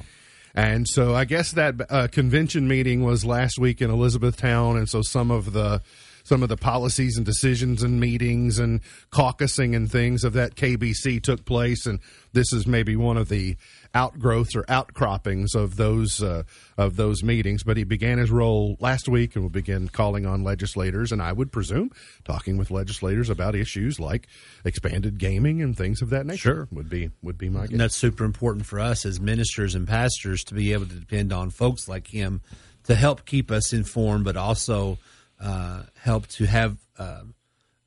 And 0.57 0.87
so 0.87 1.13
I 1.13 1.25
guess 1.25 1.51
that 1.51 1.75
uh, 1.89 2.07
convention 2.07 2.67
meeting 2.67 3.03
was 3.03 3.23
last 3.23 3.59
week 3.59 3.81
in 3.81 3.91
Elizabethtown, 3.91 4.77
and 4.77 4.89
so 4.89 5.01
some 5.01 5.29
of 5.29 5.53
the 5.53 5.81
some 6.23 6.43
of 6.43 6.49
the 6.49 6.57
policies 6.57 7.15
and 7.15 7.25
decisions 7.25 7.83
and 7.83 8.01
meetings 8.01 8.59
and 8.59 8.81
caucusing 9.11 9.75
and 9.75 9.89
things 9.89 10.25
of 10.25 10.33
that 10.33 10.55
KBC 10.55 11.21
took 11.21 11.45
place, 11.45 11.85
and 11.85 11.99
this 12.33 12.51
is 12.51 12.67
maybe 12.67 12.95
one 12.95 13.17
of 13.17 13.29
the 13.29 13.55
outgrowths 13.93 14.55
or 14.55 14.65
outcroppings 14.69 15.55
of 15.55 15.75
those 15.75 16.21
uh, 16.21 16.43
of 16.77 16.95
those 16.95 17.23
meetings. 17.23 17.63
But 17.63 17.77
he 17.77 17.83
began 17.83 18.17
his 18.17 18.31
role 18.31 18.77
last 18.79 19.07
week 19.07 19.35
and 19.35 19.43
will 19.43 19.49
begin 19.49 19.87
calling 19.87 20.25
on 20.25 20.43
legislators, 20.43 21.11
and 21.11 21.21
I 21.21 21.31
would 21.31 21.51
presume 21.51 21.91
talking 22.25 22.57
with 22.57 22.71
legislators 22.71 23.29
about 23.29 23.55
issues 23.55 23.99
like 23.99 24.27
expanded 24.65 25.17
gaming 25.17 25.61
and 25.61 25.75
things 25.75 26.01
of 26.01 26.09
that 26.11 26.25
nature. 26.25 26.37
Sure, 26.37 26.67
would 26.71 26.89
be 26.89 27.11
would 27.21 27.37
be 27.37 27.49
my 27.49 27.61
guess. 27.61 27.71
And 27.71 27.79
that's 27.79 27.95
super 27.95 28.25
important 28.25 28.65
for 28.65 28.79
us 28.79 29.05
as 29.05 29.19
ministers 29.19 29.75
and 29.75 29.87
pastors 29.87 30.43
to 30.45 30.53
be 30.53 30.73
able 30.73 30.85
to 30.85 30.95
depend 30.95 31.33
on 31.33 31.49
folks 31.49 31.87
like 31.87 32.07
him 32.07 32.41
to 32.83 32.95
help 32.95 33.25
keep 33.25 33.51
us 33.51 33.73
informed, 33.73 34.25
but 34.25 34.37
also 34.37 34.97
uh, 35.39 35.83
help 35.99 36.27
to 36.27 36.45
have. 36.45 36.77
Uh, 36.97 37.21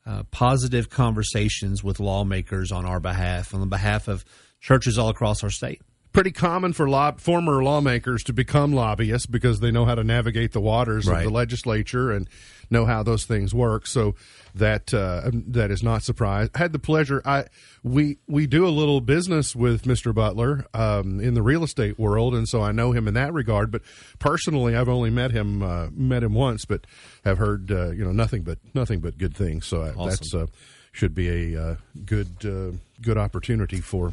uh, 0.06 0.22
positive 0.30 0.88
conversations 0.88 1.84
with 1.84 2.00
lawmakers 2.00 2.72
on 2.72 2.86
our 2.86 2.98
behalf, 2.98 3.54
on 3.54 3.60
the 3.60 3.66
behalf 3.66 4.08
of 4.08 4.24
churches 4.60 4.98
all 4.98 5.10
across 5.10 5.44
our 5.44 5.50
state 5.50 5.82
pretty 6.12 6.33
common 6.33 6.73
for 6.73 6.88
law, 6.88 7.12
former 7.12 7.62
lawmakers 7.62 8.23
to 8.25 8.33
become 8.33 8.73
lobbyists 8.73 9.27
because 9.27 9.61
they 9.61 9.70
know 9.70 9.85
how 9.85 9.94
to 9.94 10.05
navigate 10.05 10.53
the 10.53 10.61
waters 10.61 11.07
right. 11.07 11.18
of 11.18 11.25
the 11.25 11.31
legislature 11.31 12.11
and 12.11 12.29
know 12.70 12.85
how 12.85 13.03
those 13.03 13.25
things 13.25 13.55
work. 13.55 13.87
So 13.87 14.14
that 14.55 14.92
uh, 14.92 15.31
that 15.33 15.70
is 15.70 15.83
not 15.83 16.03
surprised. 16.03 16.53
I 16.55 16.59
had 16.59 16.73
the 16.73 16.79
pleasure. 16.79 17.23
I 17.25 17.44
we 17.83 18.18
we 18.27 18.46
do 18.46 18.66
a 18.66 18.70
little 18.70 19.01
business 19.01 19.55
with 19.55 19.85
Mr. 19.85 20.14
Butler 20.14 20.66
um, 20.75 21.20
in 21.20 21.35
the 21.35 21.42
real 21.42 21.62
estate 21.62 21.99
world, 21.99 22.35
and 22.35 22.49
so 22.49 22.62
I 22.62 22.73
know 22.73 22.92
him 22.92 23.07
in 23.07 23.14
that 23.14 23.33
regard. 23.33 23.70
But 23.70 23.83
personally, 24.18 24.77
I've 24.77 24.88
only 24.88 25.11
met 25.11 25.31
him 25.31 25.62
uh, 25.62 25.88
met 25.92 26.23
him 26.23 26.35
once, 26.35 26.64
but 26.64 26.87
have 27.25 27.38
heard 27.38 27.70
uh, 27.70 27.90
you 27.90 28.05
know 28.05 28.12
nothing 28.12 28.42
but 28.42 28.59
nothing 28.75 29.01
but 29.01 29.18
good 29.18 29.37
things. 29.37 29.66
So 29.66 29.83
awesome. 29.83 30.09
that's 30.09 30.35
uh, 30.35 30.46
should 30.92 31.14
be 31.14 31.55
a 31.55 31.62
uh, 31.62 31.77
good 32.05 32.29
uh, 32.44 32.77
good 33.01 33.18
opportunity 33.18 33.81
for 33.81 34.12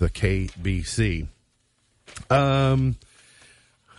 the 0.00 0.08
KBC. 0.08 1.28
Um, 2.30 2.96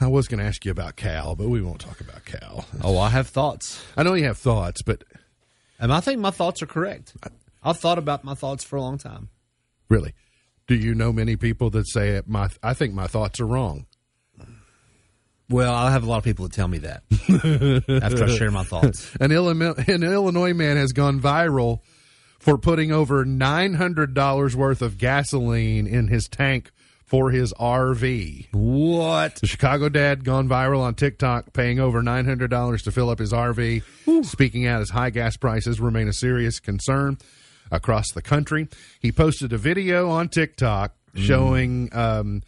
I 0.01 0.07
was 0.07 0.27
going 0.27 0.39
to 0.39 0.45
ask 0.45 0.65
you 0.65 0.71
about 0.71 0.95
Cal, 0.95 1.35
but 1.35 1.47
we 1.47 1.61
won't 1.61 1.79
talk 1.79 2.01
about 2.01 2.25
Cal. 2.25 2.65
Oh, 2.83 2.97
I 2.97 3.09
have 3.09 3.27
thoughts. 3.27 3.81
I 3.95 4.03
know 4.03 4.15
you 4.15 4.25
have 4.25 4.39
thoughts, 4.39 4.81
but 4.81 5.03
and 5.79 5.93
I 5.93 5.99
think 6.01 6.19
my 6.19 6.31
thoughts 6.31 6.61
are 6.61 6.65
correct. 6.67 7.13
I've 7.63 7.77
thought 7.77 7.99
about 7.99 8.23
my 8.23 8.33
thoughts 8.33 8.63
for 8.63 8.75
a 8.75 8.81
long 8.81 8.97
time. 8.97 9.29
Really? 9.89 10.13
Do 10.67 10.75
you 10.75 10.95
know 10.95 11.13
many 11.13 11.35
people 11.35 11.69
that 11.69 11.87
say 11.87 12.19
my 12.25 12.49
I 12.63 12.73
think 12.73 12.93
my 12.93 13.07
thoughts 13.07 13.39
are 13.39 13.45
wrong? 13.45 13.85
Well, 15.49 15.73
I'll 15.73 15.91
have 15.91 16.03
a 16.03 16.09
lot 16.09 16.17
of 16.17 16.23
people 16.23 16.47
that 16.47 16.53
tell 16.53 16.67
me 16.67 16.79
that 16.79 17.03
after 18.01 18.23
I 18.23 18.27
share 18.27 18.51
my 18.51 18.63
thoughts. 18.63 19.13
An, 19.19 19.31
Illinois, 19.33 19.73
an 19.85 20.01
Illinois 20.01 20.53
man 20.53 20.77
has 20.77 20.93
gone 20.93 21.19
viral 21.19 21.81
for 22.41 22.57
putting 22.57 22.91
over 22.91 23.23
$900 23.23 24.55
worth 24.55 24.81
of 24.81 24.97
gasoline 24.97 25.85
in 25.85 26.07
his 26.07 26.27
tank 26.27 26.71
for 27.05 27.29
his 27.29 27.53
RV. 27.53 28.47
What? 28.51 29.35
The 29.35 29.47
Chicago 29.47 29.89
dad 29.89 30.23
gone 30.23 30.49
viral 30.49 30.79
on 30.79 30.95
TikTok, 30.95 31.53
paying 31.53 31.79
over 31.79 32.01
$900 32.01 32.81
to 32.83 32.91
fill 32.91 33.11
up 33.11 33.19
his 33.19 33.31
RV, 33.31 34.25
speaking 34.25 34.65
out 34.65 34.81
as 34.81 34.89
high 34.89 35.11
gas 35.11 35.37
prices 35.37 35.79
remain 35.79 36.07
a 36.07 36.13
serious 36.13 36.59
concern 36.59 37.19
across 37.69 38.11
the 38.11 38.23
country. 38.23 38.67
He 38.99 39.11
posted 39.11 39.53
a 39.53 39.57
video 39.57 40.09
on 40.09 40.27
TikTok 40.29 40.95
showing 41.13 41.89
um, 41.93 42.41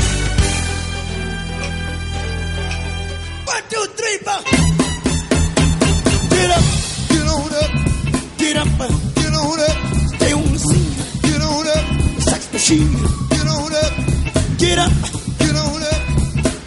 One, 3.44 3.62
two, 3.68 3.87
three, 3.94 4.16
four. 4.18 4.62
Get 8.53 8.67
up, 8.67 8.81
uh, 8.81 8.88
get 9.15 9.33
on 9.33 9.61
up, 9.61 9.79
stay 10.15 10.33
on 10.33 10.53
the 10.53 10.59
scene, 10.59 10.93
get 11.23 11.41
on 11.41 11.67
up, 11.69 12.21
sex 12.21 12.53
machine, 12.53 12.93
get 13.31 13.47
on 13.49 13.73
up, 13.73 13.93
get 14.59 14.79
up, 14.79 14.93
get 15.41 15.57
on 15.57 15.83
up, 15.88 16.03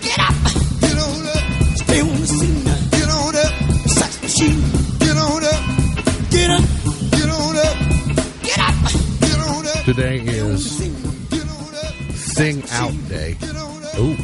get 0.02 0.20
up, 0.20 0.36
get 0.82 0.98
on 0.98 1.28
up, 1.30 1.46
stay 1.78 2.02
on 2.02 2.16
the 2.22 2.28
scene, 2.28 2.64
get 2.90 3.10
on 3.10 3.36
up, 3.36 3.54
sex 3.86 4.22
machine, 4.24 4.62
get 4.98 5.16
on 5.16 5.44
up, 5.46 5.62
get 6.32 6.50
up, 6.50 6.66
get 7.14 7.30
on 7.30 7.56
up, 7.56 7.78
get 8.42 8.60
up, 8.60 8.76
get 9.22 9.40
on 9.46 9.68
up. 9.68 9.86
Today 9.86 10.18
is 10.22 10.80
Get 11.30 11.46
on 11.46 11.76
up, 11.76 12.16
Sing 12.16 12.64
Out 12.72 13.10
Day. 13.10 13.38
get 13.40 13.56
on 13.56 13.84
up. 13.84 14.00
Ooh. 14.00 14.18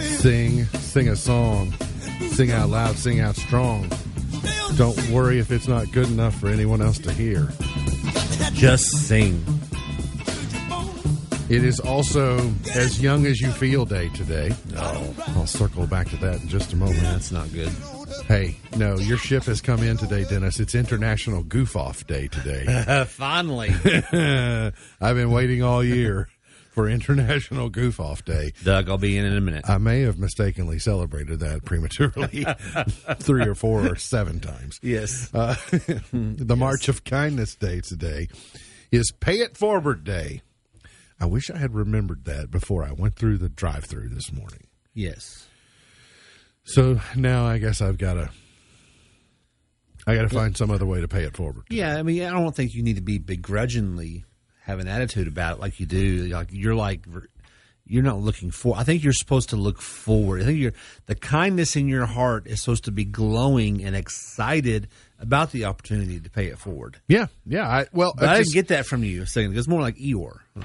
Sing, 0.00 0.64
sing 0.64 1.08
a 1.08 1.14
song. 1.14 1.72
Sing 2.32 2.50
out 2.50 2.68
loud, 2.68 2.96
sing 2.96 3.20
out 3.20 3.36
strong. 3.36 3.88
Don't 4.74 5.10
worry 5.10 5.38
if 5.38 5.50
it's 5.50 5.68
not 5.68 5.90
good 5.92 6.08
enough 6.08 6.38
for 6.38 6.48
anyone 6.48 6.82
else 6.82 6.98
to 6.98 7.12
hear. 7.12 7.48
Just 8.52 8.90
sing. 9.06 9.44
It 11.48 11.62
is 11.62 11.78
also 11.78 12.52
As 12.74 13.00
Young 13.00 13.24
as 13.24 13.40
You 13.40 13.52
Feel 13.52 13.84
Day 13.84 14.08
today. 14.08 14.50
Oh. 14.76 15.14
I'll 15.36 15.46
circle 15.46 15.86
back 15.86 16.08
to 16.10 16.16
that 16.16 16.42
in 16.42 16.48
just 16.48 16.72
a 16.72 16.76
moment. 16.76 17.00
That's 17.02 17.30
not 17.30 17.52
good. 17.52 17.70
Hey, 18.26 18.56
no, 18.76 18.96
your 18.96 19.16
ship 19.16 19.44
has 19.44 19.60
come 19.60 19.82
in 19.84 19.96
today, 19.96 20.24
Dennis. 20.24 20.58
It's 20.58 20.74
International 20.74 21.44
Goof 21.44 21.76
Off 21.76 22.04
Day 22.08 22.26
today. 22.26 23.04
finally, 23.08 23.70
I've 25.00 25.16
been 25.16 25.30
waiting 25.30 25.62
all 25.62 25.84
year 25.84 26.28
for 26.76 26.90
International 26.90 27.70
Goof 27.70 27.98
Off 27.98 28.22
Day. 28.22 28.52
Doug, 28.62 28.90
I'll 28.90 28.98
be 28.98 29.16
in 29.16 29.24
in 29.24 29.34
a 29.34 29.40
minute. 29.40 29.64
I 29.66 29.78
may 29.78 30.02
have 30.02 30.18
mistakenly 30.18 30.78
celebrated 30.78 31.40
that 31.40 31.64
prematurely 31.64 32.44
three 33.18 33.48
or 33.48 33.54
four 33.54 33.86
or 33.90 33.96
seven 33.96 34.40
times. 34.40 34.78
yes. 34.82 35.34
Uh, 35.34 35.54
the 36.12 36.54
March 36.56 36.88
of 36.88 37.02
Kindness 37.02 37.54
Day 37.54 37.80
today 37.80 38.28
is 38.92 39.10
Pay 39.20 39.36
It 39.36 39.56
Forward 39.56 40.04
Day. 40.04 40.42
I 41.18 41.24
wish 41.24 41.48
I 41.50 41.56
had 41.56 41.74
remembered 41.74 42.26
that 42.26 42.50
before 42.50 42.84
I 42.84 42.92
went 42.92 43.16
through 43.16 43.38
the 43.38 43.48
drive 43.48 43.86
through 43.86 44.10
this 44.10 44.30
morning. 44.30 44.66
yes. 44.92 45.48
So 46.68 47.00
now 47.14 47.46
I 47.46 47.56
guess 47.58 47.80
I've 47.80 47.96
got 47.96 48.14
to. 48.14 48.28
I 50.04 50.14
got 50.16 50.22
to 50.22 50.28
find 50.28 50.56
some 50.56 50.70
other 50.70 50.84
way 50.84 51.00
to 51.00 51.06
pay 51.08 51.22
it 51.22 51.36
forward. 51.36 51.62
Yeah, 51.70 51.96
I 51.96 52.02
mean, 52.02 52.22
I 52.24 52.30
don't 52.30 52.54
think 52.54 52.74
you 52.74 52.82
need 52.82 52.96
to 52.96 53.02
be 53.02 53.18
begrudgingly 53.18 54.24
have 54.66 54.78
an 54.80 54.88
attitude 54.88 55.28
about 55.28 55.56
it 55.56 55.60
like 55.60 55.80
you 55.80 55.86
do. 55.86 56.26
Like 56.26 56.48
you're 56.50 56.74
like 56.74 57.04
you're 57.88 58.02
not 58.02 58.18
looking 58.18 58.50
for. 58.50 58.76
I 58.76 58.82
think 58.82 59.04
you're 59.04 59.12
supposed 59.12 59.50
to 59.50 59.56
look 59.56 59.80
forward. 59.80 60.42
I 60.42 60.44
think 60.44 60.58
you're 60.58 60.72
the 61.06 61.14
kindness 61.14 61.76
in 61.76 61.86
your 61.88 62.04
heart 62.06 62.46
is 62.48 62.60
supposed 62.60 62.84
to 62.86 62.90
be 62.90 63.04
glowing 63.04 63.84
and 63.84 63.94
excited 63.94 64.88
about 65.20 65.52
the 65.52 65.64
opportunity 65.66 66.18
to 66.20 66.28
pay 66.28 66.46
it 66.46 66.58
forward. 66.58 66.98
Yeah, 67.08 67.26
yeah. 67.46 67.66
I, 67.66 67.86
well, 67.92 68.12
But 68.16 68.28
I 68.28 68.32
I 68.32 68.34
didn't 68.34 68.44
just- 68.46 68.54
get 68.54 68.68
that 68.68 68.86
from 68.86 69.04
you 69.04 69.22
a 69.22 69.26
second. 69.26 69.52
ago. 69.52 69.58
It's 69.60 69.68
more 69.68 69.80
like 69.80 69.96
Eeyore. 69.98 70.40
Oh, 70.60 70.62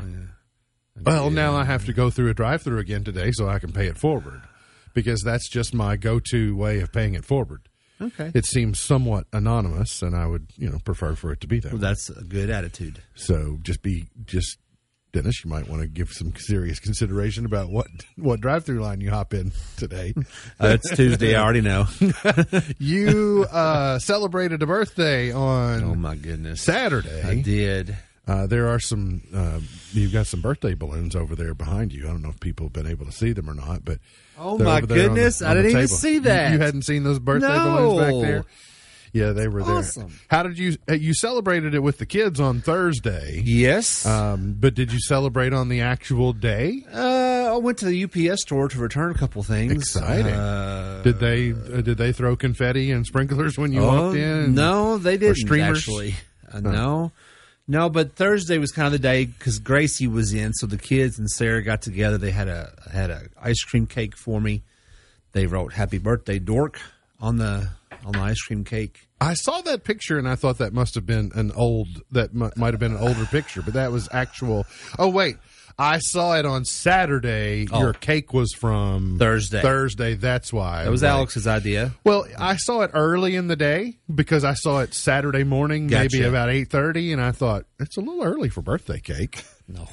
Well, 1.04 1.30
now 1.30 1.56
I 1.56 1.64
have 1.64 1.86
to 1.86 1.94
go 1.94 2.10
through 2.10 2.30
a 2.30 2.34
drive 2.34 2.64
through 2.64 2.80
again 2.80 3.04
today 3.04 3.32
so 3.32 3.48
I 3.48 3.60
can 3.60 3.72
pay 3.72 3.88
it 3.88 3.98
forward 3.98 4.42
because 4.94 5.22
that's 5.24 5.48
just 5.50 5.74
my 5.74 5.96
go 5.96 6.20
to 6.32 6.56
way 6.56 6.82
of 6.82 6.92
paying 6.92 7.14
it 7.14 7.24
forward. 7.24 7.62
Okay, 8.02 8.32
It 8.34 8.46
seems 8.46 8.80
somewhat 8.80 9.28
anonymous, 9.32 10.02
and 10.02 10.16
I 10.16 10.26
would, 10.26 10.48
you 10.58 10.70
know, 10.70 10.80
prefer 10.84 11.14
for 11.16 11.32
it 11.32 11.42
to 11.42 11.48
be 11.48 11.60
that. 11.60 11.72
well, 11.72 11.82
way. 11.82 11.88
that's 11.90 12.10
a 12.10 12.24
good 12.24 12.50
attitude. 12.50 13.02
So 13.16 13.60
just 13.62 13.82
be 13.82 14.08
just 14.26 14.58
Dennis, 15.14 15.44
you 15.44 15.50
might 15.52 15.68
want 15.68 15.82
to 15.82 15.88
give 15.90 16.10
some 16.10 16.34
serious 16.38 16.80
consideration 16.80 17.46
about 17.46 17.70
what 17.70 17.88
what 18.18 18.40
drive 18.40 18.66
through 18.66 18.80
line 18.80 19.02
you 19.02 19.10
hop 19.12 19.34
in 19.34 19.52
today. 19.78 20.14
Uh, 20.60 20.78
it's 20.80 20.96
Tuesday. 20.96 21.36
I 21.36 21.42
already 21.42 21.62
know. 21.62 21.88
you 22.78 23.48
uh, 23.52 23.98
celebrated 24.00 24.62
a 24.62 24.68
birthday 24.68 25.32
on 25.32 25.84
Oh 25.84 25.96
my 25.96 26.16
goodness, 26.16 26.62
Saturday. 26.62 27.22
I 27.24 27.42
did. 27.42 27.98
Uh, 28.28 28.46
there 28.48 28.68
are 28.68 28.80
some. 28.80 29.22
Uh, 29.34 29.60
you've 29.94 30.14
got 30.14 30.28
some 30.28 30.42
birthday 30.42 30.74
balloons 30.76 31.16
over 31.16 31.36
there 31.36 31.54
behind 31.54 31.92
you. 31.92 32.06
I 32.06 32.12
don't 32.12 32.22
know 32.22 32.30
if 32.30 32.40
people 32.40 32.68
have 32.68 32.74
been 32.74 32.88
able 32.88 33.06
to 33.08 33.12
see 33.12 33.34
them 33.34 33.50
or 33.50 33.54
not, 33.56 33.84
but 33.84 33.98
Oh, 34.38 34.58
my 34.58 34.64
there 34.64 34.74
on 34.76 34.82
the- 34.82 34.94
goodness. 34.96 35.42
I 35.42 35.54
didn't 35.56 35.72
even 35.72 35.88
see 35.88 36.20
that. 36.20 36.52
You, 36.54 36.60
hadn't 36.60 36.84
seen 36.84 37.04
those 37.04 37.20
birthday 37.20 37.48
No. 37.48 37.76
balloons 37.78 38.00
back 38.22 38.28
there. 38.30 38.46
Yeah, 39.14 39.32
they 39.34 39.50
were 39.50 39.62
there. 39.64 39.76
Awesome. 39.78 40.14
How 40.30 40.44
did 40.44 40.58
you? 40.58 40.78
uh, 40.90 40.94
You 40.94 41.14
celebrated 41.14 41.74
it 41.76 41.80
with 41.84 41.98
the 41.98 42.06
kids 42.06 42.40
on 42.40 42.62
Thursday. 42.62 43.42
Yes. 43.44 44.06
Um, 44.06 44.56
but 44.58 44.74
did 44.74 44.94
you 44.94 45.00
celebrate 45.02 45.52
on 45.52 45.68
the 45.68 45.82
actual 45.82 46.32
day? 46.32 46.86
Uh, 46.94 47.54
I 47.54 47.58
went 47.58 47.80
to 47.80 47.86
the 47.86 48.04
UPS 48.06 48.44
store 48.44 48.70
to 48.70 48.80
return 48.80 49.12
a 49.12 49.16
couple 49.16 49.44
things. 49.44 49.74
Exciting. 49.74 50.32
Uh, 50.34 51.02
Did 51.04 51.20
they 51.20 51.52
uh, 51.52 51.82
did 51.82 51.98
they 51.98 52.14
throw 52.14 52.38
confetti 52.38 52.92
and 52.92 53.06
sprinklers 53.06 53.58
when 53.58 53.74
you 53.74 53.82
oh, 53.82 53.88
walked 54.06 54.18
in? 54.18 54.56
No, 54.56 54.98
they 54.98 55.18
didn't 55.18 55.36
streamers? 55.38 55.80
actually. 55.80 56.16
Uh, 56.50 56.62
No, 56.62 57.12
no. 57.72 57.90
But 57.90 58.16
Thursday 58.16 58.58
was 58.58 58.72
kind 58.72 58.86
of 58.86 58.92
the 58.92 59.00
day 59.00 59.26
because 59.26 59.58
Gracie 59.60 60.08
was 60.08 60.34
in, 60.34 60.54
so 60.54 60.68
the 60.68 60.78
kids 60.78 61.18
and 61.18 61.30
Sarah 61.30 61.64
got 61.64 61.82
together. 61.82 62.18
They 62.18 62.32
had 62.32 62.48
a 62.48 62.72
had 62.92 63.10
a 63.10 63.24
ice 63.42 63.64
cream 63.64 63.88
cake 63.88 64.16
for 64.16 64.40
me. 64.40 64.62
They 65.32 65.48
wrote 65.48 65.74
"Happy 65.74 65.98
Birthday, 65.98 66.38
Dork" 66.38 66.80
on 67.20 67.38
the 67.38 67.70
on 68.06 68.14
the 68.14 68.20
ice 68.20 68.42
cream 68.42 68.64
cake. 68.64 69.08
I 69.20 69.34
saw 69.36 69.62
that 69.62 69.84
picture 69.84 70.18
and 70.18 70.28
I 70.28 70.36
thought 70.36 70.58
that 70.58 70.74
must 70.74 70.96
have 70.96 71.06
been 71.06 71.32
an 71.36 71.52
old 71.52 71.88
that 72.12 72.32
m- 72.34 72.52
might 72.56 72.74
have 72.74 72.80
been 72.80 72.96
an 72.96 73.02
older 73.02 73.26
picture, 73.26 73.62
but 73.62 73.74
that 73.76 73.92
was 73.92 74.10
actual. 74.12 74.66
Oh 74.98 75.10
wait, 75.10 75.38
I 75.78 76.00
saw 76.00 76.36
it 76.38 76.46
on 76.46 76.66
Saturday. 76.66 77.68
Oh. 77.72 77.80
Your 77.82 77.94
cake 77.94 78.34
was 78.34 78.54
from 78.54 79.18
Thursday. 79.20 79.62
Thursday. 79.62 80.16
That's 80.16 80.52
why 80.52 80.84
That 80.86 80.92
was 80.92 81.04
Right. 81.04 81.10
Alex's 81.10 81.46
idea. 81.48 81.92
Well, 82.04 82.26
I 82.38 82.56
saw 82.56 82.82
it 82.82 82.92
early 82.94 83.36
in 83.36 83.48
the 83.48 83.56
day 83.56 83.98
because 84.14 84.44
I 84.44 84.54
saw 84.56 84.80
it 84.80 84.94
Saturday 84.94 85.44
morning, 85.44 85.88
maybe 85.88 86.24
about 86.24 86.50
eight 86.50 86.70
thirty, 86.70 87.14
and 87.14 87.22
I 87.22 87.32
thought 87.32 87.66
it's 87.80 87.98
a 87.98 88.02
little 88.02 88.24
early 88.24 88.50
for 88.50 88.62
birthday 88.62 89.00
cake. 89.00 89.44
No, 89.68 89.88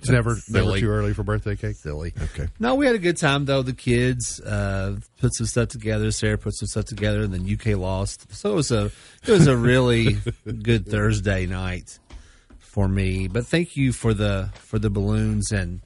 It's 0.00 0.08
never 0.10 0.30
never 0.48 0.66
Silly. 0.66 0.80
too 0.80 0.88
early 0.88 1.14
for 1.14 1.22
birthday 1.22 1.56
cake. 1.56 1.76
silly. 1.76 2.12
Okay. 2.20 2.48
No, 2.58 2.74
we 2.74 2.86
had 2.86 2.94
a 2.94 2.98
good 2.98 3.16
time 3.16 3.44
though. 3.44 3.62
The 3.62 3.72
kids 3.72 4.40
uh, 4.40 4.96
put 5.20 5.34
some 5.34 5.46
stuff 5.46 5.68
together. 5.68 6.10
Sarah 6.10 6.38
put 6.38 6.54
some 6.56 6.66
stuff 6.68 6.86
together, 6.86 7.20
and 7.22 7.32
then 7.32 7.50
UK 7.50 7.78
lost. 7.78 8.34
So 8.34 8.50
it 8.52 8.54
was 8.54 8.70
a 8.72 8.86
it 9.26 9.28
was 9.30 9.46
a 9.46 9.56
really 9.56 10.16
good 10.62 10.86
Thursday 10.86 11.46
night 11.46 11.98
for 12.58 12.88
me. 12.88 13.28
But 13.28 13.46
thank 13.46 13.76
you 13.76 13.92
for 13.92 14.14
the 14.14 14.50
for 14.54 14.78
the 14.78 14.90
balloons 14.90 15.52
and 15.52 15.80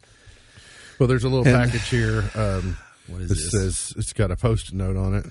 Well, 0.99 1.09
there's 1.09 1.25
a 1.25 1.29
little 1.29 1.47
And- 1.47 1.71
package 1.71 1.89
here. 1.89 2.25
Um, 2.35 2.77
what 3.09 3.21
is 3.21 3.29
this? 3.31 3.51
says 3.51 3.95
it's 3.97 4.13
got 4.13 4.31
a 4.31 4.37
post-it 4.37 4.75
note 4.75 4.97
on 4.97 5.15
it. 5.15 5.27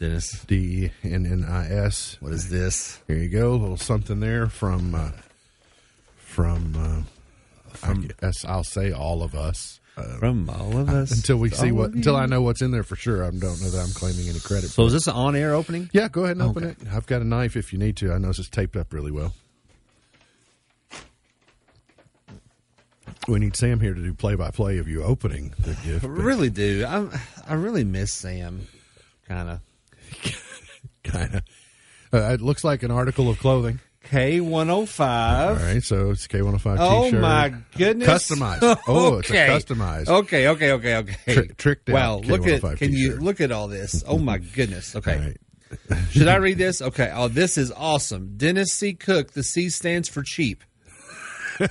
Dennis. 0.00 0.44
D 0.46 0.92
N 1.02 1.26
N 1.26 1.44
I 1.48 1.68
S. 1.68 2.16
What 2.20 2.32
is 2.32 2.48
this? 2.48 3.00
Here 3.06 3.16
you 3.18 3.28
go, 3.28 3.50
a 3.50 3.56
little 3.56 3.76
something 3.76 4.20
there 4.20 4.48
from 4.48 4.94
uh, 4.94 5.10
from. 6.16 6.74
Uh, 6.76 7.02
I 7.82 7.94
guess 8.20 8.44
I'll 8.44 8.64
say 8.64 8.92
all 8.92 9.22
of 9.22 9.34
us. 9.34 9.80
Uh, 9.96 10.16
From 10.18 10.48
all 10.48 10.76
of 10.78 10.88
us. 10.88 11.10
until 11.10 11.38
we 11.38 11.50
see 11.50 11.72
what 11.72 11.90
until. 11.92 12.14
I 12.14 12.26
know 12.26 12.40
what's 12.40 12.62
in 12.62 12.70
there 12.70 12.84
for 12.84 12.94
sure. 12.94 13.24
I 13.24 13.30
don't 13.30 13.40
know 13.60 13.68
that 13.70 13.80
I'm 13.84 13.92
claiming 13.94 14.28
any 14.28 14.38
credit. 14.38 14.68
So 14.68 14.82
for 14.84 14.86
is 14.86 14.92
it. 14.92 14.96
this 14.96 15.06
an 15.08 15.14
on-air 15.14 15.54
opening? 15.54 15.90
Yeah, 15.92 16.06
go 16.08 16.22
ahead 16.24 16.36
and 16.36 16.48
open 16.48 16.64
Okay. 16.66 16.76
it. 16.82 16.88
I've 16.94 17.06
got 17.06 17.20
a 17.20 17.24
knife 17.24 17.56
if 17.56 17.72
you 17.72 17.80
need 17.80 17.96
to. 17.96 18.12
I 18.12 18.18
know 18.18 18.28
this 18.28 18.38
is 18.38 18.48
taped 18.48 18.76
up 18.76 18.92
really 18.92 19.10
well. 19.10 19.34
We 23.26 23.38
need 23.38 23.56
Sam 23.56 23.80
here 23.80 23.92
to 23.92 24.00
do 24.02 24.14
play 24.14 24.36
by 24.36 24.50
play 24.50 24.78
of 24.78 24.88
you 24.88 25.02
opening 25.02 25.52
the 25.58 25.74
gift. 25.84 26.04
I 26.04 26.08
really 26.08 26.50
do. 26.50 26.84
I 26.86 27.08
I 27.46 27.54
really 27.54 27.84
miss 27.84 28.12
Sam. 28.12 28.66
Kind 29.26 29.50
of. 29.50 29.60
kind 31.04 31.34
of. 31.34 31.42
Uh, 32.12 32.32
it 32.34 32.40
looks 32.40 32.64
like 32.64 32.82
an 32.82 32.90
article 32.90 33.28
of 33.28 33.38
clothing. 33.38 33.80
K 34.10 34.40
one 34.40 34.70
oh 34.70 34.86
hundred 34.86 35.74
All 35.74 35.80
so 35.82 36.10
it's 36.10 36.26
K105 36.26 36.76
Oh 36.80 37.04
t-shirt. 37.04 37.20
my 37.20 37.54
goodness! 37.76 38.08
Customized. 38.08 38.80
Oh, 38.86 39.18
it's 39.18 39.30
a 39.30 39.32
Okay. 39.34 39.46
customized. 39.48 40.08
Okay, 40.08 40.48
okay, 40.48 40.72
okay, 40.72 40.96
okay. 40.96 41.34
Tri- 41.34 41.46
tricked 41.56 41.90
out 41.90 41.94
Wow, 41.94 42.16
look 42.18 42.46
at 42.46 42.64
oh 42.64 42.74
can 42.76 42.92
you 42.92 43.08
t-shirt. 43.10 43.22
look 43.22 43.40
at 43.40 43.52
all 43.52 43.68
this? 43.68 44.02
Oh 44.06 44.18
my 44.18 44.38
goodness. 44.38 44.96
Okay. 44.96 45.18
Right. 45.90 45.98
Should 46.12 46.28
I 46.28 46.36
read 46.36 46.56
this? 46.56 46.80
Okay. 46.80 47.12
Oh, 47.14 47.28
this 47.28 47.58
is 47.58 47.70
awesome. 47.72 48.38
Dennis 48.38 48.72
C. 48.72 48.94
Cook. 48.94 49.32
The 49.32 49.42
C 49.42 49.68
stands 49.68 50.08
for 50.08 50.22
cheap. 50.22 50.64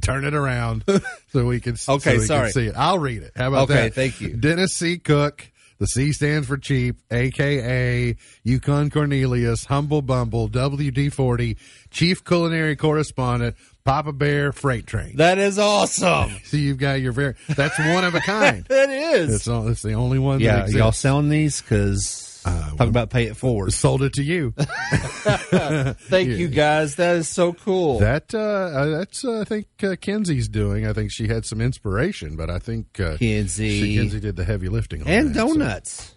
Turn 0.00 0.24
it 0.24 0.34
around 0.34 0.84
so 1.32 1.44
we 1.46 1.60
can. 1.60 1.74
Okay, 1.88 2.14
so 2.14 2.18
we 2.18 2.24
sorry. 2.26 2.42
Can 2.46 2.52
see 2.52 2.66
it. 2.68 2.74
I'll 2.76 2.98
read 2.98 3.22
it. 3.22 3.32
How 3.36 3.48
about 3.48 3.64
Okay, 3.64 3.74
that? 3.88 3.94
thank 3.94 4.20
you. 4.20 4.34
Dennis 4.36 4.72
C. 4.76 4.96
Cook. 4.98 5.46
The 5.78 5.86
C 5.86 6.12
stands 6.12 6.48
for 6.48 6.56
cheap, 6.56 6.96
aka 7.10 8.16
Yukon 8.44 8.90
Cornelius, 8.90 9.66
Humble 9.66 10.02
Bumble, 10.02 10.48
WD 10.48 11.12
forty, 11.12 11.56
Chief 11.90 12.24
Culinary 12.24 12.76
Correspondent, 12.76 13.56
Papa 13.84 14.12
Bear 14.12 14.52
Freight 14.52 14.86
Train. 14.86 15.16
That 15.16 15.38
is 15.38 15.58
awesome. 15.58 16.36
so 16.44 16.56
you've 16.56 16.78
got 16.78 17.00
your 17.00 17.12
very. 17.12 17.34
That's 17.48 17.78
one 17.78 18.04
of 18.04 18.14
a 18.14 18.20
kind. 18.20 18.66
That 18.76 18.90
is. 18.90 19.34
It's 19.34 19.48
all. 19.48 19.68
It's 19.68 19.82
the 19.82 19.92
only 19.94 20.18
one. 20.18 20.42
that 20.42 20.70
yeah, 20.70 20.76
y'all 20.76 20.92
selling 20.92 21.28
these? 21.28 21.60
Because 21.60 22.25
Uh, 22.46 22.70
talk 22.76 22.88
about 22.88 23.10
pay 23.10 23.24
it 23.24 23.36
forward. 23.36 23.72
sold 23.72 24.02
it 24.02 24.12
to 24.14 24.22
you. 24.22 24.54
Thank 24.56 26.28
you 26.30 26.48
guys. 26.48 26.96
That 26.96 27.16
is 27.16 27.28
so 27.28 27.52
cool. 27.52 27.98
That 27.98 28.34
uh, 28.34 28.38
uh, 28.38 28.86
that's 28.98 29.24
uh, 29.24 29.40
I 29.40 29.44
think 29.44 29.66
uh, 29.82 29.96
Kenzie's 29.96 30.48
doing. 30.48 30.86
I 30.86 30.92
think 30.92 31.10
she 31.12 31.26
had 31.28 31.44
some 31.44 31.60
inspiration, 31.60 32.36
but 32.36 32.48
I 32.50 32.58
think 32.58 33.00
uh, 33.00 33.16
Kenzie. 33.18 33.80
she, 33.80 33.96
Kenzie 33.96 34.20
did 34.20 34.36
the 34.36 34.44
heavy 34.44 34.68
lifting 34.68 35.02
on 35.02 35.08
and 35.08 35.34
that, 35.34 35.34
so- 35.34 35.46
donuts. 35.54 36.14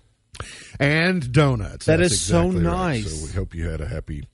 and 0.80 1.32
donuts. 1.32 1.86
That 1.88 1.98
That's 1.98 2.14
is 2.14 2.22
so 2.22 2.48
exactly 2.48 2.66
right. 2.66 2.76
nice. 3.04 3.20
So 3.22 3.26
we 3.28 3.32
hope 3.34 3.56
you 3.56 3.68
had 3.68 3.82
a 3.82 3.88
happy 3.88 4.28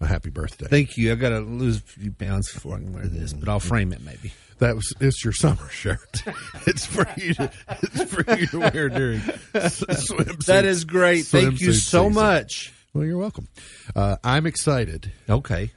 a 0.00 0.06
happy 0.06 0.30
birthday. 0.30 0.66
Thank 0.68 0.96
you. 0.96 1.10
I've 1.12 1.20
got 1.20 1.30
to 1.30 1.40
lose 1.40 1.78
a 1.78 1.80
few 1.80 2.12
pounds 2.12 2.52
before 2.52 2.76
I 2.76 2.78
can 2.80 2.92
wear 2.92 3.06
this, 3.06 3.32
but 3.32 3.48
I'll 3.48 3.60
frame 3.60 3.92
it 3.92 4.02
maybe. 4.02 4.32
that 4.58 4.74
was 4.76 4.92
it's 5.00 5.24
your 5.24 5.32
summer 5.32 5.68
shirt. 5.68 6.22
it's 6.66 6.84
for 6.86 7.06
you. 7.16 7.34
To, 7.34 7.50
it's 7.82 8.02
for 8.12 8.34
you 8.36 8.46
to 8.48 8.58
wear 8.60 8.88
during 8.88 9.20
swimsuit. 9.54 10.44
That 10.46 10.64
is 10.64 10.84
great. 10.84 11.26
Thank 11.26 11.60
you 11.60 11.72
so 11.72 12.08
season. 12.08 12.14
much. 12.14 12.72
Well, 12.94 13.04
you're 13.04 13.18
welcome. 13.18 13.48
Uh, 13.94 14.16
I'm 14.24 14.46
excited 14.46 15.12
Okay. 15.28 15.70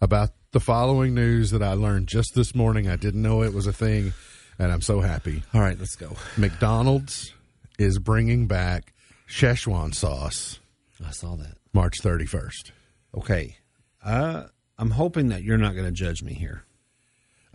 about 0.00 0.30
the 0.52 0.60
following 0.60 1.14
news 1.14 1.50
that 1.50 1.62
I 1.62 1.72
learned 1.74 2.08
just 2.08 2.34
this 2.34 2.54
morning. 2.54 2.88
I 2.88 2.96
didn't 2.96 3.22
know 3.22 3.42
it 3.42 3.52
was 3.54 3.66
a 3.66 3.72
thing, 3.72 4.12
and 4.58 4.70
I'm 4.72 4.80
so 4.82 5.00
happy. 5.00 5.42
All 5.54 5.60
right, 5.60 5.78
let's 5.78 5.96
go. 5.96 6.16
McDonald's 6.36 7.32
is 7.78 7.98
bringing 7.98 8.46
back 8.46 8.92
Szechuan 9.28 9.94
sauce 9.94 10.58
I 11.06 11.10
saw 11.10 11.36
that. 11.36 11.54
March 11.72 12.00
31st. 12.02 12.70
Okay. 13.16 13.56
Uh, 14.04 14.44
I'm 14.78 14.90
hoping 14.90 15.28
that 15.28 15.42
you're 15.42 15.58
not 15.58 15.74
going 15.74 15.86
to 15.86 15.92
judge 15.92 16.22
me 16.22 16.34
here. 16.34 16.64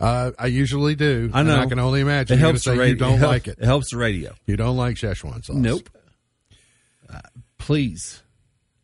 Uh, 0.00 0.30
I 0.38 0.46
usually 0.46 0.94
do. 0.94 1.30
I 1.34 1.42
know. 1.42 1.52
And 1.54 1.60
I 1.62 1.66
can 1.66 1.78
only 1.78 2.00
imagine 2.00 2.38
It 2.38 2.40
helps 2.40 2.64
the 2.64 2.70
radio. 2.70 2.86
you 2.86 2.94
don't 2.96 3.18
help- 3.18 3.32
like 3.32 3.48
it. 3.48 3.58
It 3.60 3.64
helps 3.64 3.90
the 3.90 3.96
radio. 3.98 4.34
You 4.46 4.56
don't 4.56 4.76
like 4.76 4.96
Szechuan 4.96 5.44
sauce. 5.44 5.56
Nope. 5.56 5.90
Uh, 7.12 7.20
please. 7.58 8.22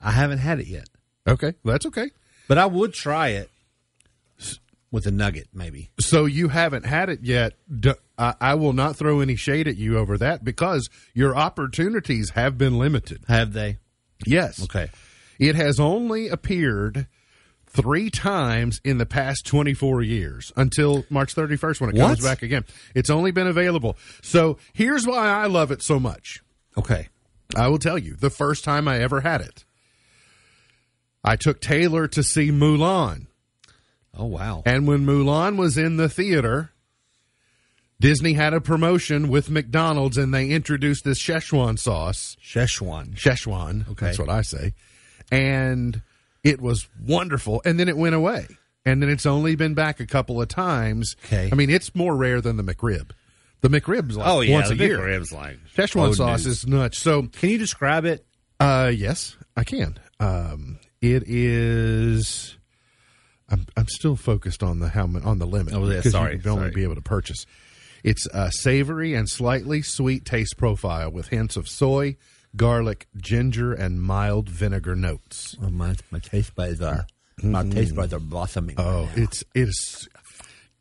I 0.01 0.11
haven't 0.11 0.39
had 0.39 0.61
it 0.61 0.67
yet, 0.67 0.89
Okay, 1.27 1.55
that's 1.65 1.87
okay. 1.87 2.11
but 2.49 2.59
I 2.59 2.67
would 2.67 2.93
try 2.93 3.29
it 3.29 3.49
with 4.91 5.07
a 5.07 5.11
nugget, 5.11 5.49
maybe. 5.55 5.91
So 5.99 6.27
you 6.27 6.49
haven't 6.49 6.85
had 6.85 7.09
it 7.09 7.21
yet. 7.23 7.55
I 8.19 8.55
will 8.55 8.73
not 8.75 8.97
throw 8.97 9.21
any 9.21 9.35
shade 9.37 9.67
at 9.67 9.77
you 9.77 9.97
over 9.99 10.19
that 10.19 10.45
because 10.45 10.89
your 11.15 11.35
opportunities 11.37 12.31
have 12.31 12.59
been 12.59 12.79
limited. 12.79 13.23
Have 13.29 13.53
they? 13.55 13.79
Yes. 14.27 14.63
Okay. 14.65 14.91
It 15.39 15.55
has 15.57 15.81
only 15.81 16.29
appeared 16.29 17.07
three 17.75 18.09
times 18.09 18.81
in 18.85 18.99
the 18.99 19.07
past 19.07 19.45
24 19.47 20.03
years 20.03 20.53
until 20.57 21.05
March 21.11 21.35
31st 21.35 21.81
when 21.81 21.91
it 21.91 21.99
comes 21.99 22.23
back 22.23 22.43
again. 22.43 22.65
It's 22.95 23.11
only 23.11 23.33
been 23.33 23.49
available. 23.49 23.97
So 24.23 24.59
here's 24.73 25.07
why 25.07 25.29
I 25.29 25.47
love 25.47 25.71
it 25.73 25.83
so 25.83 25.99
much. 25.99 26.41
Okay. 26.79 27.09
I 27.57 27.69
will 27.69 27.79
tell 27.79 27.99
you, 27.99 28.15
the 28.15 28.31
first 28.31 28.65
time 28.65 28.89
I 28.89 29.01
ever 29.01 29.21
had 29.21 29.41
it, 29.41 29.65
I 31.23 31.37
took 31.37 31.61
Taylor 31.61 32.07
to 32.09 32.23
see 32.23 32.51
Mulan. 32.51 33.27
Oh 34.17 34.27
wow. 34.27 34.63
And 34.65 34.87
when 34.87 35.05
Mulan 35.05 35.57
was 35.57 35.77
in 35.77 35.97
the 35.97 36.09
theater, 36.09 36.71
Disney 38.01 38.35
had 38.35 38.55
a 38.55 38.61
promotion 38.61 39.29
with 39.29 39.51
McDonald's 39.51 40.17
and 40.17 40.33
they 40.33 40.51
introduced 40.51 41.05
this 41.05 41.21
Szechuan 41.21 41.79
sauce. 41.79 42.37
Szechuan. 42.45 43.17
Szechuan. 43.17 43.89
Okay. 43.91 44.07
That's 44.07 44.19
what 44.19 44.29
I 44.29 44.43
say. 44.43 44.75
And 45.33 46.03
it 46.45 46.61
was 46.61 46.89
wonderful. 47.05 47.61
And 47.65 47.81
then 47.81 47.89
it 47.89 47.97
went 47.97 48.15
away. 48.15 48.47
And 48.87 49.03
then 49.03 49.09
it's 49.09 49.25
only 49.27 49.57
been 49.57 49.73
back 49.75 49.99
a 49.99 50.07
couple 50.07 50.41
of 50.43 50.49
times. 50.49 51.17
Okay. 51.25 51.49
I 51.51 51.55
mean, 51.55 51.71
it's 51.71 51.95
more 51.95 52.15
rare 52.15 52.41
than 52.43 52.57
the 52.59 52.63
McRib. 52.63 53.11
The 53.63 53.69
McRib's 53.69 54.15
like 54.17 54.29
Oh 54.29 54.41
yeah, 54.43 54.57
once 54.57 54.69
the 54.69 54.75
a 54.75 54.77
year. 54.87 55.03
ribs 55.05 55.33
like 55.33 55.57
Szechuan 55.75 56.09
old 56.09 56.17
sauce 56.17 56.45
news. 56.45 56.59
is 56.65 56.67
nuts. 56.67 56.99
So 56.99 57.23
Can 57.23 57.49
you 57.49 57.57
describe 57.59 58.05
it? 58.05 58.27
uh, 58.61 58.93
yes, 58.95 59.37
I 59.57 59.65
can. 59.65 59.99
Um, 60.21 60.79
it 61.01 61.23
is. 61.27 62.59
I'm 63.49 63.67
I'm 63.77 63.89
still 63.89 64.17
focused 64.17 64.63
on 64.63 64.81
the 64.81 64.89
how 64.91 65.05
on 65.05 65.39
the 65.39 65.47
limit. 65.47 65.73
Oh, 65.75 65.89
yeah, 65.91 66.01
sorry, 66.03 66.41
you 66.45 66.51
only 66.51 66.71
be 66.71 66.83
able 66.83 66.95
to 66.97 67.01
purchase. 67.03 67.47
It's 68.03 68.27
a 68.35 68.51
savory 68.53 69.15
and 69.15 69.29
slightly 69.29 69.81
sweet 69.83 70.25
taste 70.27 70.57
profile 70.59 71.11
with 71.11 71.29
hints 71.29 71.57
of 71.57 71.69
soy, 71.69 72.17
garlic, 72.57 73.07
ginger, 73.17 73.73
and 73.73 74.01
mild 74.03 74.49
vinegar 74.49 74.95
notes. 74.97 75.57
Oh, 75.63 75.71
my 75.71 75.95
my 76.11 76.19
taste 76.19 76.55
buds 76.55 76.81
are 76.81 77.07
my 77.43 77.65
taste 77.69 77.95
buds 77.95 78.13
are 78.13 78.21
blossoming. 78.21 78.77
Oh, 78.79 79.09
it's 79.17 79.43
it's. 79.55 80.09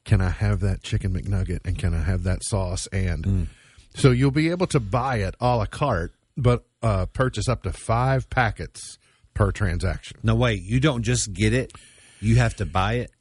Can 0.05 0.19
I 0.19 0.29
have 0.29 0.59
that 0.59 0.83
chicken 0.83 1.13
McNugget 1.13 1.59
and 1.63 1.79
can 1.79 1.93
I 1.93 2.03
have 2.03 2.23
that 2.23 2.43
sauce? 2.43 2.87
And 2.87 3.23
Mm. 3.25 3.47
so 3.95 4.11
you'll 4.11 4.31
be 4.31 4.49
able 4.49 4.67
to 4.67 4.79
buy 4.81 5.17
it 5.17 5.33
a 5.39 5.55
la 5.55 5.65
carte, 5.65 6.11
but 6.35 6.65
uh, 6.81 7.05
purchase 7.05 7.47
up 7.47 7.63
to 7.63 7.71
five 7.71 8.29
packets 8.29 8.97
per 9.33 9.51
transaction. 9.51 10.17
no, 10.21 10.35
wait. 10.35 10.61
You 10.61 10.79
don't 10.81 11.03
just 11.03 11.31
get 11.33 11.53
it. 11.53 11.71
You 12.19 12.35
have 12.35 12.55
to 12.57 12.65
buy 12.65 12.95
it. 12.95 13.11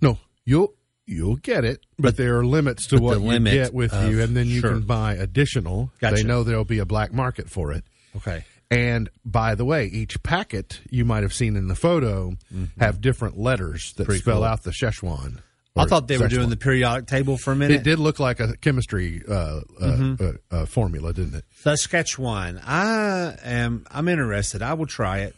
No, 0.00 0.18
you'll 0.44 0.72
you'll 1.06 1.36
get 1.36 1.64
it, 1.64 1.84
but, 1.98 2.16
there 2.16 2.38
are 2.38 2.44
limits 2.46 2.86
to 2.86 2.96
but 2.96 3.02
what 3.02 3.14
the 3.14 3.20
you 3.22 3.26
limit 3.28 3.52
get 3.52 3.74
with 3.74 3.92
of- 3.92 4.08
you, 4.12 4.22
and 4.22 4.36
then 4.36 4.46
you 4.46 4.60
sure. 4.60 4.70
can 4.70 4.82
buy 4.82 5.14
additional. 5.14 5.90
Gotcha. 6.00 6.14
They 6.16 6.22
know 6.22 6.44
there'll 6.44 6.64
be 6.64 6.78
a 6.78 6.86
black 6.86 7.12
market 7.12 7.50
for 7.50 7.72
it. 7.72 7.82
Okay. 8.16 8.44
And 8.70 9.08
by 9.24 9.54
the 9.56 9.64
way, 9.64 9.86
each 9.86 10.22
packet 10.22 10.80
you 10.90 11.04
might 11.04 11.22
have 11.24 11.32
seen 11.34 11.56
in 11.56 11.66
the 11.68 11.74
photo 11.74 12.36
have 12.78 13.00
different 13.00 13.36
letters 13.38 13.92
that 13.94 14.02
Mm-hmm. 14.04 14.06
Pretty 14.10 14.20
spell 14.22 14.36
cool. 14.36 14.44
out 14.44 14.62
the 14.62 14.70
Szechuan. 14.70 15.38
I 15.76 15.86
thought 15.86 16.08
they 16.08 16.18
were 16.18 16.28
doing 16.28 16.50
the 16.50 16.56
periodic 16.56 17.06
table 17.06 17.36
for 17.38 17.52
a 17.52 17.56
minute. 17.56 17.76
It 17.80 17.84
did 17.84 17.98
look 17.98 18.18
like 18.18 18.38
a 18.40 18.56
chemistry 18.58 19.22
uh, 19.26 19.32
uh, 19.32 19.60
Mm-hmm. 19.80 20.24
uh, 20.52 20.56
uh, 20.56 20.66
formula, 20.66 21.12
didn't 21.12 21.34
it? 21.36 21.44
Saskatchewan. 21.62 22.60
I 22.64 23.36
am. 23.42 23.86
I'm 23.90 24.06
interested. 24.08 24.62
I 24.62 24.74
will 24.74 24.86
try 24.86 25.20
it. 25.20 25.34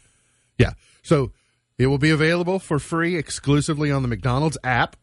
Yeah. 0.59 0.73
So 1.03 1.33
it 1.79 1.87
will 1.87 1.99
be 1.99 2.11
available 2.11 2.59
for 2.59 2.79
free 2.79 3.17
exclusively 3.17 3.91
on 3.91 4.03
the 4.03 4.09
McDonald's 4.09 4.59
app. 4.65 4.97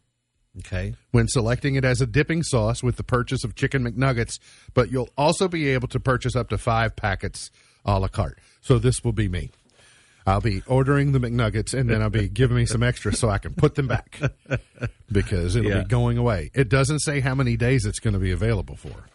Okay. 0.59 0.93
when 1.11 1.27
selecting 1.27 1.75
it 1.75 1.85
as 1.85 2.01
a 2.01 2.05
dipping 2.05 2.43
sauce 2.43 2.81
with 2.83 2.97
the 2.97 3.03
purchase 3.03 3.43
of 3.43 3.55
chicken 3.55 3.83
McNuggets, 3.83 4.39
but 4.73 4.91
you'll 4.91 5.09
also 5.17 5.47
be 5.47 5.69
able 5.69 5.87
to 5.89 5.99
purchase 5.99 6.35
up 6.35 6.49
to 6.49 6.57
five 6.57 6.95
packets 6.95 7.49
a 7.85 7.99
la 7.99 8.07
carte. 8.07 8.37
So 8.61 8.77
this 8.79 9.03
will 9.03 9.13
be 9.13 9.27
me. 9.29 9.51
I'll 10.27 10.41
be 10.41 10.61
ordering 10.67 11.11
the 11.13 11.19
McNuggets 11.19 11.73
and 11.73 11.89
then 11.89 12.01
I'll 12.03 12.09
be 12.11 12.29
giving 12.29 12.57
me 12.57 12.65
some 12.65 12.83
extra 12.83 13.13
so 13.15 13.29
I 13.29 13.37
can 13.39 13.53
put 13.53 13.75
them 13.75 13.87
back 13.87 14.19
because 15.11 15.55
it'll 15.55 15.71
Yeah. 15.71 15.79
be 15.81 15.87
going 15.87 16.17
away. 16.17 16.51
It 16.53 16.69
doesn't 16.69 16.99
say 16.99 17.19
how 17.19 17.33
many 17.33 17.57
days 17.57 17.85
it's 17.85 17.99
going 17.99 18.13
to 18.13 18.19
be 18.19 18.31
available 18.31 18.75
for. 18.75 19.05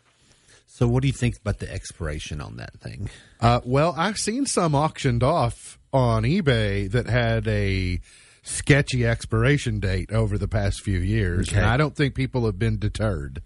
So, 0.66 0.88
what 0.88 1.02
do 1.02 1.06
you 1.06 1.12
think 1.12 1.36
about 1.40 1.60
the 1.60 1.70
expiration 1.72 2.40
on 2.40 2.56
that 2.56 2.72
thing? 2.80 3.08
Uh, 3.40 3.60
well, 3.64 3.94
I've 3.96 4.18
seen 4.18 4.44
some 4.44 4.74
auctioned 4.74 5.22
off 5.22 5.78
on 5.92 6.24
eBay 6.24 6.90
that 6.90 7.06
had 7.06 7.46
a 7.46 8.00
sketchy 8.44 9.04
expiration 9.04 9.80
date 9.80 10.12
over 10.12 10.38
the 10.38 10.46
past 10.46 10.82
few 10.82 10.98
years, 11.00 11.48
Okay. 11.48 11.58
and 11.58 11.66
I 11.66 11.76
don't 11.76 11.96
think 11.96 12.14
people 12.14 12.46
have 12.46 12.58
been 12.58 12.78
deterred. 12.78 13.42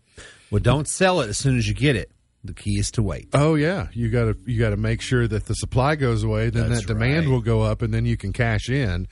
Well, 0.51 0.61
don't 0.61 0.87
sell 0.87 1.21
it 1.23 1.29
as 1.31 1.39
soon 1.39 1.57
as 1.57 1.67
you 1.67 1.75
get 1.75 1.97
it. 1.97 2.11
The 2.45 2.53
key 2.55 2.79
is 2.79 2.91
to 2.93 3.03
wait. 3.03 3.29
Oh 3.33 3.55
yeah, 3.57 3.89
you 3.93 4.11
got 4.11 4.25
to 4.27 4.37
you 4.47 4.59
got 4.61 4.71
to 4.71 4.77
make 4.77 5.01
sure 5.01 5.27
that 5.27 5.47
the 5.47 5.55
supply 5.55 5.97
goes 5.97 6.23
away. 6.23 6.51
Then 6.51 6.69
That's 6.69 6.83
that 6.83 6.87
demand 6.93 7.27
right. 7.27 7.33
will 7.33 7.41
go 7.41 7.63
up, 7.63 7.83
and 7.83 7.93
then 7.93 8.05
you 8.07 8.17
can 8.17 8.33
cash 8.33 8.69
in. 8.69 9.09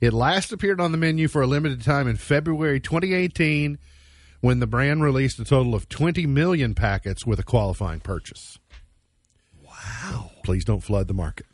It 0.00 0.12
last 0.14 0.50
appeared 0.50 0.80
on 0.80 0.92
the 0.92 0.98
menu 0.98 1.28
for 1.28 1.42
a 1.42 1.46
limited 1.46 1.82
time 1.82 2.08
in 2.08 2.16
February 2.16 2.80
2018, 2.80 3.78
when 4.40 4.58
the 4.60 4.66
brand 4.66 5.02
released 5.02 5.38
a 5.40 5.44
total 5.44 5.74
of 5.74 5.90
20 5.90 6.26
million 6.26 6.74
packets 6.74 7.26
with 7.26 7.38
a 7.38 7.42
qualifying 7.42 8.00
purchase. 8.00 8.58
Wow! 9.62 10.30
Please 10.42 10.64
don't 10.64 10.80
flood 10.82 11.06
the 11.06 11.14
market. 11.14 11.46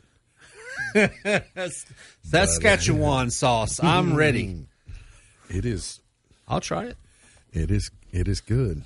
Uh, 1.25 1.69
Saskatchewan 2.23 3.29
sauce. 3.31 3.79
I'm 3.83 4.15
ready. 4.15 4.65
It 5.49 5.65
is 5.65 6.01
I'll 6.47 6.59
try 6.59 6.85
it. 6.87 6.97
it 7.53 7.71
is 7.71 7.89
it 8.11 8.27
is 8.27 8.41
good. 8.41 8.83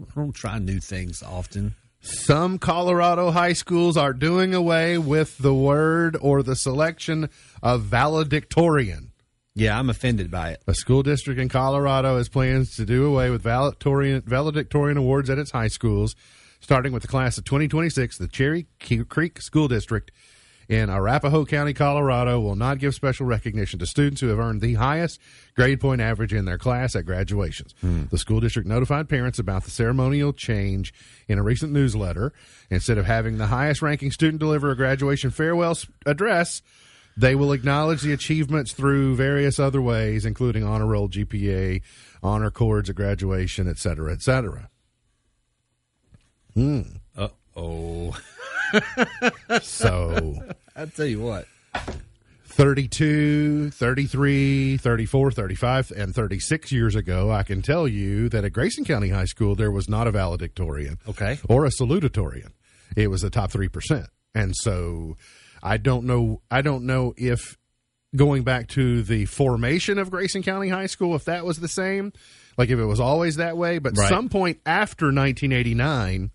I 0.00 0.14
don't 0.14 0.32
try 0.32 0.58
new 0.58 0.80
things 0.80 1.22
often. 1.22 1.74
Some 2.00 2.58
Colorado 2.58 3.30
high 3.30 3.52
schools 3.52 3.98
are 3.98 4.14
doing 4.14 4.54
away 4.54 4.96
with 4.96 5.36
the 5.36 5.52
word 5.52 6.16
or 6.18 6.42
the 6.42 6.56
selection 6.56 7.28
of 7.62 7.82
valedictorian. 7.82 9.12
Yeah, 9.54 9.78
I'm 9.78 9.90
offended 9.90 10.30
by 10.30 10.52
it. 10.52 10.62
A 10.66 10.72
school 10.74 11.02
district 11.02 11.38
in 11.38 11.50
Colorado 11.50 12.16
has 12.16 12.30
plans 12.30 12.74
to 12.76 12.86
do 12.86 13.04
away 13.04 13.28
with 13.28 13.42
valedictorian, 13.42 14.22
valedictorian 14.22 14.96
awards 14.96 15.28
at 15.28 15.38
its 15.38 15.50
high 15.50 15.68
schools, 15.68 16.16
starting 16.60 16.92
with 16.94 17.02
the 17.02 17.08
class 17.08 17.36
of 17.36 17.44
2026. 17.44 18.16
The 18.16 18.28
Cherry 18.28 18.66
Creek 19.10 19.42
School 19.42 19.68
District 19.68 20.10
in 20.70 20.88
Arapahoe 20.88 21.44
County, 21.44 21.74
Colorado, 21.74 22.38
will 22.40 22.54
not 22.54 22.78
give 22.78 22.94
special 22.94 23.26
recognition 23.26 23.80
to 23.80 23.86
students 23.86 24.20
who 24.20 24.28
have 24.28 24.38
earned 24.38 24.60
the 24.60 24.74
highest 24.74 25.18
grade 25.56 25.80
point 25.80 26.00
average 26.00 26.32
in 26.32 26.44
their 26.44 26.58
class 26.58 26.94
at 26.94 27.04
graduations. 27.04 27.74
The 27.82 28.16
school 28.16 28.38
district 28.38 28.68
notified 28.68 29.08
parents 29.08 29.40
about 29.40 29.64
the 29.64 29.70
ceremonial 29.72 30.32
change 30.32 30.94
in 31.26 31.40
a 31.40 31.42
recent 31.42 31.72
newsletter. 31.72 32.32
Instead 32.70 32.98
of 32.98 33.06
having 33.06 33.36
the 33.36 33.48
highest 33.48 33.82
ranking 33.82 34.12
student 34.12 34.38
deliver 34.38 34.70
a 34.70 34.76
graduation 34.76 35.32
farewell 35.32 35.76
address, 36.06 36.62
they 37.16 37.34
will 37.34 37.50
acknowledge 37.50 38.02
the 38.02 38.12
achievements 38.12 38.72
through 38.72 39.16
various 39.16 39.58
other 39.58 39.82
ways, 39.82 40.24
including 40.24 40.62
honor 40.62 40.86
roll, 40.86 41.08
GPA, 41.08 41.82
honor 42.22 42.52
cords 42.52 42.88
at 42.88 42.94
graduation, 42.94 43.66
et 43.66 43.78
cetera, 43.78 44.12
et 44.12 44.22
cetera. 44.22 44.70
Hmm. 46.54 46.82
Uh 47.16 47.28
oh. 47.56 48.16
So 49.62 50.34
I'll 50.76 50.86
tell 50.88 51.06
you 51.06 51.20
what. 51.20 51.46
32, 52.44 53.70
33, 53.70 54.76
34, 54.76 55.30
35, 55.30 55.92
and 55.96 56.14
36 56.14 56.72
years 56.72 56.94
ago, 56.94 57.30
I 57.30 57.42
can 57.42 57.62
tell 57.62 57.88
you 57.88 58.28
that 58.28 58.44
at 58.44 58.52
Grayson 58.52 58.84
County 58.84 59.08
High 59.08 59.24
School, 59.24 59.54
there 59.54 59.70
was 59.70 59.88
not 59.88 60.06
a 60.06 60.10
valedictorian. 60.10 60.98
Okay. 61.08 61.38
Or 61.48 61.64
a 61.64 61.70
salutatorian. 61.70 62.50
It 62.96 63.08
was 63.08 63.22
the 63.22 63.30
top 63.30 63.50
3%. 63.50 64.06
And 64.34 64.54
so 64.56 65.16
I 65.62 65.76
don't 65.78 66.04
know, 66.04 66.42
I 66.50 66.60
don't 66.62 66.84
know 66.84 67.14
if 67.16 67.56
going 68.14 68.42
back 68.42 68.68
to 68.68 69.02
the 69.02 69.24
formation 69.26 69.98
of 69.98 70.10
Grayson 70.10 70.42
County 70.42 70.68
High 70.68 70.86
School, 70.86 71.14
if 71.14 71.24
that 71.26 71.44
was 71.44 71.58
the 71.60 71.68
same, 71.68 72.12
like 72.58 72.68
if 72.68 72.78
it 72.78 72.84
was 72.84 73.00
always 73.00 73.36
that 73.36 73.56
way, 73.56 73.78
but 73.78 73.96
Right. 73.96 74.08
some 74.08 74.28
point 74.28 74.58
after 74.66 75.06
1989, 75.06 76.30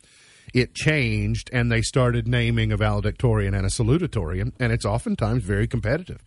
it 0.54 0.74
changed 0.74 1.50
and 1.52 1.72
they 1.72 1.82
started 1.82 2.28
naming 2.28 2.72
a 2.72 2.78
valedictorian 2.78 3.54
and 3.54 3.66
a 3.66 3.70
salutatorian, 3.70 4.54
and 4.60 4.72
it's 4.72 4.86
oftentimes 4.86 5.44
very 5.44 5.68
competitive. 5.68 6.22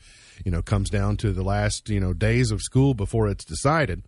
You 0.45 0.53
know, 0.53 0.63
comes 0.63 0.91
down 0.91 1.17
to 1.19 1.33
the 1.33 1.43
last, 1.43 1.89
you 1.89 2.01
know, 2.01 2.13
days 2.13 2.51
of 2.51 2.63
school 2.63 2.95
before 2.95 3.29
it's 3.29 3.45
decided. 3.45 4.05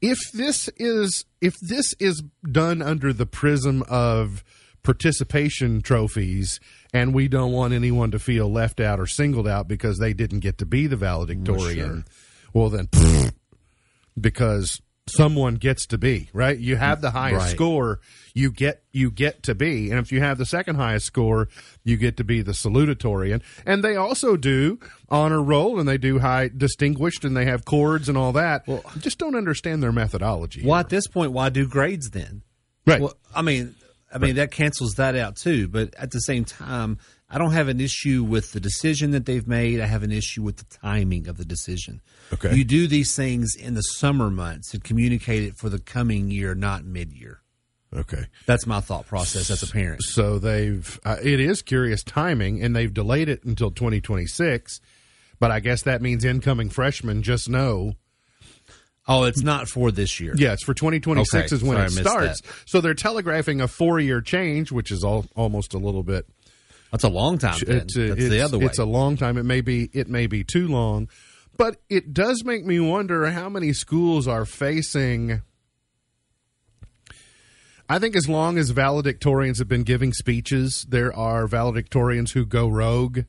If 0.00 0.18
this 0.32 0.68
is 0.76 1.24
if 1.40 1.54
this 1.60 1.92
is 1.98 2.22
done 2.50 2.82
under 2.82 3.12
the 3.12 3.26
prism 3.26 3.82
of 3.88 4.44
participation 4.84 5.82
trophies 5.82 6.60
and 6.94 7.12
we 7.12 7.28
don't 7.28 7.52
want 7.52 7.74
anyone 7.74 8.12
to 8.12 8.18
feel 8.18 8.50
left 8.50 8.80
out 8.80 9.00
or 9.00 9.06
singled 9.06 9.48
out 9.48 9.66
because 9.66 9.98
they 9.98 10.12
didn't 10.12 10.40
get 10.40 10.58
to 10.58 10.66
be 10.66 10.86
the 10.86 10.96
valedictorian, 10.96 12.04
well 12.52 12.70
then 12.70 12.88
because 14.18 14.80
someone 15.10 15.54
gets 15.56 15.86
to 15.86 15.98
be 15.98 16.28
right 16.32 16.58
you 16.58 16.76
have 16.76 17.00
the 17.00 17.10
highest 17.10 17.46
Right. 17.46 17.54
score 17.54 18.00
you 18.34 18.50
get 18.50 18.82
you 18.92 19.10
get 19.10 19.42
to 19.44 19.54
be 19.54 19.90
and 19.90 19.98
if 19.98 20.12
you 20.12 20.20
have 20.20 20.38
the 20.38 20.46
second 20.46 20.76
highest 20.76 21.06
score 21.06 21.48
you 21.84 21.96
get 21.96 22.16
to 22.18 22.24
be 22.24 22.42
the 22.42 22.52
salutatorian 22.52 23.42
and 23.66 23.82
they 23.82 23.96
also 23.96 24.36
do 24.36 24.78
honor 25.08 25.42
roll 25.42 25.78
and 25.80 25.88
they 25.88 25.98
do 25.98 26.18
high 26.20 26.48
distinguished 26.56 27.24
and 27.24 27.36
they 27.36 27.44
have 27.44 27.64
chords 27.64 28.08
and 28.08 28.16
all 28.18 28.32
that 28.32 28.66
well 28.68 28.82
I 28.94 28.98
just 28.98 29.18
don't 29.18 29.34
understand 29.34 29.82
their 29.82 29.92
methodology 29.92 30.62
Well, 30.64 30.78
at 30.78 30.88
this 30.88 31.06
point, 31.06 31.32
why 31.32 31.48
do 31.48 31.66
grades 31.66 32.10
then? 32.10 32.42
right 32.86 33.00
Well, 33.00 33.14
I 33.34 33.42
mean, 33.42 33.74
I 34.12 34.18
mean 34.18 34.36
that 34.36 34.50
cancels 34.50 34.94
that 34.94 35.14
out 35.16 35.36
too. 35.36 35.68
But 35.68 35.94
at 35.96 36.10
the 36.12 36.20
same 36.20 36.44
time, 36.46 36.98
I 37.30 37.36
don't 37.38 37.52
have 37.52 37.68
an 37.68 37.80
issue 37.80 38.24
with 38.24 38.52
the 38.52 38.60
decision 38.60 39.10
that 39.10 39.26
they've 39.26 39.46
made. 39.46 39.80
I 39.80 39.86
have 39.86 40.02
an 40.02 40.12
issue 40.12 40.42
with 40.42 40.56
the 40.56 40.64
timing 40.78 41.28
of 41.28 41.36
the 41.36 41.44
decision. 41.44 42.00
Okay. 42.32 42.54
you 42.54 42.64
do 42.64 42.86
these 42.86 43.14
things 43.14 43.54
in 43.54 43.74
the 43.74 43.82
summer 43.82 44.30
months 44.30 44.72
and 44.72 44.82
communicate 44.82 45.42
it 45.42 45.56
for 45.56 45.68
the 45.68 45.78
coming 45.78 46.30
year, 46.30 46.54
not 46.54 46.84
mid-year. 46.84 47.40
okay 47.94 48.26
That's 48.46 48.66
my 48.66 48.80
thought 48.80 49.06
process 49.06 49.50
as 49.50 49.62
a 49.62 49.66
parent. 49.70 50.02
so 50.02 50.38
they've 50.38 50.98
uh, 51.04 51.16
it 51.22 51.40
is 51.40 51.62
curious 51.62 52.02
timing 52.02 52.62
and 52.62 52.74
they've 52.76 52.92
delayed 52.92 53.28
it 53.28 53.44
until 53.44 53.70
2026 53.70 54.80
but 55.40 55.50
i 55.50 55.58
guess 55.60 55.82
that 55.82 56.02
means 56.02 56.22
incoming 56.24 56.68
freshmen 56.70 57.22
just 57.22 57.48
know 57.48 57.94
Oh, 59.10 59.24
it's 59.24 59.40
not 59.42 59.70
for 59.70 59.90
this 59.90 60.20
year. 60.20 60.34
Yeah, 60.36 60.52
it's 60.52 60.62
for 60.62 60.74
2026 60.74 61.34
Okay, 61.34 61.56
is 61.56 61.62
when 61.62 61.76
sorry, 61.78 61.86
it 61.86 62.06
starts. 62.06 62.40
that. 62.42 62.50
So 62.66 62.82
they're 62.82 62.92
telegraphing 62.92 63.62
a 63.62 63.66
four 63.66 63.98
year 63.98 64.20
change, 64.20 64.70
which 64.70 64.90
is 64.90 65.02
all, 65.02 65.24
almost 65.34 65.72
a 65.72 65.78
little 65.78 66.02
bit. 66.02 66.26
That's 66.90 67.04
a 67.04 67.08
long 67.08 67.38
time. 67.38 67.58
Then. 67.64 67.78
It's, 67.78 67.96
a, 67.96 68.08
That's 68.08 68.20
it's, 68.20 68.30
the 68.30 68.40
other 68.40 68.58
way. 68.58 68.66
it's 68.66 68.78
a 68.78 68.84
long 68.84 69.16
time. 69.16 69.36
It 69.36 69.44
may 69.44 69.60
be 69.60 69.90
it 69.92 70.08
may 70.08 70.26
be 70.26 70.44
too 70.44 70.68
long, 70.68 71.08
but 71.56 71.80
it 71.88 72.12
does 72.12 72.44
make 72.44 72.64
me 72.64 72.80
wonder 72.80 73.30
how 73.30 73.48
many 73.48 73.72
schools 73.72 74.26
are 74.26 74.44
facing. 74.44 75.42
I 77.90 77.98
think 77.98 78.16
as 78.16 78.28
long 78.28 78.58
as 78.58 78.72
valedictorians 78.72 79.58
have 79.58 79.68
been 79.68 79.82
giving 79.82 80.12
speeches, 80.12 80.84
there 80.88 81.14
are 81.14 81.46
valedictorians 81.46 82.32
who 82.32 82.44
go 82.44 82.68
rogue 82.68 83.20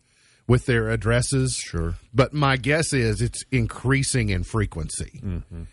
with 0.48 0.66
their 0.66 0.90
addresses. 0.90 1.54
Sure. 1.56 1.96
But 2.14 2.34
my 2.34 2.58
guess 2.58 2.92
is 2.92 3.22
it's 3.22 3.46
increasing 3.52 4.30
in 4.30 4.44
frequency. 4.44 5.22
Mm-hmm. 5.24 5.64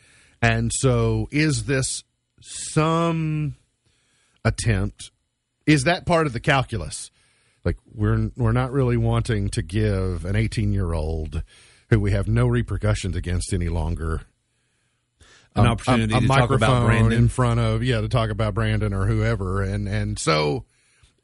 And 0.40 0.70
so 0.72 1.28
is 1.32 1.64
this 1.64 2.04
some 2.40 3.56
attempt 4.44 5.10
is 5.66 5.84
that 5.84 6.06
part 6.06 6.26
of 6.26 6.32
the 6.32 6.40
calculus? 6.40 7.10
Like 7.66 7.76
we're 7.92 8.30
we're 8.36 8.52
not 8.52 8.72
really 8.72 8.96
wanting 8.96 9.48
to 9.50 9.60
give 9.62 10.24
an 10.24 10.34
18-year-old 10.36 11.42
who 11.90 12.00
we 12.00 12.12
have 12.12 12.28
no 12.28 12.46
repercussions 12.46 13.14
against 13.16 13.52
any 13.52 13.68
longer 13.68 14.22
An 15.54 15.60
um, 15.62 15.66
a- 15.66 15.70
opportunity 15.70 16.14
a, 16.14 16.18
a 16.18 16.20
to 16.22 16.26
talk 16.28 16.50
about 16.50 16.86
Brandon. 16.86 17.12
in 17.12 17.28
front 17.28 17.60
of 17.60 17.82
yeah 17.82 18.00
to 18.00 18.08
talk 18.08 18.30
about 18.30 18.54
Brandon 18.54 18.94
or 18.94 19.06
whoever 19.06 19.62
and 19.62 19.88
and 19.88 20.18
so 20.18 20.64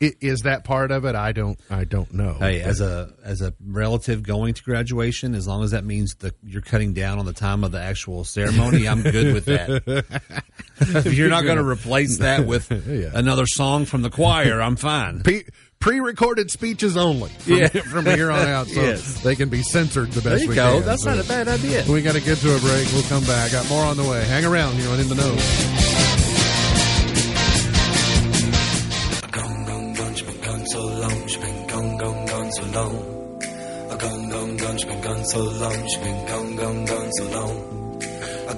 i- 0.03 0.13
is 0.21 0.41
that 0.41 0.65
part 0.65 0.91
of 0.91 1.05
it? 1.05 1.15
I 1.15 1.31
don't 1.31 1.61
I 1.71 1.85
don't 1.85 2.13
know. 2.13 2.35
Hey, 2.41 2.61
as 2.61 2.81
a 2.81 3.15
as 3.25 3.41
a 3.41 3.55
relative 3.65 4.25
going 4.25 4.55
to 4.55 4.63
graduation, 4.65 5.37
as 5.37 5.47
long 5.47 5.63
as 5.63 5.71
that 5.71 5.85
means 5.85 6.17
that 6.17 6.35
you're 6.43 6.61
cutting 6.63 6.93
down 6.93 7.21
on 7.21 7.25
the 7.25 7.33
time 7.33 7.63
of 7.63 7.71
the 7.71 7.81
actual 7.81 8.25
ceremony, 8.25 8.89
I'm 8.89 9.03
good 9.03 9.33
with 9.33 9.45
that. 9.45 10.05
if 10.81 11.15
you're 11.15 11.29
not 11.31 11.45
going 11.45 11.59
to 11.59 11.65
replace 11.65 12.19
that 12.19 12.47
with 12.49 12.69
Yeah. 12.89 13.11
another 13.15 13.47
song 13.47 13.85
from 13.85 14.03
the 14.03 14.11
choir, 14.11 14.61
I'm 14.61 14.75
fine. 14.75 15.23
Pe- 15.23 15.45
pre-recorded 15.83 16.49
speeches 16.51 16.97
only 16.97 17.29
from, 17.31 17.57
Yeah. 17.59 17.69
from 17.91 18.07
here 18.07 18.31
on 18.31 18.47
out, 18.47 18.69
so 18.69 18.81
Yes. 18.83 19.21
they 19.23 19.35
can 19.35 19.49
be 19.49 19.63
censored 19.63 20.13
the 20.13 20.23
best 20.23 20.37
There 20.37 20.39
you 20.45 20.49
we 20.51 20.55
go. 20.55 20.79
can. 20.79 20.87
That's 20.87 21.03
So 21.03 21.13
not 21.15 21.25
a 21.25 21.29
bad 21.29 21.49
idea. 21.49 21.85
We 21.89 22.03
got 22.03 22.15
to 22.15 22.21
get 22.21 22.39
to 22.39 22.55
a 22.57 22.59
break. 22.61 22.87
We'll 22.93 23.03
come 23.03 23.25
back. 23.25 23.51
Got 23.53 23.69
more 23.69 23.85
on 23.85 23.97
the 23.97 24.05
way. 24.05 24.25
Hang 24.25 24.45
around 24.45 24.75
here 24.77 24.89
on 24.91 25.01
In 25.01 25.09
the 25.09 25.15
Know. 25.17 25.37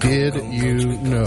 Did 0.01 0.35
gone, 0.35 0.43
gone, 0.43 0.53
you 0.53 0.97
know 1.09 1.25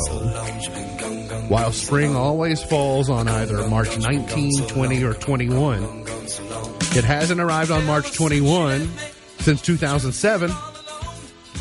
While 1.48 1.72
spring 1.72 2.16
always 2.16 2.62
falls 2.62 3.10
on 3.10 3.28
either 3.28 3.68
March 3.70 3.98
19, 3.98 4.68
20, 4.68 5.04
or 5.04 5.14
21, 5.14 5.80
Gone, 5.82 6.04
gone 6.04 6.28
so 6.28 6.44
long. 6.46 6.76
it 6.96 7.04
hasn't 7.06 7.40
arrived 7.40 7.72
on 7.72 7.86
March 7.86 8.12
21 8.14 8.90
since 9.40 9.62
2007, 9.62 10.52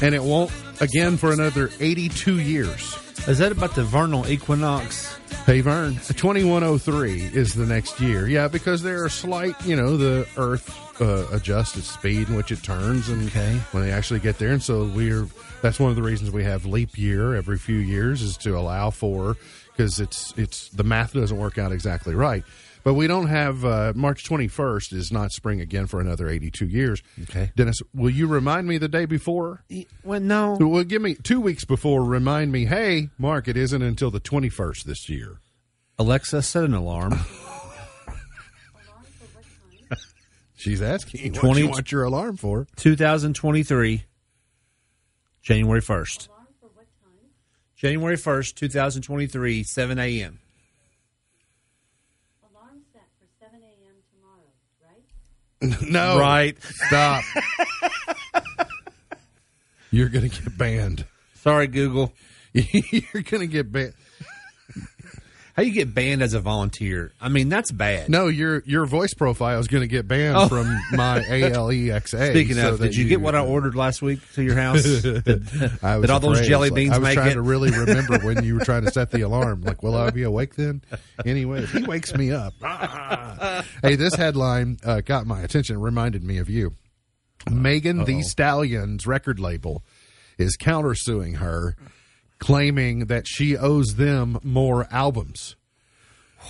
and 0.03 0.15
it 0.15 0.23
won't 0.23 0.51
again 0.81 1.17
for 1.17 1.33
another 1.33 1.71
82 1.79 2.41
years. 2.41 2.97
Is 3.29 3.39
that 3.39 3.53
about 3.53 3.75
the 3.77 3.85
vernal 3.85 4.27
equinox? 4.29 5.17
Hey, 5.47 5.61
Vern, 5.61 5.95
2103 5.95 7.21
is 7.23 7.55
the 7.55 7.67
next 7.67 8.01
year. 8.01 8.27
Yeah, 8.27 8.49
because 8.49 8.83
there 8.83 9.05
are 9.05 9.09
slight, 9.09 9.55
you 9.65 9.77
know, 9.77 9.97
the 9.97 10.27
Earth 10.37 11.01
uh, 11.01 11.27
adjusts 11.33 11.77
its 11.77 11.89
speed 11.91 12.29
in 12.29 12.35
which 12.37 12.51
it 12.51 12.63
turns, 12.65 13.09
and 13.09 13.29
Okay. 13.29 13.57
when 13.71 13.85
they 13.85 13.93
actually 13.93 14.21
get 14.21 14.39
there, 14.39 14.51
and 14.53 14.63
so 14.63 14.85
we're 14.85 15.27
that's 15.63 15.79
one 15.79 15.91
of 15.91 15.97
the 15.97 16.03
reasons 16.03 16.31
we 16.33 16.43
have 16.45 16.67
leap 16.67 16.99
year 16.99 17.35
every 17.35 17.59
few 17.59 17.77
years 17.79 18.23
is 18.23 18.37
to 18.39 18.57
allow 18.59 18.91
for 18.91 19.37
because 19.77 20.01
it's 20.01 20.33
it's 20.37 20.69
the 20.71 20.85
math 20.85 21.13
doesn't 21.13 21.37
work 21.37 21.59
out 21.59 21.73
exactly 21.73 22.15
right. 22.15 22.45
But 22.83 22.95
we 22.95 23.09
don't 23.09 23.27
have 23.27 23.65
uh, 23.65 23.93
March 23.97 24.23
21st 24.25 24.93
is 24.93 25.11
not 25.11 25.33
spring 25.33 25.61
again 25.61 25.89
for 25.89 26.01
another 26.01 26.29
82 26.29 26.69
years. 26.69 27.03
Okay. 27.25 27.51
Dennis, 27.57 27.81
will 27.93 28.11
you 28.11 28.29
remind 28.29 28.69
me 28.69 28.79
the 28.79 28.87
day 28.87 29.07
before? 29.07 29.65
Well, 30.05 30.21
no. 30.21 30.57
Well, 30.61 30.85
give 30.85 31.03
me 31.03 31.17
two 31.17 31.41
weeks 31.41 31.65
before. 31.65 32.05
Remind 32.05 32.53
me, 32.53 32.67
hey, 32.67 33.09
Mark, 33.19 33.49
it 33.49 33.57
isn't 33.57 33.83
until 33.83 34.13
the 34.13 34.21
21st 34.21 34.85
this 34.85 35.09
year. 35.09 35.41
Alexa, 35.99 36.43
set 36.43 36.63
an 36.63 36.75
alarm. 36.75 37.19
She's 40.55 40.81
asking 40.81 41.33
what 41.33 41.41
20 41.41 41.61
you 41.61 41.69
want 41.69 41.91
your 41.91 42.05
alarm 42.05 42.37
for. 42.37 42.69
2023, 42.77 44.05
January 45.43 45.81
1st. 45.81 46.29
January 47.77 48.17
1st, 48.17 48.55
2023, 48.55 49.63
7 49.63 49.99
a.m. 49.99 50.39
Alarm 52.51 52.81
set 52.93 53.05
for 53.19 53.27
7 53.39 53.61
a.m. 53.63 53.95
tomorrow, 54.15 54.51
right? 54.83 55.83
No, 55.91 56.19
Right. 56.19 56.57
Stop. 56.63 57.23
You're 59.91 60.09
gonna 60.09 60.29
get 60.29 60.57
banned. 60.59 61.05
Sorry, 61.35 61.67
Google. 61.69 62.13
You're 62.53 63.23
gonna 63.23 63.47
get 63.47 63.71
banned. 63.71 63.95
How 65.57 65.63
you 65.63 65.73
get 65.73 65.95
banned 65.95 66.21
as 66.23 66.35
a 66.35 66.41
volunteer? 66.41 67.13
I 67.19 67.31
mean, 67.31 67.49
that's 67.49 67.73
bad. 67.73 68.11
No, 68.11 68.27
your 68.29 68.63
your 68.67 68.85
voice 68.85 69.15
profile 69.15 69.59
is 69.59 69.69
gonna 69.69 69.87
get 69.87 70.07
banned 70.07 70.37
Oh. 70.37 70.49
from 70.49 70.67
my 70.93 71.21
ALEXA. 71.29 72.31
Speaking 72.31 72.57
so 72.57 72.75
of, 72.75 72.81
did 72.81 72.95
you, 72.95 73.09
get 73.09 73.23
what 73.23 73.35
I 73.35 73.41
ordered 73.41 73.75
last 73.75 74.03
week 74.03 74.21
to 74.35 74.43
your 74.43 74.55
house? 74.57 74.83
Did, 75.03 75.49
I 75.83 75.97
was 75.97 76.03
did 76.03 76.11
all 76.11 76.21
those 76.21 76.47
jelly 76.47 76.69
beans 76.71 76.93
I 76.93 76.99
was 76.99 77.05
make 77.07 77.15
trying 77.15 77.31
it? 77.31 77.35
to 77.35 77.41
really 77.41 77.71
remember 77.71 78.19
when 78.23 78.45
you 78.45 78.57
were 78.57 78.65
trying 78.67 78.85
to 78.85 78.91
set 78.91 79.11
the 79.13 79.23
alarm. 79.23 79.63
Like, 79.63 79.83
will 79.83 79.95
I 79.97 80.11
be 80.11 80.25
awake 80.25 80.57
then? 80.57 80.83
Anyway, 81.25 81.63
if 81.63 81.73
he 81.73 81.83
wakes 81.85 82.15
me 82.15 82.33
up. 82.33 82.53
hey, 83.83 83.97
this 83.97 84.15
headline 84.15 84.77
uh, 84.85 85.01
got 85.01 85.27
my 85.27 85.41
attention. 85.41 85.81
Reminded 85.81 86.23
me 86.23 86.37
of 86.37 86.51
you. 86.51 86.75
Megan 87.51 88.05
Thee 88.05 88.23
Stallion's 88.23 89.07
record 89.07 89.41
label 89.41 89.83
is 90.37 90.57
countersuing 90.59 91.37
her, 91.37 91.77
claiming 92.39 93.07
that 93.07 93.27
she 93.27 93.57
owes 93.57 93.95
them 93.97 94.39
more 94.43 94.87
albums. 94.91 95.57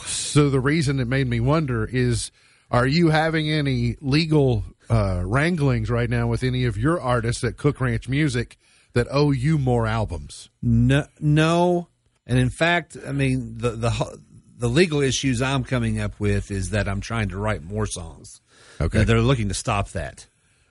So 0.04 0.50
the 0.50 0.60
reason 0.60 1.00
it 1.00 1.06
made 1.08 1.26
me 1.26 1.40
wonder 1.40 1.84
is, 1.84 2.30
are 2.70 2.86
you 2.86 3.08
having 3.10 3.50
any 3.50 3.96
legal 4.00 4.64
uh, 4.90 5.22
wranglings 5.24 5.90
right 5.90 6.10
now 6.10 6.26
with 6.26 6.42
any 6.42 6.64
of 6.64 6.76
your 6.76 7.00
artists 7.00 7.42
at 7.44 7.56
Cook 7.56 7.80
Ranch 7.80 8.08
Music 8.08 8.56
that 8.92 9.06
owe 9.10 9.30
you 9.30 9.58
more 9.58 9.86
albums? 9.86 10.50
No, 10.62 11.06
no, 11.20 11.88
and 12.26 12.38
in 12.38 12.50
fact, 12.50 12.96
I 13.06 13.12
mean 13.12 13.58
the 13.58 13.70
the 13.70 14.18
the 14.58 14.68
legal 14.68 15.00
issues 15.02 15.40
I'm 15.42 15.64
coming 15.64 16.00
up 16.00 16.18
with 16.18 16.50
is 16.50 16.70
that 16.70 16.88
I'm 16.88 17.00
trying 17.00 17.28
to 17.30 17.38
write 17.38 17.62
more 17.62 17.86
songs. 17.86 18.40
Okay. 18.80 19.04
they're 19.04 19.20
looking 19.20 19.48
to 19.48 19.54
stop 19.54 19.90
that. 19.90 20.26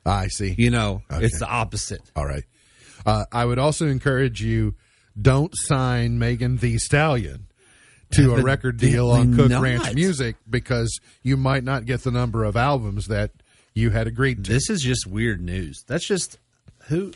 I 0.06 0.28
see. 0.28 0.54
You 0.58 0.70
know, 0.70 1.02
Okay. 1.12 1.26
it's 1.26 1.40
the 1.40 1.48
opposite. 1.48 2.02
All 2.16 2.26
right. 2.26 2.44
Uh, 3.06 3.26
I 3.32 3.46
would 3.46 3.58
also 3.60 3.88
encourage 3.88 4.42
you 4.42 4.76
don't 5.20 5.54
sign 5.56 6.20
Megan 6.20 6.58
Thee 6.58 6.78
Stallion 6.78 7.48
to 8.12 8.36
a 8.36 8.42
record 8.42 8.78
deal 8.78 9.10
on 9.10 9.36
Cook 9.36 9.52
Evidently 9.52 9.78
Ranch. 9.78 9.96
Music 9.96 10.36
because 10.50 11.00
you 11.24 11.38
might 11.38 11.64
not 11.64 11.86
get 11.86 12.04
the 12.04 12.12
number 12.12 12.44
of 12.44 12.56
albums 12.56 13.08
that 13.08 13.32
you 13.74 13.90
had 13.90 14.08
agreed 14.08 14.44
to. 14.46 14.54
This 14.54 14.70
is 14.70 14.82
just 14.82 15.06
weird 15.08 15.42
news. 15.42 15.84
That's 15.88 16.06
just 16.06 16.38
who. 16.88 17.14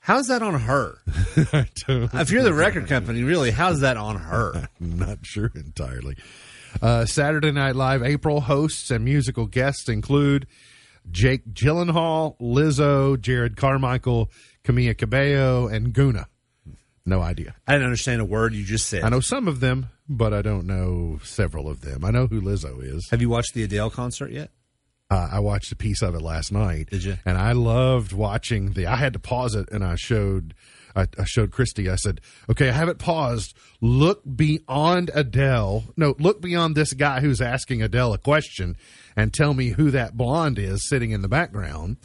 How's 0.00 0.28
that 0.28 0.42
on 0.42 0.60
her? 0.60 0.98
if 1.36 2.30
you're 2.30 2.42
the 2.42 2.54
record 2.54 2.88
company, 2.88 3.22
really, 3.22 3.50
how's 3.50 3.80
that 3.80 3.96
on 3.96 4.16
her? 4.16 4.68
I'm 4.80 4.98
not 4.98 5.18
sure 5.22 5.50
entirely. 5.54 6.16
Uh, 6.80 7.04
Saturday 7.04 7.52
Night 7.52 7.76
Live 7.76 8.02
April 8.02 8.40
hosts 8.40 8.90
and 8.90 9.04
musical 9.04 9.46
guests 9.46 9.88
include 9.88 10.46
Jake 11.10 11.52
Gyllenhaal, 11.52 12.38
Lizzo, 12.38 13.16
Jerrod 13.16 13.56
Carmichael, 13.56 14.30
Camila 14.64 14.96
Cabello, 14.96 15.66
and 15.66 15.92
Gunna. 15.92 16.28
No 17.08 17.22
idea. 17.22 17.54
I 17.66 17.72
didn't 17.72 17.86
understand 17.86 18.20
a 18.20 18.24
word 18.26 18.52
you 18.52 18.64
just 18.64 18.86
said. 18.86 19.02
I 19.02 19.08
know 19.08 19.20
some 19.20 19.48
of 19.48 19.60
them, 19.60 19.88
but 20.10 20.34
I 20.34 20.42
don't 20.42 20.66
know 20.66 21.18
several 21.24 21.66
of 21.66 21.80
them. 21.80 22.04
I 22.04 22.10
know 22.10 22.26
who 22.26 22.42
Lizzo 22.42 22.82
is. 22.82 23.08
Have 23.10 23.22
you 23.22 23.30
watched 23.30 23.54
the 23.54 23.62
Adele 23.62 23.88
concert 23.88 24.30
yet? 24.30 24.50
Uh, 25.10 25.26
I 25.32 25.40
watched 25.40 25.72
a 25.72 25.76
piece 25.76 26.02
of 26.02 26.14
it 26.14 26.20
last 26.20 26.52
night. 26.52 26.90
Did 26.90 27.04
you? 27.04 27.16
And 27.24 27.38
I 27.38 27.52
loved 27.52 28.12
watching 28.12 28.72
the. 28.74 28.86
I 28.88 28.96
had 28.96 29.14
to 29.14 29.18
pause 29.18 29.54
it, 29.54 29.70
and 29.72 29.82
I 29.82 29.94
showed. 29.94 30.52
I, 30.94 31.06
I 31.18 31.24
showed 31.24 31.50
Christy. 31.50 31.88
I 31.88 31.96
said, 31.96 32.20
"Okay, 32.50 32.68
I 32.68 32.72
have 32.72 32.90
it 32.90 32.98
paused. 32.98 33.56
Look 33.80 34.20
beyond 34.36 35.10
Adele. 35.14 35.84
No, 35.96 36.14
look 36.18 36.42
beyond 36.42 36.74
this 36.74 36.92
guy 36.92 37.20
who's 37.20 37.40
asking 37.40 37.80
Adele 37.80 38.12
a 38.12 38.18
question, 38.18 38.76
and 39.16 39.32
tell 39.32 39.54
me 39.54 39.70
who 39.70 39.90
that 39.92 40.14
blonde 40.14 40.58
is 40.58 40.86
sitting 40.86 41.12
in 41.12 41.22
the 41.22 41.28
background." 41.28 41.96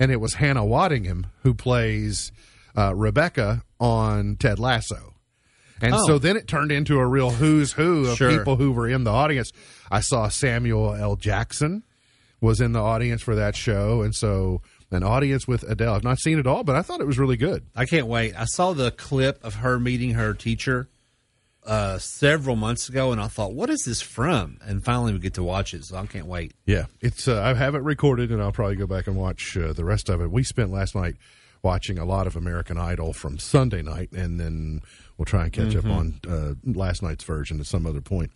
And 0.00 0.10
it 0.10 0.20
was 0.20 0.34
Hannah 0.34 0.64
Waddingham 0.64 1.26
who 1.42 1.54
plays 1.54 2.32
uh, 2.80 2.94
Rebecca 2.94 3.62
on 3.78 4.36
Ted 4.36 4.58
Lasso. 4.58 5.14
And 5.82 5.94
Oh. 5.94 6.06
so 6.06 6.18
then 6.18 6.36
it 6.36 6.46
turned 6.46 6.70
into 6.72 6.98
a 6.98 7.06
real 7.06 7.30
who's 7.30 7.72
who 7.72 8.06
of 8.06 8.16
Sure. 8.18 8.30
people 8.36 8.56
who 8.56 8.70
were 8.72 8.88
in 8.88 9.04
the 9.04 9.10
audience. 9.10 9.50
I 9.90 10.00
saw 10.00 10.28
Samuel 10.28 10.94
L. 10.94 11.16
Jackson 11.16 11.82
was 12.40 12.60
in 12.60 12.72
the 12.72 12.80
audience 12.80 13.22
for 13.22 13.34
that 13.34 13.56
show, 13.56 14.02
and 14.02 14.14
so 14.14 14.60
an 14.90 15.02
audience 15.02 15.46
with 15.46 15.62
Adele. 15.64 15.94
I've 15.94 16.04
not 16.04 16.18
seen 16.18 16.38
it 16.38 16.46
all, 16.46 16.64
but 16.64 16.74
I 16.76 16.82
thought 16.82 17.00
it 17.00 17.06
was 17.06 17.18
really 17.18 17.36
good. 17.36 17.64
I 17.76 17.84
can't 17.86 18.06
wait. 18.06 18.34
I 18.38 18.44
saw 18.44 18.72
the 18.72 18.90
clip 18.90 19.38
of 19.44 19.56
her 19.56 19.78
meeting 19.78 20.10
her 20.14 20.34
teacher 20.34 20.88
uh, 21.64 21.98
several 21.98 22.56
months 22.56 22.88
ago, 22.88 23.12
and 23.12 23.20
I 23.20 23.28
thought, 23.28 23.52
"What 23.52 23.68
is 23.70 23.82
this 23.84 24.00
from?" 24.00 24.58
And 24.64 24.82
finally, 24.84 25.12
we 25.12 25.18
get 25.18 25.34
to 25.34 25.42
watch 25.42 25.74
it, 25.74 25.84
so 25.84 25.96
I 25.96 26.06
can't 26.06 26.26
wait. 26.26 26.54
Yeah, 26.66 26.86
it's. 27.00 27.28
Uh, 27.28 27.40
I 27.42 27.52
have 27.54 27.74
it 27.74 27.82
recorded, 27.82 28.30
and 28.32 28.40
I'll 28.42 28.52
probably 28.52 28.76
go 28.76 28.86
back 28.86 29.06
and 29.06 29.14
watch 29.16 29.56
uh, 29.56 29.72
the 29.74 29.84
rest 29.84 30.08
of 30.08 30.20
it. 30.22 30.30
We 30.30 30.42
spent 30.42 30.72
last 30.72 30.94
night 30.94 31.16
watching 31.62 31.98
a 31.98 32.04
lot 32.04 32.26
of 32.26 32.36
American 32.36 32.78
Idol 32.78 33.12
from 33.12 33.38
Sunday 33.38 33.82
night, 33.82 34.12
and 34.12 34.40
then 34.40 34.80
we'll 35.16 35.26
try 35.26 35.44
and 35.44 35.52
catch 35.52 35.76
up 35.76 35.84
mm-hmm. 35.84 35.90
on 35.90 36.20
uh, 36.28 36.54
last 36.64 37.02
night's 37.02 37.24
version 37.24 37.60
at 37.60 37.66
some 37.66 37.86
other 37.86 38.00
point. 38.00 38.30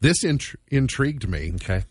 This 0.00 0.24
int- 0.24 0.56
intrigued 0.68 1.28
me. 1.28 1.52
Okay. 1.56 1.84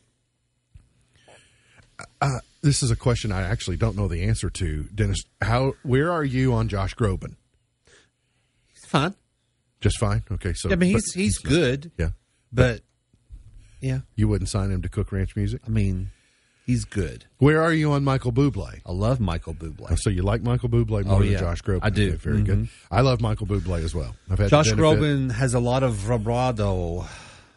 Uh, 1.99 2.03
uh, 2.21 2.39
this 2.61 2.83
is 2.83 2.91
a 2.91 2.95
question 2.95 3.31
I 3.31 3.41
actually 3.41 3.77
don't 3.77 3.95
know 3.95 4.07
the 4.07 4.23
answer 4.23 4.49
to, 4.49 4.83
Dennis. 4.93 5.19
How? 5.41 5.73
Where 5.83 6.11
are 6.11 6.23
you 6.23 6.53
on 6.53 6.67
Josh 6.67 6.95
Groban? 6.95 7.35
He's 8.73 8.85
fine. 8.85 9.15
Just 9.79 9.99
fine. 9.99 10.23
Okay, 10.31 10.53
so 10.53 10.71
I 10.71 10.75
mean, 10.75 10.93
but- 10.93 11.01
he's 11.03 11.13
he's 11.13 11.37
good, 11.37 11.91
yeah. 11.97 12.09
but 12.51 12.81
yeah, 13.79 13.99
You 14.15 14.27
wouldn't 14.27 14.49
sign 14.49 14.71
him 14.71 14.81
to 14.81 14.89
Cook 14.89 15.11
Ranch 15.11 15.35
Music. 15.35 15.61
I 15.65 15.69
mean, 15.69 16.09
he's 16.67 16.85
good. 16.85 17.25
Where 17.39 17.63
are 17.63 17.73
you 17.73 17.91
on 17.93 18.03
Michael 18.03 18.31
Bublé? 18.31 18.81
I 18.85 18.91
love 18.91 19.19
Michael 19.19 19.55
Bublé. 19.55 19.97
So 19.97 20.11
you 20.11 20.21
like 20.21 20.43
Michael 20.43 20.69
Bublé 20.69 21.03
more 21.05 21.15
Oh, 21.21 21.23
than. 21.23 21.37
Josh 21.39 21.63
Groban? 21.63 21.79
I 21.81 21.89
do. 21.89 22.09
Okay, 22.09 22.17
very 22.17 22.41
good. 22.43 22.67
I 22.91 23.01
love 23.01 23.19
Michael 23.21 23.47
Bublé 23.47 23.83
as 23.83 23.95
well. 23.95 24.15
I've 24.29 24.37
had 24.37 24.49
Josh 24.49 24.71
Groban 24.73 25.31
has 25.31 25.55
a 25.55 25.59
lot 25.59 25.81
of 25.81 25.95
vibrato, 25.95 27.05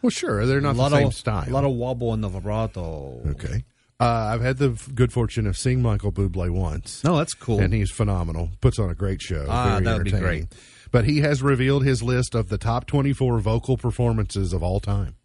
Well, 0.03 0.11
sure, 0.11 0.47
they're 0.47 0.59
a 0.59 0.63
not 0.63 0.77
lot 0.77 0.91
the 0.91 0.97
same 0.99 1.07
of 1.09 1.15
style. 1.15 1.49
a 1.49 1.51
lot 1.53 1.65
of 1.65 1.73
wobble 1.73 2.15
in 2.15 2.23
the 2.23 2.29
vibrato. 2.29 3.21
okay. 3.33 3.65
Uh, 3.99 4.31
I've 4.33 4.41
had 4.41 4.57
the 4.57 4.71
f- 4.71 4.89
good 4.95 5.13
fortune 5.13 5.47
of 5.47 5.59
seeing 5.59 5.83
Michael 5.83 6.11
Bublé 6.11 6.49
once. 6.49 7.05
No, 7.05 7.19
that's 7.19 7.35
cool. 7.35 7.61
and 7.61 7.75
he's 7.75 7.91
phenomenal. 7.91 8.49
Puts 8.63 8.79
on 8.79 8.89
a 8.89 8.95
great 8.95 9.21
show. 9.21 9.45
Ah, 9.47 9.79
that 9.79 9.95
would 9.99 10.05
be 10.05 10.11
great. 10.13 10.47
But 10.91 11.05
he 11.05 11.19
has 11.21 11.43
revealed 11.43 11.85
his 11.85 12.03
list 12.03 12.35
of 12.35 12.49
the 12.49 12.57
top 12.57 12.87
24 12.87 13.41
vocal 13.41 13.77
performances 13.77 14.55
of 14.55 14.63
all 14.63 14.81
time. 14.81 15.17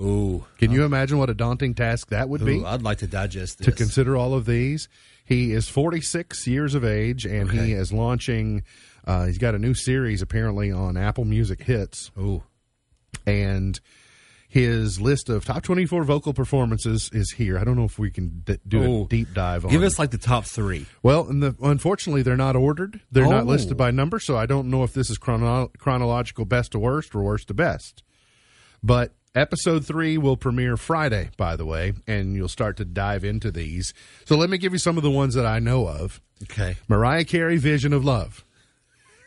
Ooh, 0.00 0.44
Can 0.58 0.70
you 0.70 0.84
imagine 0.84 1.18
what 1.18 1.28
a 1.30 1.34
daunting 1.34 1.74
task 1.74 2.08
that 2.10 2.28
would 2.28 2.44
be? 2.44 2.58
Ooh, 2.58 2.66
I'd 2.66 2.82
like 2.82 2.98
to 2.98 3.06
digest 3.06 3.58
this. 3.58 3.64
to 3.66 3.72
consider 3.72 4.16
all 4.16 4.34
of 4.34 4.46
these. 4.46 4.88
He 5.24 5.52
is 5.52 5.68
46 5.68 6.46
years 6.46 6.74
of 6.74 6.84
age, 6.84 7.24
and 7.26 7.48
Okay. 7.50 7.66
he 7.66 7.72
is 7.72 7.92
launching. 7.92 8.62
Uh, 9.04 9.26
he's 9.26 9.38
got 9.38 9.54
a 9.54 9.58
new 9.58 9.74
series 9.74 10.22
apparently 10.22 10.70
on 10.70 10.96
Apple 10.96 11.24
Music 11.24 11.62
Hits, 11.64 12.10
Ooh, 12.18 12.42
and 13.26 13.80
his 14.48 14.98
list 15.00 15.28
of 15.28 15.44
top 15.44 15.62
24 15.62 16.04
vocal 16.04 16.32
performances 16.32 17.10
is 17.12 17.32
here. 17.32 17.58
I 17.58 17.64
don't 17.64 17.76
know 17.76 17.84
if 17.84 17.98
we 17.98 18.10
can 18.10 18.42
d- 18.46 18.56
do 18.66 18.82
Ooh. 18.82 19.02
a 19.02 19.06
deep 19.08 19.34
dive 19.34 19.64
on. 19.64 19.70
give 19.70 19.82
us 19.82 19.98
like 19.98 20.10
the 20.10 20.16
top 20.18 20.44
three. 20.46 20.86
well, 21.02 21.28
and 21.28 21.42
the, 21.42 21.54
unfortunately, 21.60 22.22
they're 22.22 22.36
not 22.36 22.56
ordered. 22.56 23.00
They're 23.12 23.26
not 23.28 23.42
Oh. 23.42 23.46
listed 23.48 23.76
by 23.76 23.90
number, 23.90 24.18
so 24.18 24.36
I 24.38 24.46
don't 24.46 24.68
know 24.70 24.84
if 24.84 24.94
this 24.94 25.10
is 25.10 25.18
chrono- 25.18 25.70
chronological 25.76 26.44
best 26.46 26.72
to 26.72 26.78
worst 26.78 27.14
or 27.14 27.22
worst 27.22 27.48
to 27.48 27.54
best. 27.54 28.02
But 28.82 29.12
episode 29.34 29.84
three 29.86 30.18
will 30.18 30.36
premiere 30.36 30.76
Friday, 30.76 31.30
by 31.36 31.56
the 31.56 31.64
way, 31.66 31.92
and 32.06 32.34
you'll 32.34 32.48
start 32.48 32.76
to 32.78 32.84
dive 32.84 33.24
into 33.24 33.50
these. 33.50 33.92
So 34.24 34.36
let 34.36 34.50
me 34.50 34.58
give 34.58 34.72
you 34.72 34.78
some 34.78 34.96
of 34.96 35.02
the 35.02 35.10
ones 35.10 35.34
that 35.34 35.46
I 35.46 35.58
know 35.58 35.86
of. 35.88 36.20
Okay. 36.44 36.76
Mariah 36.88 37.24
Carey, 37.24 37.56
Vision 37.56 37.92
of 37.92 38.04
Love. 38.04 38.44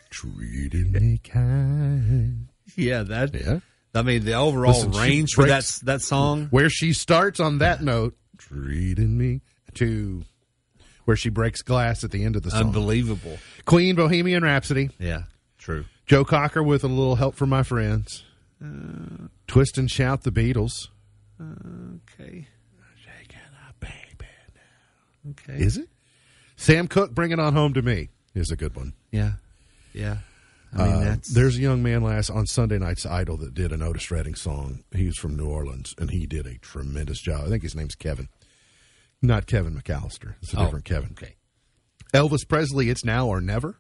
Treating 0.09 0.91
me 0.91 1.19
kind. 1.23 2.47
Yeah, 2.75 3.03
that. 3.03 3.33
Yeah. 3.33 3.59
I 3.93 4.01
mean, 4.03 4.23
the 4.23 4.33
overall 4.33 4.73
Listen, 4.73 4.91
range 4.91 5.31
for 5.35 5.45
that 5.45 5.65
that 5.83 6.01
song. 6.01 6.47
Where 6.51 6.69
she 6.69 6.93
starts 6.93 7.39
on 7.39 7.57
that 7.59 7.81
note, 7.81 8.15
treating 8.37 9.17
me, 9.17 9.41
to 9.75 10.23
where 11.05 11.17
she 11.17 11.29
breaks 11.29 11.61
glass 11.61 12.03
at 12.03 12.11
the 12.11 12.23
end 12.23 12.35
of 12.35 12.43
the 12.43 12.51
song. 12.51 12.67
Unbelievable. 12.67 13.37
Queen, 13.65 13.95
Bohemian 13.95 14.43
Rhapsody. 14.43 14.89
Yeah. 14.99 15.23
True. 15.57 15.85
Joe 16.05 16.25
Cocker 16.25 16.63
with 16.63 16.83
a 16.83 16.87
little 16.87 17.15
help 17.15 17.35
from 17.35 17.49
my 17.49 17.63
friends. 17.63 18.23
Uh, 18.63 19.27
Twist 19.51 19.77
and 19.77 19.91
shout 19.91 20.23
the 20.23 20.31
Beatles. 20.31 20.87
Okay. 21.41 22.47
Okay. 25.29 25.53
Is 25.61 25.75
it? 25.77 25.89
Sam 26.55 26.87
Cooke, 26.87 27.11
Bring 27.13 27.31
It 27.31 27.39
On 27.39 27.53
Home 27.53 27.73
to 27.73 27.81
Me 27.81 28.07
is 28.33 28.49
a 28.49 28.55
good 28.55 28.73
one. 28.77 28.93
Yeah. 29.11 29.33
Yeah. 29.91 30.19
I 30.73 30.77
mean, 30.85 30.93
Uh, 30.93 30.99
that's 31.01 31.33
there's 31.33 31.57
a 31.57 31.59
young 31.59 31.83
man 31.83 32.01
last 32.01 32.29
on 32.29 32.45
Sunday 32.47 32.79
Night's 32.79 33.05
Idol 33.05 33.35
that 33.37 33.53
did 33.53 33.73
an 33.73 33.81
Otis 33.81 34.09
Redding 34.09 34.35
song. 34.35 34.85
He 34.95 35.05
was 35.05 35.17
from 35.17 35.35
New 35.35 35.47
Orleans, 35.47 35.93
and 35.97 36.11
he 36.11 36.25
did 36.25 36.47
a 36.47 36.57
tremendous 36.59 37.19
job. 37.19 37.43
I 37.45 37.49
think 37.49 37.61
his 37.63 37.75
name's 37.75 37.95
Kevin, 37.95 38.29
not 39.21 39.47
Kevin 39.47 39.75
McAllister. 39.75 40.35
It's 40.41 40.53
a 40.53 40.59
Oh, 40.59 40.63
different 40.63 40.85
Kevin. 40.85 41.09
Okay. 41.11 41.35
Elvis 42.13 42.47
Presley, 42.47 42.89
"It's 42.89 43.03
Now 43.03 43.27
or 43.27 43.41
Never." 43.41 43.79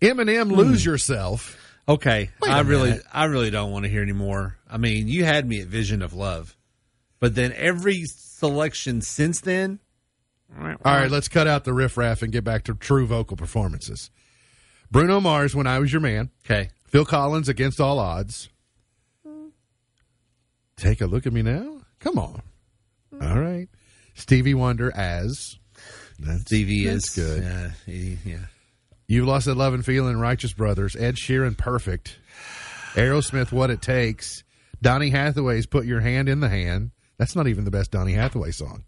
Eminem, 0.00 0.50
"Lose 0.50 0.86
Yourself." 0.86 1.58
Okay. 1.88 2.30
I 2.46 2.60
really, 2.60 2.90
minute. 2.90 3.04
I 3.12 3.24
really 3.24 3.50
don't 3.50 3.72
want 3.72 3.84
to 3.84 3.90
hear 3.90 4.02
anymore. 4.02 4.56
I 4.70 4.76
mean, 4.78 5.08
you 5.08 5.24
had 5.24 5.46
me 5.48 5.60
at 5.60 5.66
Vision 5.66 6.00
of 6.02 6.14
Love, 6.14 6.56
but 7.20 7.34
then 7.34 7.52
every 7.56 8.04
selection 8.06 9.00
since 9.02 9.40
then. 9.40 9.80
All 10.58 10.76
right, 10.84 11.10
let's 11.10 11.28
cut 11.28 11.46
out 11.46 11.64
the 11.64 11.72
riffraff 11.72 12.20
and 12.22 12.30
get 12.30 12.44
back 12.44 12.64
to 12.64 12.74
true 12.74 13.06
vocal 13.06 13.36
performances. 13.38 14.10
Bruno 14.90 15.18
Mars, 15.18 15.54
"When 15.56 15.66
I 15.66 15.78
Was 15.78 15.90
Your 15.92 16.02
Man." 16.02 16.28
Okay. 16.44 16.68
Phil 16.88 17.06
Collins, 17.06 17.48
"Against 17.48 17.80
All 17.80 17.98
Odds." 17.98 18.50
Take 20.76 21.00
a 21.00 21.06
look 21.06 21.26
at 21.26 21.32
me 21.32 21.42
now. 21.42 21.80
Come 22.00 22.18
on. 22.18 22.42
All 23.20 23.38
right. 23.40 23.68
Stevie 24.14 24.54
Wonder 24.54 24.92
as. 24.94 25.56
That's, 26.18 26.44
TV 26.44 26.86
that's 26.86 27.16
is 27.16 27.24
good. 27.40 27.44
Uh, 27.44 27.68
he- 27.86 28.18
yeah. 28.24 28.46
You've 29.12 29.26
lost 29.28 29.44
that 29.44 29.56
love 29.56 29.74
and 29.74 29.84
feeling. 29.84 30.16
Righteous 30.16 30.54
Brothers. 30.54 30.96
Ed 30.96 31.16
Sheeran. 31.16 31.58
Perfect. 31.58 32.16
Aerosmith. 32.94 33.52
What 33.52 33.68
it 33.70 33.82
takes. 33.82 34.42
Donny 34.80 35.10
Hathaway's 35.10 35.66
Put 35.66 35.84
Your 35.84 36.00
Hand 36.00 36.30
in 36.30 36.40
the 36.40 36.48
Hand. 36.48 36.92
That's 37.18 37.36
not 37.36 37.46
even 37.46 37.64
the 37.64 37.70
best 37.70 37.90
Donny 37.90 38.14
Hathaway 38.14 38.52
song. 38.52 38.84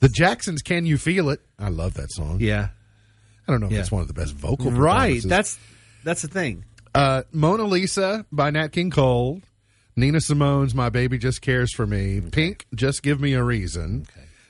The 0.00 0.08
Jacksons. 0.08 0.62
Can 0.62 0.86
you 0.86 0.96
feel 0.96 1.28
it? 1.28 1.40
I 1.58 1.68
love 1.68 1.92
that 1.94 2.10
song. 2.10 2.38
Yeah. 2.40 2.68
I 3.46 3.52
don't 3.52 3.60
know 3.60 3.66
if 3.66 3.72
Yeah. 3.72 3.80
it's 3.80 3.92
one 3.92 4.00
of 4.00 4.08
the 4.08 4.14
best 4.14 4.32
vocal. 4.34 4.70
Right. 4.70 5.22
That's 5.22 5.58
that's 6.02 6.22
the 6.22 6.28
thing. 6.28 6.64
Uh, 6.94 7.24
Mona 7.32 7.64
Lisa 7.64 8.24
by 8.32 8.48
Nat 8.50 8.68
King 8.68 8.90
Cole. 8.90 9.42
Nina 9.94 10.20
Simone's 10.20 10.74
My 10.74 10.88
Baby 10.88 11.18
Just 11.18 11.42
Cares 11.42 11.72
for 11.74 11.86
Me. 11.86 12.20
Pink, 12.20 12.66
Just 12.74 13.02
Give 13.02 13.20
Me 13.20 13.34
a 13.34 13.42
Reason. 13.42 14.06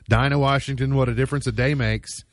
Dinah 0.09 0.39
Washington, 0.39 0.95
What 0.95 1.09
a 1.09 1.15
Difference 1.15 1.47
a 1.49 1.53
Day 1.53 1.75
Makes. 1.75 2.25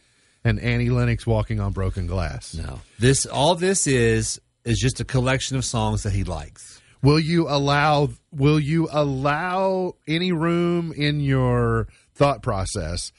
And 0.43 0.59
Annie 0.59 0.89
Lennox, 0.89 1.25
Walking 1.25 1.59
on 1.59 1.71
Broken 1.71 2.05
Glass. 2.05 2.53
No. 2.53 2.81
This 2.99 3.25
all 3.25 3.55
this 3.55 3.87
is 3.87 4.39
is 4.65 4.79
just 4.79 4.99
a 4.99 5.05
collection 5.05 5.57
of 5.57 5.65
songs 5.65 6.03
that 6.03 6.13
he 6.13 6.23
likes. 6.23 6.81
Will 7.01 7.19
you 7.19 7.47
allow 7.49 8.09
will 8.31 8.59
you 8.59 8.87
allow 8.91 9.95
any 10.07 10.31
room 10.31 10.93
in 10.95 11.19
your 11.19 11.87
thought 12.15 12.41
process 12.41 13.11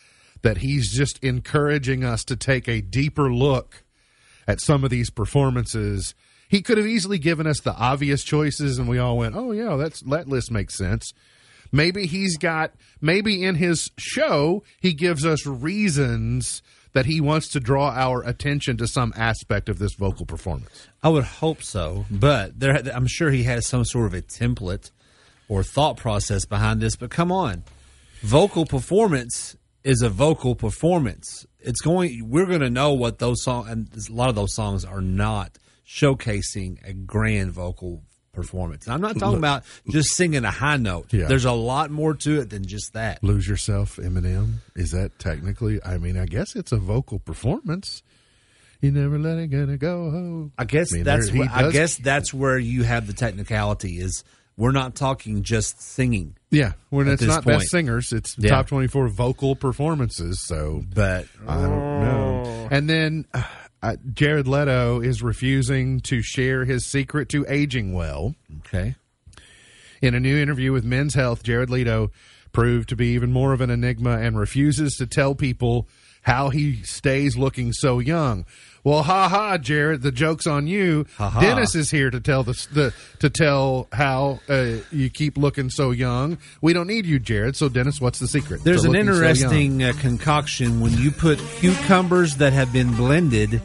that 0.43 0.59
he's 0.59 0.91
just 0.95 1.23
encouraging 1.23 2.05
us 2.05 2.25
to 2.25 2.37
take 2.37 2.69
a 2.69 2.81
deeper 2.81 3.33
look 3.33 3.85
at 4.47 4.61
some 4.61 4.85
of 4.85 4.91
these 4.91 5.11
performances? 5.11 6.15
He 6.49 6.63
could 6.63 6.79
have 6.79 6.87
easily 6.87 7.19
given 7.19 7.47
us 7.47 7.61
the 7.61 7.75
obvious 7.75 8.23
choices 8.23 8.79
and 8.79 8.89
we 8.89 8.99
all 8.99 9.19
went, 9.19 9.35
"Oh 9.35 9.53
yeah, 9.53 9.77
that's 9.77 10.01
that 10.03 10.29
list 10.29 10.51
makes 10.51 10.77
sense." 10.77 11.13
Maybe 11.73 12.07
he's 12.07 12.37
got 12.39 12.73
maybe 13.01 13.43
in 13.43 13.57
his 13.57 13.91
show 13.99 14.63
he 14.81 14.93
gives 14.93 15.27
us 15.27 15.47
reasons 15.47 16.63
that 16.95 17.07
he 17.07 17.21
wants 17.21 17.49
to 17.49 17.61
draw 17.61 17.91
our 17.91 18.23
attention 18.23 18.77
to 18.79 18.87
some 18.87 19.13
aspect 19.17 19.69
of 19.69 19.79
this 19.79 19.95
vocal 19.95 20.25
performance. 20.25 20.89
I 21.03 21.11
would 21.11 21.25
hope 21.25 21.63
so, 21.63 22.07
but 22.11 22.59
there 22.59 22.75
I'm 22.95 23.07
sure 23.07 23.31
he 23.31 23.43
has 23.43 23.67
some 23.67 23.85
sort 23.85 24.07
of 24.07 24.15
a 24.15 24.23
template 24.23 24.91
or 25.49 25.63
thought 25.63 25.97
process 25.97 26.47
behind 26.47 26.81
this, 26.81 26.97
but 26.97 27.11
come 27.11 27.31
on. 27.31 27.65
Vocal 28.23 28.65
performance 28.65 29.57
is 29.83 30.01
a 30.01 30.09
vocal 30.09 30.55
performance. 30.55 31.45
It's 31.61 31.81
going 31.81 32.31
we're 32.31 32.47
going 32.47 32.61
to 32.61 32.71
know 32.71 32.95
what 32.95 33.19
those 33.19 33.43
songs 33.43 33.69
and 33.69 33.89
a 34.09 34.13
lot 34.13 34.29
of 34.29 34.35
those 34.35 34.55
songs 34.55 34.85
are 34.85 35.03
not 35.03 35.59
showcasing 35.87 36.79
a 36.89 36.95
grand 36.95 37.53
vocal 37.53 38.03
performance. 38.35 38.87
And 38.87 38.95
I'm 38.95 39.01
not 39.01 39.19
talking 39.19 39.39
about 39.39 39.63
just 39.89 40.11
singing 40.15 40.45
a 40.45 40.51
high 40.51 40.77
note. 40.77 41.13
Yeah. 41.13 41.27
There's 41.27 41.45
a 41.45 41.53
lot 41.53 41.91
more 41.91 42.15
to 42.15 42.41
it 42.41 42.51
than 42.51 42.67
just 42.67 42.93
that. 42.95 43.23
Lose 43.23 43.49
Yourself, 43.49 43.97
Eminem. 43.97 44.57
Is 44.77 44.91
that 44.93 45.19
technically? 45.19 45.83
I 45.85 45.99
mean, 45.99 46.17
I 46.19 46.27
guess 46.27 46.55
it's 46.57 46.73
a 46.73 46.77
vocal 46.79 47.19
performance. 47.19 48.03
You 48.81 48.91
never 48.93 49.19
let 49.19 49.39
it 49.39 49.53
it 49.53 49.79
go. 49.81 50.51
I 50.59 50.65
guess 50.65 50.93
I 50.93 50.97
mean, 50.97 51.05
that's 51.05 51.31
there- 51.31 51.39
where, 51.41 51.51
I 51.51 51.71
guess 51.71 51.97
that's 51.97 52.35
where 52.35 52.59
you 52.59 52.83
have 52.83 53.07
the 53.07 53.15
technicality 53.15 53.99
is 53.99 54.25
we're 54.57 54.73
not 54.73 54.95
talking 54.95 55.43
just 55.43 55.81
singing, 55.83 56.37
Yeah, 56.51 56.75
when 56.91 57.09
it's 57.09 57.23
not 57.23 57.43
point. 57.45 57.59
best 57.61 57.71
singers, 57.71 58.13
it's 58.13 58.37
Yeah. 58.39 58.51
top 58.51 58.69
twenty 58.69 58.87
four 58.89 59.09
vocal 59.09 59.57
performances. 59.57 60.41
So 60.47 60.85
but 60.95 61.27
I 61.49 61.55
don't 61.63 62.01
know. 62.01 62.43
Oh. 62.47 62.69
And 62.71 62.89
then 62.89 63.25
uh, 63.33 63.43
uh, 63.85 63.97
Jared 64.15 64.49
Leto 64.49 65.01
is 65.01 65.23
refusing 65.23 66.01
to 66.01 66.23
share 66.23 66.65
his 66.65 66.87
secret 66.87 67.29
to 67.29 67.45
aging 67.49 67.93
well. 67.93 68.35
okay. 68.61 68.95
In 70.01 70.15
a 70.15 70.21
new 70.21 70.37
interview 70.41 70.73
with 70.73 70.85
Men's 70.85 71.15
Health, 71.15 71.43
Jared 71.43 71.69
Leto 71.69 72.11
proved 72.53 72.89
to 72.89 72.97
be 72.97 73.09
even 73.09 73.31
more 73.31 73.53
of 73.53 73.61
an 73.61 73.69
enigma 73.69 74.19
and 74.19 74.39
refuses 74.39 74.95
to 74.95 75.07
tell 75.07 75.35
people 75.35 75.87
how 76.23 76.49
he 76.49 76.83
stays 76.83 77.37
looking 77.37 77.73
so 77.73 77.99
young. 77.99 78.47
Well, 78.85 79.03
ha 79.03 79.29
ha, 79.31 79.57
Jared, 79.57 80.03
the 80.03 80.13
joke's 80.13 80.47
on 80.47 80.67
you. 80.67 81.07
Ha 81.17 81.31
ha. 81.31 81.41
Dennis 81.41 81.75
is 81.75 81.91
here 81.91 82.11
to 82.11 82.21
tell 82.21 82.43
the, 82.43 82.53
the 82.73 82.95
to 83.21 83.31
tell 83.31 83.89
how 83.93 84.41
uh, 84.47 84.77
you 84.93 85.09
keep 85.09 85.39
looking 85.39 85.71
so 85.71 85.91
young. 85.91 86.37
We 86.61 86.75
don't 86.75 86.87
need 86.87 87.07
you, 87.07 87.19
Jared. 87.19 87.57
So, 87.57 87.71
Dennis, 87.71 87.99
what's 87.99 88.19
the 88.19 88.29
secret? 88.29 88.63
There's 88.63 88.85
an 88.85 88.93
looking 88.93 89.07
so 89.07 89.13
interesting 89.15 89.83
uh, 89.83 89.95
concoction 89.99 90.81
when 90.81 90.93
you 90.99 91.11
put 91.11 91.39
cucumbers 91.57 92.37
that 92.37 92.53
have 92.53 92.75
been 92.75 92.95
blended 92.95 93.63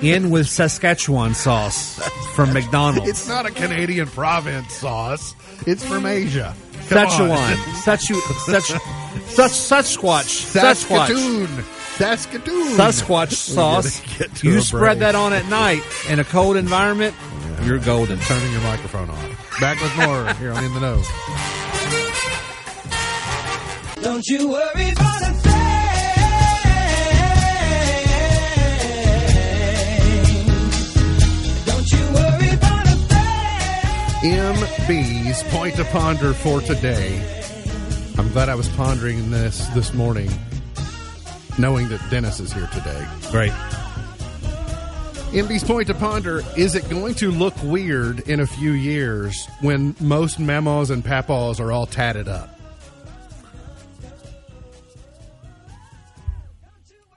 in 0.00 0.30
with 0.30 0.48
Saskatchewan 0.48 1.34
sauce 1.34 1.98
from 2.36 2.52
McDonald's. 2.54 3.10
It's 3.10 3.26
not 3.26 3.46
a 3.46 3.50
Canadian 3.50 4.06
province 4.06 4.72
sauce. 4.74 5.34
It's 5.66 5.84
from 5.84 6.06
Asia. 6.06 6.54
Saskatchewan, 6.82 7.56
Sachu, 7.84 8.14
Sach, 8.46 8.62
Sach, 8.62 9.50
Sasquatch, 9.50 10.52
Sasquatch, 10.52 11.08
Saskatoon. 11.08 11.64
Saskatoon. 12.02 12.76
Sasquatch 12.76 13.32
sauce. 13.54 14.02
You 14.42 14.60
spread 14.60 14.98
break. 14.98 14.98
that 14.98 15.14
on 15.14 15.32
at 15.32 15.46
night 15.46 15.82
in 16.08 16.18
a 16.18 16.24
cold 16.24 16.56
environment, 16.56 17.14
you're 17.62 17.78
golden. 17.78 18.18
Turning 18.18 18.50
your 18.50 18.60
microphone 18.62 19.08
off. 19.08 19.60
Back 19.60 19.80
with 19.80 19.96
more 19.96 20.34
here 20.40 20.52
on 20.52 20.64
In 20.64 20.74
the 20.74 20.80
Know. 20.80 21.00
Don't 24.02 24.26
you 24.26 24.48
worry 24.48 24.90
about 24.90 25.22
a 25.22 25.32
thing. 25.32 25.52
Don't 31.66 31.92
you 31.92 32.04
worry 32.14 32.50
about 32.54 32.86
a 32.86 32.96
thing. 34.18 34.32
MB's 34.32 35.42
point 35.44 35.76
to 35.76 35.84
ponder 35.84 36.34
for 36.34 36.60
today. 36.62 37.22
I'm 38.18 38.28
glad 38.32 38.48
I 38.48 38.56
was 38.56 38.68
pondering 38.70 39.30
this 39.30 39.68
this 39.68 39.94
morning, 39.94 40.30
knowing 41.58 41.88
that 41.88 42.00
Dennis 42.10 42.40
is 42.40 42.52
here 42.52 42.68
today. 42.68 43.06
Right. 43.32 43.52
MB's 45.32 45.64
point 45.64 45.86
to 45.86 45.94
ponder 45.94 46.42
is 46.56 46.74
it 46.74 46.88
going 46.90 47.14
to 47.14 47.30
look 47.30 47.54
weird 47.62 48.28
in 48.28 48.40
a 48.40 48.46
few 48.46 48.72
years 48.72 49.46
when 49.62 49.96
most 49.98 50.38
memos 50.38 50.90
and 50.90 51.02
papaws 51.02 51.58
are 51.58 51.72
all 51.72 51.86
tatted 51.86 52.28
up? 52.28 52.50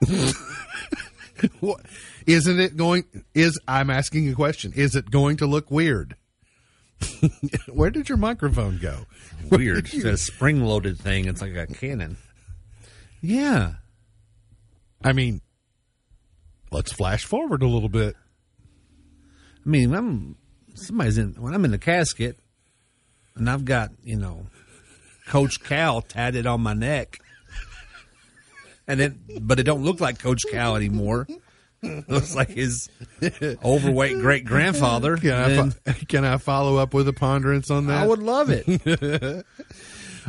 what, 1.60 1.80
isn't 2.26 2.60
it 2.60 2.76
going 2.76 3.04
is 3.34 3.58
I'm 3.68 3.90
asking 3.90 4.28
a 4.30 4.34
question. 4.34 4.72
Is 4.74 4.94
it 4.96 5.10
going 5.10 5.36
to 5.38 5.46
look 5.46 5.70
weird? 5.70 6.16
Where 7.72 7.90
did 7.90 8.08
your 8.08 8.18
microphone 8.18 8.78
go? 8.78 9.06
Weird. 9.50 9.90
It's 9.92 10.04
a 10.04 10.16
spring 10.16 10.64
loaded 10.64 10.98
thing. 10.98 11.26
It's 11.26 11.42
like 11.42 11.54
a 11.54 11.66
cannon. 11.66 12.16
Yeah. 13.20 13.74
I 15.02 15.12
mean, 15.12 15.40
let's 16.70 16.92
flash 16.92 17.24
forward 17.24 17.62
a 17.62 17.68
little 17.68 17.88
bit. 17.88 18.16
I 19.64 19.68
mean, 19.68 19.94
I'm 19.94 20.36
somebody's 20.74 21.18
in 21.18 21.34
when 21.34 21.54
I'm 21.54 21.64
in 21.64 21.70
the 21.70 21.78
casket, 21.78 22.38
and 23.34 23.48
I've 23.50 23.64
got 23.64 23.90
you 24.02 24.16
know, 24.16 24.46
Coach 25.26 25.62
Cal 25.62 26.02
tatted 26.02 26.46
on 26.46 26.60
my 26.60 26.74
neck. 26.74 27.18
and 28.88 29.00
then 29.00 29.20
but 29.40 29.58
it 29.58 29.64
don't 29.64 29.82
look 29.82 30.00
like 30.00 30.18
Coach 30.18 30.44
Cal 30.50 30.76
anymore. 30.76 31.26
It 31.82 32.08
looks 32.08 32.34
like 32.34 32.48
his 32.48 32.88
overweight 33.64 34.18
great 34.18 34.44
grandfather. 34.44 35.16
Can 35.18 35.32
I, 35.32 35.70
fo- 35.70 36.04
can 36.08 36.24
I 36.24 36.38
follow 36.38 36.78
up 36.78 36.94
with 36.94 37.06
a 37.06 37.12
ponderance 37.12 37.70
on 37.70 37.86
that? 37.88 38.02
I 38.02 38.06
would 38.06 38.22
love 38.22 38.48
it. 38.50 38.66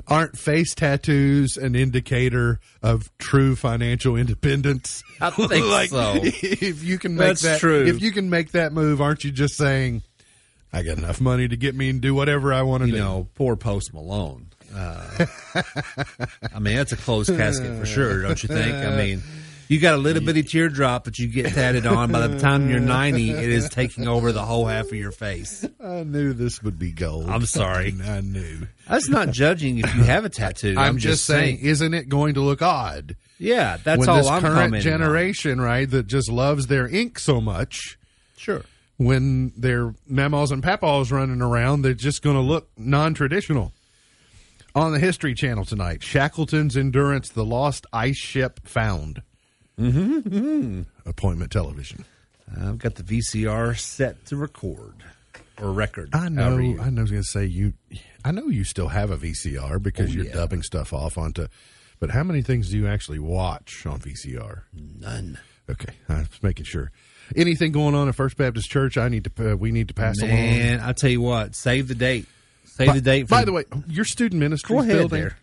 Aren't 0.08 0.38
face 0.38 0.76
tattoos 0.76 1.58
an 1.58 1.76
indicator 1.76 2.60
of 2.84 3.10
true 3.18 3.56
financial 3.56 4.16
independence? 4.16 5.04
I 5.20 5.30
think 5.32 5.66
like, 5.66 5.89
so. 5.89 6.14
If 6.24 6.84
you 6.84 7.00
can 7.00 7.16
make 7.16 7.28
That's 7.28 7.41
that, 7.41 7.60
true. 7.60 7.86
if 7.86 8.02
you 8.02 8.12
can 8.12 8.30
make 8.30 8.52
that 8.52 8.74
move, 8.74 9.02
aren't 9.02 9.24
you 9.24 9.32
just 9.32 9.56
saying, 9.56 10.04
"I 10.72 10.84
got 10.84 10.98
enough 10.98 11.20
money 11.20 11.48
to 11.48 11.58
get 11.58 11.74
me 11.76 11.89
and 11.89 12.00
do 12.00 12.14
whatever 12.14 12.54
I 12.54 12.62
want 12.62 12.82
to 12.84 12.88
You 12.88 12.93
do"? 12.95 13.00
know, 13.00 13.28
poor 13.36 13.56
Post 13.56 13.93
Malone. 13.93 14.48
Uh, 14.76 15.26
I 16.54 16.60
mean, 16.60 16.76
that's 16.76 16.91
a 16.91 16.98
closed 16.98 17.36
casket 17.36 17.80
for 17.80 17.86
sure, 17.86 18.22
don't 18.22 18.41
you 18.43 18.48
think? 18.50 18.76
I 18.76 18.95
mean, 18.98 19.24
you 19.68 19.80
got 19.80 19.93
a 19.93 19.97
little 19.97 20.24
bitty 20.24 20.43
teardrop 20.43 21.05
that 21.05 21.20
you 21.20 21.28
get 21.28 21.53
tatted 21.53 21.86
on. 21.86 22.11
By 22.11 22.28
the 22.28 22.39
time 22.39 22.70
you're 22.70 22.80
90, 22.82 23.32
it 23.32 23.49
is 23.49 23.70
taking 23.70 24.07
over 24.07 24.32
the 24.32 24.43
whole 24.43 24.65
half 24.65 24.86
of 24.86 24.93
your 24.93 25.11
face. 25.11 25.65
I 25.84 26.03
knew 26.03 26.34
this 26.34 26.63
would 26.63 26.80
be 26.80 26.91
gold. 26.91 27.30
I'm 27.30 27.45
sorry. 27.45 27.95
I 28.03 28.22
knew. 28.22 28.68
That's 28.88 29.09
not 29.09 29.32
judging 29.32 29.80
if 29.80 29.95
you 29.95 30.03
have 30.03 30.26
a 30.26 30.30
tattoo. 30.30 30.76
I'm, 30.78 30.91
I'm, 30.91 30.97
just 30.97 31.26
saying, 31.26 31.59
isn't 31.59 31.93
it 31.93 32.07
going 32.07 32.36
to 32.36 32.41
look 32.41 32.61
odd 32.61 33.15
Yeah, 33.38 33.78
that's 33.84 33.99
when 33.99 34.09
all 34.09 34.18
this 34.18 34.28
I'm 34.28 34.41
current 34.41 34.55
commenting 34.55 34.93
on. 34.93 34.99
generation, 34.99 35.59
right, 35.61 35.89
that 35.89 36.07
just 36.07 36.32
loves 36.32 36.68
their 36.68 36.88
ink 36.88 37.20
so 37.20 37.41
much? 37.41 37.97
Sure. 38.38 38.61
when 38.97 39.51
their 39.57 39.93
memos 40.07 40.51
and 40.51 40.63
papaws 40.63 41.11
running 41.11 41.41
around, 41.41 41.82
they're 41.82 41.93
just 41.93 42.22
going 42.22 42.36
to 42.36 42.41
look 42.41 42.70
non-traditional. 42.78 43.74
On 44.76 44.91
the 44.91 44.99
History 44.99 45.34
Channel 45.34 45.65
tonight, 45.65 46.03
Shackleton's 46.03 46.78
Endurance: 46.78 47.30
The 47.30 47.43
Lost 47.43 47.88
Ice 47.91 48.15
Ship 48.18 48.59
Found. 48.68 49.24
Mm-hmm. 49.80 50.82
Appointment 51.06 51.52
television. 51.52 52.06
I've 52.60 52.78
got 52.78 52.96
the 52.96 53.04
VCR 53.04 53.78
set 53.78 54.26
to 54.28 54.38
record 54.38 54.96
or 55.62 55.72
record. 55.72 56.10
I 56.14 56.30
know. 56.30 56.58
I 56.58 56.90
know. 56.90 57.00
I 57.00 57.02
was 57.02 57.12
going 57.12 57.24
to 57.24 57.28
say 57.30 57.46
you. 57.46 57.74
I 58.24 58.32
know 58.32 58.48
you 58.48 58.64
still 58.64 58.88
have 58.88 59.12
a 59.12 59.18
VCR 59.18 59.82
because 59.82 60.10
Oh, 60.10 60.14
you're 60.14 60.26
yeah. 60.26 60.34
dubbing 60.34 60.62
stuff 60.64 60.94
off 60.94 61.18
onto. 61.18 61.48
But 62.00 62.12
how 62.12 62.24
many 62.24 62.42
things 62.42 62.70
do 62.70 62.78
you 62.78 62.88
actually 62.88 63.20
watch 63.20 63.86
on 63.86 64.00
VCR? 64.00 64.62
None. 64.74 65.40
Okay, 65.70 65.94
I 66.08 66.20
was 66.20 66.42
making 66.42 66.66
sure. 66.66 66.92
Anything 67.36 67.74
going 67.74 67.94
on 67.96 68.08
at 68.08 68.16
First 68.16 68.38
Baptist 68.38 68.70
Church? 68.70 68.98
I 68.98 69.10
need 69.10 69.26
to. 69.26 69.52
Uh, 69.52 69.56
we 69.58 69.72
need 69.72 69.90
to 69.90 69.94
pass 69.94 70.18
along. 70.22 70.32
Man, 70.34 70.80
I 70.80 70.94
tell 70.94 71.10
you 71.10 71.20
what, 71.22 71.56
save 71.56 71.88
the 71.90 71.96
date. 71.96 72.26
Save 72.66 72.88
By, 72.88 72.94
the 72.94 73.02
date. 73.02 73.24
For 73.24 73.30
by 73.36 73.44
the 73.44 73.52
way, 73.52 73.66
your 73.88 74.06
student 74.06 74.40
ministry 74.40 74.78
building. 74.86 75.10
there. 75.10 75.38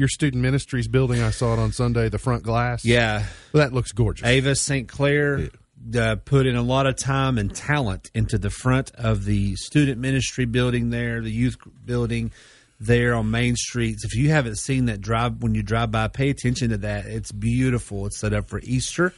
Your 0.00 0.08
student 0.08 0.42
ministries 0.42 0.88
building. 0.88 1.22
I 1.22 1.28
saw 1.28 1.52
it 1.52 1.58
on 1.58 1.72
Sunday. 1.72 2.08
The 2.08 2.18
front 2.18 2.42
glass. 2.42 2.86
yeah, 2.86 3.26
Well, 3.52 3.62
that 3.62 3.74
looks 3.74 3.92
gorgeous. 3.92 4.26
Ava 4.26 4.54
St. 4.54 4.88
Clair 4.88 5.50
uh, 5.94 6.16
put 6.24 6.46
in 6.46 6.56
a 6.56 6.62
lot 6.62 6.86
of 6.86 6.96
time 6.96 7.36
and 7.36 7.54
talent 7.54 8.10
into 8.14 8.38
the 8.38 8.48
front 8.48 8.92
of 8.94 9.26
the 9.26 9.56
student 9.56 10.00
ministry 10.00 10.46
building 10.46 10.88
there, 10.88 11.20
the 11.20 11.30
youth 11.30 11.58
building 11.84 12.32
there 12.80 13.12
on 13.12 13.30
Main 13.30 13.56
Street. 13.56 13.98
If 14.02 14.14
you 14.14 14.30
haven't 14.30 14.56
seen 14.56 14.86
that 14.86 15.02
drive 15.02 15.42
when 15.42 15.54
you 15.54 15.62
drive 15.62 15.90
by, 15.90 16.08
pay 16.08 16.30
attention 16.30 16.70
to 16.70 16.78
that. 16.78 17.04
It's 17.04 17.30
beautiful. 17.30 18.06
It's 18.06 18.20
set 18.20 18.32
up 18.32 18.48
for 18.48 18.60
Easter. 18.60 19.12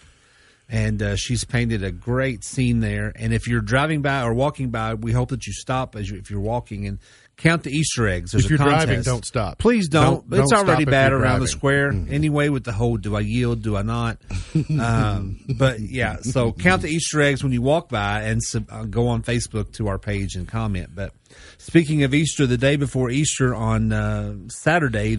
And 0.69 1.03
uh, 1.03 1.17
she's 1.17 1.45
painted 1.45 1.85
a 1.85 1.91
great 1.93 2.45
scene 2.45 2.81
there. 2.81 3.13
And 3.15 3.35
if 3.35 3.47
you're 3.47 3.61
driving 3.61 4.01
by 4.01 4.23
or 4.23 4.33
walking 4.33 4.71
by, 4.71 4.95
we 4.95 5.13
hope 5.13 5.29
that 5.29 5.47
you 5.47 5.53
stop 5.53 5.97
as 5.97 6.09
you, 6.09 6.17
if 6.19 6.31
you're 6.31 6.41
walking 6.41 6.87
and 6.87 6.99
count 7.37 7.63
the 7.63 7.71
Easter 7.71 8.09
eggs. 8.09 8.33
There's 8.33 8.45
If 8.45 8.51
you're 8.51 8.59
driving, 8.59 9.03
don't 9.03 9.25
stop. 9.25 9.59
Please 9.59 9.89
don't. 9.89 10.29
Don't- 10.31 10.41
it's 10.41 10.51
don't 10.51 10.67
already 10.67 10.87
bad 10.87 11.13
around 11.13 11.41
the 11.41 11.47
driving. 11.47 11.47
square 11.47 11.89
anyway 12.15 12.49
with 12.49 12.65
the 12.65 12.73
whole 12.73 12.97
do 12.97 13.15
I 13.17 13.21
yield, 13.21 13.63
do 13.63 13.77
I 13.77 13.83
not? 13.83 14.19
um, 14.81 15.41
but 15.59 15.81
yeah, 15.81 16.17
so 16.23 16.53
count 16.53 16.83
the 16.83 16.89
Easter 16.89 17.21
eggs 17.21 17.43
when 17.43 17.53
you 17.53 17.61
walk 17.61 17.89
by 17.91 18.23
and 18.23 18.43
sub, 18.43 18.67
uh, 18.71 18.85
go 18.85 19.09
on 19.09 19.23
Facebook 19.23 19.73
to 19.75 19.89
our 19.89 19.99
page 19.99 20.37
and 20.37 20.49
comment. 20.49 20.91
But 20.95 21.13
speaking 21.59 22.03
of 22.05 22.15
Easter, 22.15 22.47
the 22.47 22.57
day 22.59 22.77
before 22.77 23.11
Easter 23.11 23.55
on 23.55 23.93
uh, 23.93 24.35
Saturday, 24.49 25.19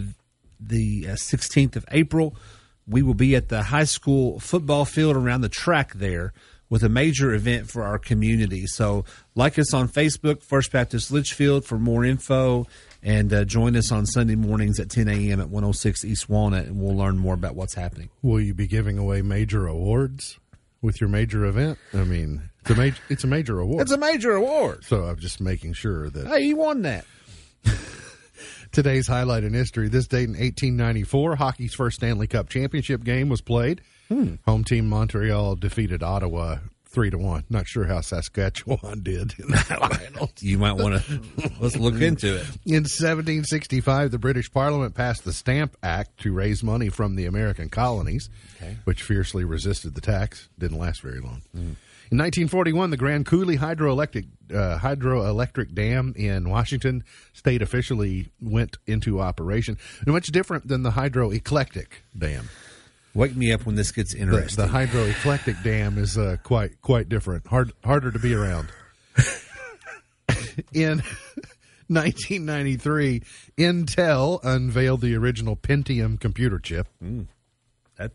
the 0.60 1.06
uh, 1.08 1.12
16th 1.12 1.76
of 1.76 1.84
April, 1.90 2.34
we 2.86 3.02
will 3.02 3.14
be 3.14 3.34
at 3.34 3.48
the 3.48 3.62
high 3.62 3.84
school 3.84 4.38
football 4.40 4.84
field 4.84 5.16
around 5.16 5.40
the 5.40 5.48
track 5.48 5.94
there 5.94 6.32
with 6.70 6.82
a 6.82 6.88
major 6.88 7.32
event 7.34 7.70
for 7.70 7.82
our 7.82 7.98
community. 7.98 8.66
So, 8.66 9.04
like 9.34 9.58
us 9.58 9.72
on 9.74 9.88
Facebook, 9.88 10.42
First 10.42 10.72
Baptist 10.72 11.12
Leitchfield, 11.12 11.64
for 11.64 11.78
more 11.78 12.04
info, 12.04 12.66
and 13.02 13.32
uh, 13.32 13.44
join 13.44 13.76
us 13.76 13.92
on 13.92 14.06
Sunday 14.06 14.34
mornings 14.34 14.80
at 14.80 14.90
10 14.90 15.08
a.m. 15.08 15.40
at 15.40 15.48
106 15.50 16.04
East 16.04 16.28
Walnut, 16.28 16.66
and 16.66 16.80
we'll 16.80 16.96
learn 16.96 17.18
more 17.18 17.34
about 17.34 17.54
what's 17.54 17.74
happening. 17.74 18.08
Will 18.22 18.40
you 18.40 18.54
be 18.54 18.66
giving 18.66 18.98
away 18.98 19.22
major 19.22 19.66
awards 19.66 20.38
with 20.82 21.00
your 21.00 21.08
major 21.10 21.44
event? 21.44 21.78
I 21.92 22.04
mean, 22.04 22.50
it's 22.62 22.70
a 22.70 22.74
major. 22.74 23.02
It's 23.08 23.24
a 23.24 23.28
major 23.28 23.58
award. 23.60 23.82
It's 23.82 23.92
a 23.92 23.98
major 23.98 24.32
award. 24.32 24.84
so 24.84 25.04
I'm 25.04 25.18
just 25.18 25.40
making 25.40 25.74
sure 25.74 26.08
that 26.10 26.26
Hey, 26.26 26.44
you 26.44 26.56
won 26.56 26.82
that. 26.82 27.04
today's 28.74 29.06
highlight 29.06 29.44
in 29.44 29.54
history. 29.54 29.88
This 29.88 30.06
date 30.06 30.24
in 30.24 30.30
1894, 30.30 31.36
hockey's 31.36 31.74
first 31.74 31.96
Stanley 31.96 32.26
Cup 32.26 32.48
championship 32.48 33.04
game 33.04 33.28
was 33.28 33.40
played. 33.40 33.80
Hmm. 34.08 34.34
Home 34.46 34.64
team 34.64 34.88
Montreal 34.88 35.56
defeated 35.56 36.02
Ottawa 36.02 36.58
three 36.86 37.10
to 37.10 37.18
one. 37.18 37.44
Not 37.50 37.66
sure 37.66 37.84
how 37.84 38.00
Saskatchewan 38.00 39.00
did 39.02 39.34
in 39.38 39.48
the 39.48 39.56
finals. 40.12 40.30
You 40.40 40.58
might 40.58 40.74
want 40.74 41.02
to 41.02 41.20
let's 41.60 41.76
look 41.76 42.00
into 42.00 42.36
it. 42.36 42.46
In 42.66 42.82
1765, 42.84 44.10
the 44.10 44.18
British 44.18 44.50
Parliament 44.52 44.94
passed 44.94 45.24
the 45.24 45.32
Stamp 45.32 45.76
Act 45.82 46.18
to 46.20 46.32
raise 46.32 46.62
money 46.62 46.88
from 46.88 47.16
the 47.16 47.26
American 47.26 47.68
colonies, 47.68 48.28
which 48.84 49.02
fiercely 49.02 49.44
resisted 49.44 49.94
the 49.94 50.00
tax. 50.00 50.48
Didn't 50.58 50.78
last 50.78 51.00
very 51.00 51.20
long. 51.20 51.42
In 52.10 52.18
1941, 52.18 52.90
the 52.90 52.96
Grand 52.96 53.24
Coulee 53.26 53.56
hydroelectric 53.56 54.26
uh, 54.52 54.78
hydroelectric 54.78 55.74
dam 55.74 56.12
in 56.16 56.50
Washington 56.50 57.02
State 57.32 57.62
officially 57.62 58.28
went 58.40 58.76
into 58.86 59.20
operation. 59.20 59.78
Much 60.06 60.26
different 60.26 60.68
than 60.68 60.82
the 60.82 60.90
hydroeclectic 60.90 61.86
dam. 62.16 62.48
Wake 63.14 63.34
me 63.36 63.52
up 63.52 63.64
when 63.64 63.74
this 63.76 63.90
gets 63.92 64.12
The, 64.12 64.20
interesting. 64.20 64.66
the 64.66 64.70
hydroeclectic 64.70 65.62
dam 65.62 65.96
is 65.98 66.18
uh, 66.18 66.36
quite 66.42 66.80
quite 66.82 67.08
different, 67.08 67.46
hard 67.46 67.72
harder 67.84 68.10
to 68.10 68.18
be 68.18 68.34
around. 68.34 68.68
In 70.72 71.02
1993, 71.88 73.22
Intel 73.56 74.40
unveiled 74.42 75.00
the 75.00 75.14
original 75.16 75.56
Pentium 75.56 76.18
computer 76.20 76.58
chip. 76.58 76.86
That's 77.96 78.14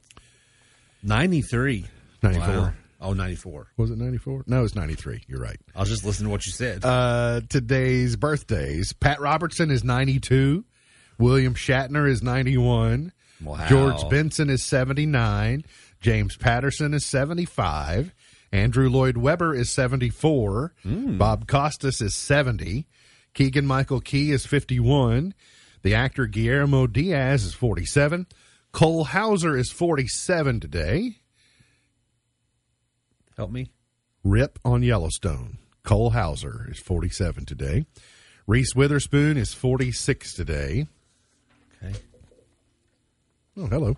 93. 1.03 1.85
94. 2.21 2.47
Wow. 2.47 2.73
Oh, 3.01 3.13
94. 3.13 3.67
Was 3.77 3.91
it 3.91 3.97
94? 3.97 4.43
No, 4.47 4.63
it's 4.63 4.75
93. 4.75 5.23
You're 5.27 5.39
right. 5.39 5.57
I 5.75 5.79
was 5.79 5.89
just 5.89 6.03
listening 6.03 6.27
to 6.27 6.31
what 6.31 6.45
you 6.45 6.51
said. 6.51 6.83
Uh, 6.83 7.41
today's 7.49 8.15
birthdays: 8.17 8.91
Pat 8.93 9.21
Robertson 9.21 9.71
is 9.71 9.83
92, 9.83 10.65
William 11.17 11.53
Shatner 11.53 12.09
is 12.09 12.21
91, 12.21 13.13
Wow. 13.43 13.65
George 13.69 14.09
Benson 14.09 14.49
is 14.49 14.63
79, 14.63 15.63
James 16.01 16.35
Patterson 16.35 16.93
is 16.93 17.05
75, 17.05 18.13
Andrew 18.51 18.89
Lloyd 18.89 19.15
Webber 19.15 19.55
is 19.55 19.69
74, 19.69 20.73
Bob 20.83 21.47
Costas 21.47 22.01
is 22.01 22.15
70, 22.15 22.85
Keegan 23.33 23.65
Michael 23.65 24.01
Key 24.01 24.31
is 24.31 24.45
51, 24.45 25.33
the 25.83 25.95
actor 25.95 26.25
Guillermo 26.25 26.85
Diaz 26.87 27.45
is 27.45 27.53
47, 27.53 28.27
Cole 28.73 29.05
Hauser 29.05 29.55
is 29.55 29.71
47 29.71 30.59
today. 30.59 31.15
Help 33.39 33.51
me. 33.51 33.71
Rip 34.25 34.59
on 34.65 34.83
Yellowstone. 34.83 35.59
Cole 35.85 36.09
Hauser 36.09 36.67
is 36.69 36.77
47 36.77 37.45
today. 37.45 37.85
Reese 38.45 38.75
Witherspoon 38.75 39.37
is 39.37 39.53
46 39.53 40.33
today. 40.33 40.87
Okay. 41.81 41.97
Oh, 43.55 43.67
hello. 43.67 43.95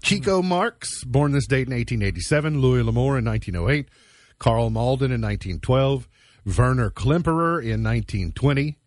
Chico 0.00 0.42
Marx, 0.42 1.02
born 1.02 1.32
this 1.32 1.48
date 1.48 1.66
in 1.66 1.74
1887. 1.74 2.60
Louis 2.60 2.84
L'Amour 2.84 3.18
in 3.18 3.24
1908. 3.24 3.88
Karl 4.38 4.70
Malden 4.70 5.10
in 5.10 5.20
1912. 5.20 6.08
Werner 6.56 6.90
Klemperer 6.90 7.58
in 7.58 7.82
1920. 7.82 8.78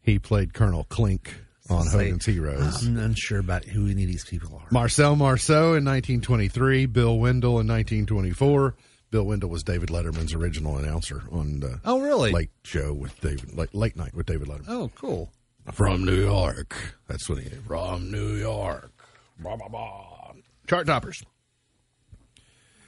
He 0.00 0.20
played 0.20 0.54
Colonel 0.54 0.84
Klink 0.84 1.34
on 1.68 1.88
Hogan's 1.88 2.26
Heroes. 2.26 2.86
I'm 2.86 2.96
unsure 2.98 3.40
about 3.40 3.64
who 3.64 3.88
any 3.88 4.04
of 4.04 4.08
these 4.08 4.24
people 4.24 4.54
are. 4.54 4.68
Marcel 4.70 5.16
Marceau 5.16 5.74
in 5.74 5.84
1923. 5.84 6.86
Bill 6.86 7.18
Wendell 7.18 7.58
in 7.58 7.66
1924. 7.66 8.76
Bill 9.10 9.24
Wendell 9.24 9.50
was 9.50 9.62
David 9.64 9.88
Letterman's 9.88 10.32
original 10.34 10.76
announcer 10.76 11.22
on 11.32 11.58
the 11.60 11.80
Oh, 11.84 12.00
really? 12.00 12.30
late 12.32 12.50
show 12.62 12.92
with 12.94 13.18
David, 13.20 13.56
late, 13.56 13.74
late 13.74 13.96
night 13.96 14.14
with 14.14 14.26
David 14.26 14.46
Letterman. 14.48 14.66
Oh, 14.68 14.90
cool. 14.94 15.30
From 15.72 16.04
New 16.04 16.22
York. 16.24 16.76
That's 17.08 17.28
what 17.28 17.38
he 17.38 17.46
is. 17.46 17.58
From 17.66 18.10
New 18.10 18.34
York. 18.36 18.92
Blah, 19.40 19.56
blah, 19.56 19.68
blah. 19.68 20.32
Chart 20.68 20.86
toppers. 20.86 21.22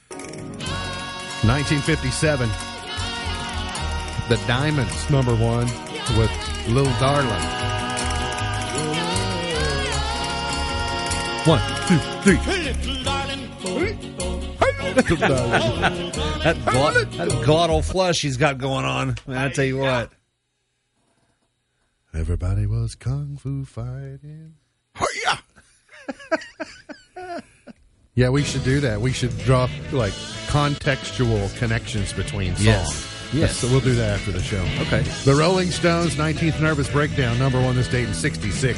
1957. 0.09 2.49
The 4.29 4.37
Diamonds, 4.47 5.09
number 5.09 5.35
one, 5.35 5.67
with 6.17 6.31
Little 6.69 6.93
Darling. 6.99 7.29
One, 11.45 11.59
two, 11.87 11.97
three. 12.23 12.37
Little 12.87 13.03
darling, 13.03 13.49
That, 14.95 16.57
glot, 16.57 17.17
that 17.17 17.29
glottal 17.45 17.83
flush 17.83 18.21
he's 18.21 18.37
got 18.37 18.57
going 18.57 18.85
on. 18.85 19.15
Man, 19.27 19.37
I 19.37 19.49
tell 19.49 19.65
you 19.65 19.77
what. 19.77 20.11
Everybody 22.13 22.65
was 22.67 22.95
kung 22.95 23.37
fu 23.37 23.65
fighting. 23.65 24.55
Hi-ya! 24.95 25.37
Yeah, 28.15 28.29
we 28.29 28.43
should 28.43 28.63
do 28.63 28.79
that. 28.81 29.01
We 29.01 29.11
should 29.11 29.35
draw 29.39 29.67
like 29.91 30.13
contextual 30.47 31.55
connections 31.57 32.13
between 32.13 32.53
songs. 32.55 32.65
Yes. 32.65 33.09
Yes. 33.33 33.57
So 33.57 33.67
we'll 33.69 33.79
do 33.79 33.95
that 33.95 34.19
after 34.19 34.31
the 34.31 34.43
show. 34.43 34.61
Okay. 34.81 35.01
The 35.25 35.33
Rolling 35.33 35.71
Stones, 35.71 36.15
19th 36.15 36.61
Nervous 36.61 36.87
Breakdown, 36.87 37.39
number 37.39 37.59
one 37.59 37.75
this 37.75 37.87
date 37.87 38.07
in 38.07 38.13
66. 38.13 38.77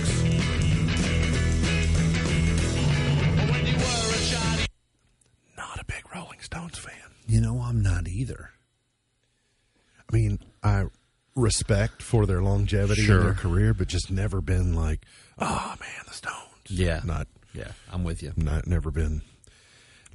Respect 11.67 12.01
for 12.03 12.25
their 12.25 12.41
longevity 12.41 13.01
Sure. 13.03 13.17
in 13.19 13.23
their 13.25 13.33
career, 13.33 13.73
but 13.73 13.87
just 13.87 14.11
never 14.11 14.39
been 14.41 14.75
like, 14.75 15.01
oh 15.39 15.73
man, 15.79 16.03
the 16.07 16.13
Stones. 16.13 16.35
Yeah. 16.67 17.01
Not, 17.03 17.27
Yeah, 17.53 17.69
I'm 17.91 18.03
with 18.03 18.21
you. 18.23 18.33
not, 18.35 18.67
never 18.67 18.91
been. 18.91 19.21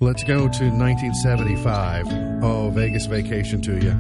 Let's 0.01 0.23
go 0.25 0.49
to 0.49 0.65
1975. 0.71 2.07
Oh, 2.43 2.71
Vegas 2.71 3.07
Vacation 3.07 3.61
to 3.63 3.73
you. 3.75 3.95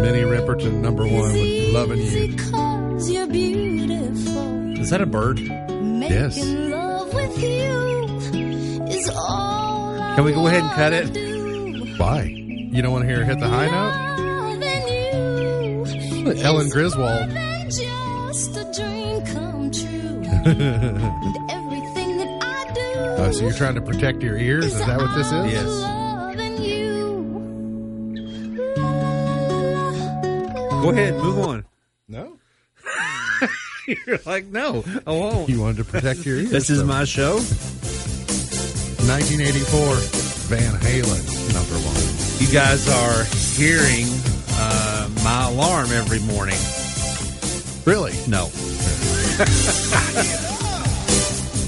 Minnie 0.00 0.22
Riperton, 0.24 0.80
number 0.80 1.04
one 1.06 1.32
with 1.32 1.72
Loving 1.74 2.00
You. 2.02 2.28
Because 2.36 3.10
you're 3.10 3.26
beautiful. 3.26 4.78
Is 4.80 4.90
that 4.90 5.00
a 5.00 5.06
bird? 5.06 5.38
Yes. 5.40 6.36
Making 6.36 6.70
love 6.70 7.14
with 7.14 7.38
you 7.42 8.84
is 8.88 9.10
all 9.10 10.14
Can 10.16 10.24
we 10.24 10.32
go 10.32 10.46
ahead 10.46 10.62
and 10.62 10.72
cut 10.72 10.92
it? 10.92 11.06
wanna. 11.14 11.96
Why? 11.98 12.22
You 12.24 12.82
don't 12.82 12.92
want 12.92 13.02
to 13.04 13.08
hear 13.08 13.18
her 13.18 13.24
hit 13.24 13.38
the 13.38 13.48
high 13.48 13.66
note? 13.70 14.05
I 22.42 22.72
do. 22.74 22.80
Oh, 23.18 23.30
so 23.32 23.42
you're 23.44 23.52
trying 23.52 23.74
to 23.76 23.80
protect 23.80 24.22
your 24.22 24.36
ears? 24.36 24.64
Is 24.66 24.78
that 24.86 24.98
what 24.98 25.14
this 25.14 25.26
is? 25.26 25.52
Yes. 25.52 25.66
Go 30.82 30.90
ahead, 30.90 31.14
move 31.14 31.38
on. 31.40 31.64
No. 32.08 32.36
You're 34.06 34.18
like, 34.24 34.46
no, 34.46 34.84
I 35.06 35.10
won't. 35.10 35.48
You 35.48 35.60
wanted 35.60 35.78
to 35.78 35.84
protect 35.84 36.24
your 36.26 36.36
ears. 36.36 36.50
This 36.50 36.70
is 36.70 36.78
so- 36.80 36.86
my 36.86 37.04
show. 37.04 37.34
1984. 39.06 39.94
Van 40.46 40.74
Halen, 40.80 41.54
number 41.54 41.74
one. 41.82 42.02
You 42.40 42.46
guys 42.52 42.88
are 42.88 43.24
hearing 43.58 44.06
my 45.26 45.48
alarm 45.48 45.90
every 45.90 46.20
morning. 46.20 46.54
Really? 47.84 48.12
No. 48.28 48.46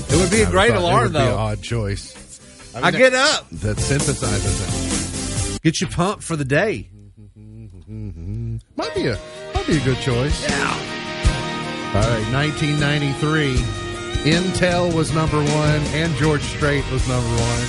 it 0.08 0.16
would 0.16 0.30
be 0.30 0.42
a 0.42 0.46
great 0.48 0.70
I 0.70 0.76
thought 0.76 0.78
it 0.78 0.82
alarm, 0.84 1.02
would 1.06 1.12
be 1.12 1.18
an 1.18 1.24
though. 1.26 1.36
odd 1.36 1.60
choice. 1.60 2.14
I 2.76 2.92
get 2.92 3.14
up, 3.14 3.50
That 3.50 3.76
synthesizes 3.78 5.56
it. 5.56 5.62
get 5.62 5.80
you 5.80 5.88
pumped 5.88 6.22
for 6.22 6.36
the 6.36 6.44
day. 6.44 6.88
Might 8.76 8.94
be 8.94 9.08
a 9.08 9.18
might 9.54 9.66
be 9.66 9.78
a 9.78 9.84
good 9.84 9.98
choice. 9.98 10.48
Yeah. 10.48 10.70
All 11.96 12.02
right, 12.02 12.32
1993. 12.32 13.56
Intel 14.30 14.94
was 14.94 15.12
number 15.12 15.38
one, 15.38 15.80
and 15.98 16.14
George 16.14 16.42
Strait 16.42 16.88
was 16.92 17.06
number 17.08 17.28
one 17.28 17.60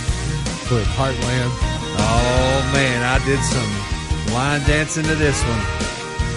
with 0.70 0.86
Heartland. 0.94 1.50
Oh 1.98 2.70
man, 2.74 3.02
I 3.02 3.18
did 3.26 3.40
some 3.42 3.89
line 4.34 4.62
dancing 4.68 5.04
to 5.04 5.16
this 5.16 5.42
one 5.44 5.60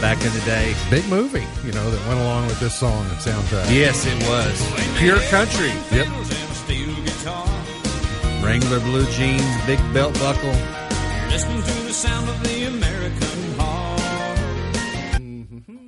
back 0.01 0.23
in 0.25 0.33
the 0.33 0.41
day. 0.41 0.75
Big 0.91 1.07
movie, 1.09 1.47
you 1.65 1.73
know, 1.73 1.91
that 1.91 2.09
went 2.09 2.21
along 2.21 2.47
with 2.47 2.59
this 2.61 2.75
song 2.75 3.07
and 3.07 3.19
soundtrack. 3.19 3.73
Yes, 3.75 4.05
it 4.07 4.17
was 4.29 4.99
pure 4.99 5.21
country. 5.31 5.73
Yep. 5.97 6.09
Wrangler 8.45 8.81
blue 8.81 9.07
jeans, 9.13 9.65
big 9.67 9.79
belt 9.95 10.15
buckle. 10.15 10.51
Listening 11.31 11.63
to 11.63 11.73
the 11.85 11.93
sound 11.93 12.29
of 12.29 12.43
the 12.43 12.65
American 12.65 13.53
heart. 13.61 14.01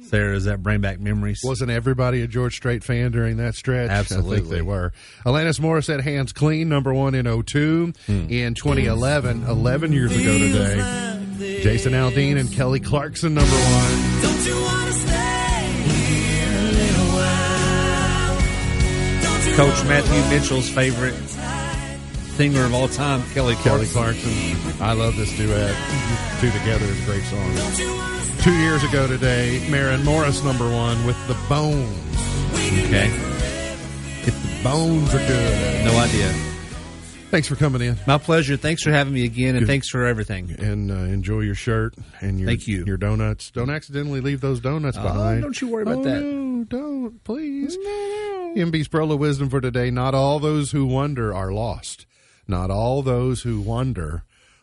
Sarah, 0.05 0.35
does 0.35 0.45
that 0.45 0.63
bring 0.63 0.81
back 0.81 1.01
memories? 1.01 1.41
Wasn't 1.43 1.71
everybody 1.71 2.23
a 2.23 2.29
George 2.29 2.55
Strait 2.55 2.85
fan 2.85 3.11
during 3.11 3.39
that 3.39 3.57
stretch? 3.57 3.91
I 3.91 3.95
Absolutely. 3.95 4.37
think 4.39 4.51
they 4.51 4.63
were. 4.63 4.93
Alanis 5.27 5.59
Morissette, 5.59 6.03
Hands 6.03 6.33
Clean, 6.33 6.69
number 6.69 6.95
one 6.95 7.17
in 7.17 7.27
02. 7.43 7.93
Hmm. 8.07 8.13
In 8.31 8.55
2011, 8.55 9.43
11 9.45 9.93
years 9.93 10.13
ago 10.13 10.39
today, 10.39 11.14
Jason 11.39 11.93
Aldean 11.95 12.39
and 12.39 12.53
Kelly 12.53 12.81
Clarkson, 12.81 13.35
number 13.35 13.51
one. 13.51 14.23
Don't 14.23 14.47
you 14.47 14.55
want 14.63 14.87
to 14.87 14.93
stay 14.93 15.73
here 15.85 16.49
a 16.49 16.73
little 16.73 17.07
while? 17.17 18.39
Don't 19.23 19.47
you 19.47 19.57
Coach 19.57 19.85
Matthew 19.89 20.23
Mitchell's 20.37 20.69
favorite 20.69 21.15
singer 22.37 22.65
of 22.65 22.75
all 22.75 22.89
time, 22.89 23.23
Kelly 23.33 23.55
Kelly 23.57 23.87
Clarkson. 23.87 24.31
Clarkson. 24.33 24.83
I 24.83 24.93
love 24.93 25.17
this 25.17 25.37
duet. 25.37 25.75
Two 26.41 26.51
together 26.51 26.85
is 26.87 27.03
a 27.03 27.05
great 27.05 27.25
song. 27.25 27.55
Two 28.43 28.55
years 28.59 28.85
ago 28.85 29.07
today, 29.07 29.67
Maren 29.71 30.05
Morris, 30.05 30.43
number 30.45 30.71
one, 30.71 31.05
with 31.07 31.17
The 31.29 31.37
Bones. 31.49 31.99
Okay, 32.55 33.11
If 34.27 34.27
the 34.41 34.63
bones 34.63 35.13
are 35.15 35.19
good. 35.27 35.85
no 35.85 35.97
idea. 35.99 36.33
Thanks 37.35 37.49
for 37.49 37.57
coming 37.57 37.83
in. 37.83 37.97
My 38.07 38.19
pleasure. 38.19 38.57
Thanks 38.57 38.85
for 38.85 38.93
having 38.93 39.13
me 39.13 39.25
again, 39.25 39.57
and 39.57 39.63
Good. 39.63 39.67
thanks 39.67 39.89
for 39.89 40.05
everything. 40.07 40.55
And 40.57 40.89
uh, 40.89 40.95
enjoy 40.95 41.41
your 41.41 41.57
shirt 41.57 41.97
and 42.21 42.39
your 42.39 42.47
Thank 42.49 42.69
you. 42.69 42.85
your 42.87 42.97
donuts. 42.97 43.51
Don't 43.51 43.71
accidentally 43.71 44.21
leave 44.21 44.41
those 44.41 44.61
donuts 44.61 44.97
Oh, 44.97 45.03
behind. 45.03 45.43
don't 45.43 45.61
you 45.61 45.67
worry 45.67 45.83
about 45.83 45.97
Oh, 45.97 46.03
that. 46.05 46.23
No, 46.23 46.63
don't 46.63 47.25
please. 47.25 47.77
No. 47.77 48.53
MB's 48.57 48.87
Pearl 48.87 49.11
of 49.11 49.19
Wisdom 49.19 49.51
for 49.51 49.61
today. 49.61 49.91
Not 49.91 50.15
all 50.15 50.39
those 50.39 50.71
who 50.71 50.87
wonder 50.87 51.35
are 51.35 51.51
lost. 51.53 52.07
Not 52.47 52.71
all 52.71 53.03
those 53.03 53.43
who 53.43 53.61
wonder 53.61 54.23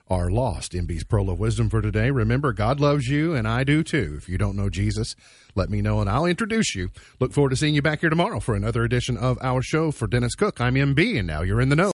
are 0.09 0.29
lost. 0.29 0.71
MB's 0.71 1.03
Pearl 1.03 1.29
of 1.29 1.39
Wisdom 1.39 1.69
for 1.69 1.81
today. 1.81 2.09
Remember, 2.09 2.53
God 2.53 2.79
loves 2.79 3.07
you, 3.07 3.33
and 3.33 3.47
I 3.47 3.63
do 3.65 3.81
too. 3.83 4.15
If 4.17 4.27
you 4.29 4.37
don't 4.37 4.55
know 4.57 4.69
Jesus, 4.69 5.15
let 5.55 5.69
me 5.69 5.81
know, 5.81 5.99
and 6.01 6.09
I'll 6.09 6.25
introduce 6.25 6.75
you. 6.75 6.89
Look 7.19 7.31
forward 7.33 7.49
to 7.51 7.55
seeing 7.55 7.75
you 7.75 7.81
back 7.81 8.01
here 8.01 8.09
tomorrow 8.09 8.39
for 8.41 8.53
another 8.55 8.83
edition 8.83 9.17
of 9.17 9.37
our 9.41 9.61
show. 9.61 9.91
For 9.91 10.07
Dennis 10.07 10.35
Cook, 10.35 10.59
I'm 10.61 10.75
MB, 10.75 11.17
and 11.19 11.27
now 11.27 11.41
you're 11.41 11.61
in 11.61 11.69
the 11.69 11.75
know. 11.77 11.89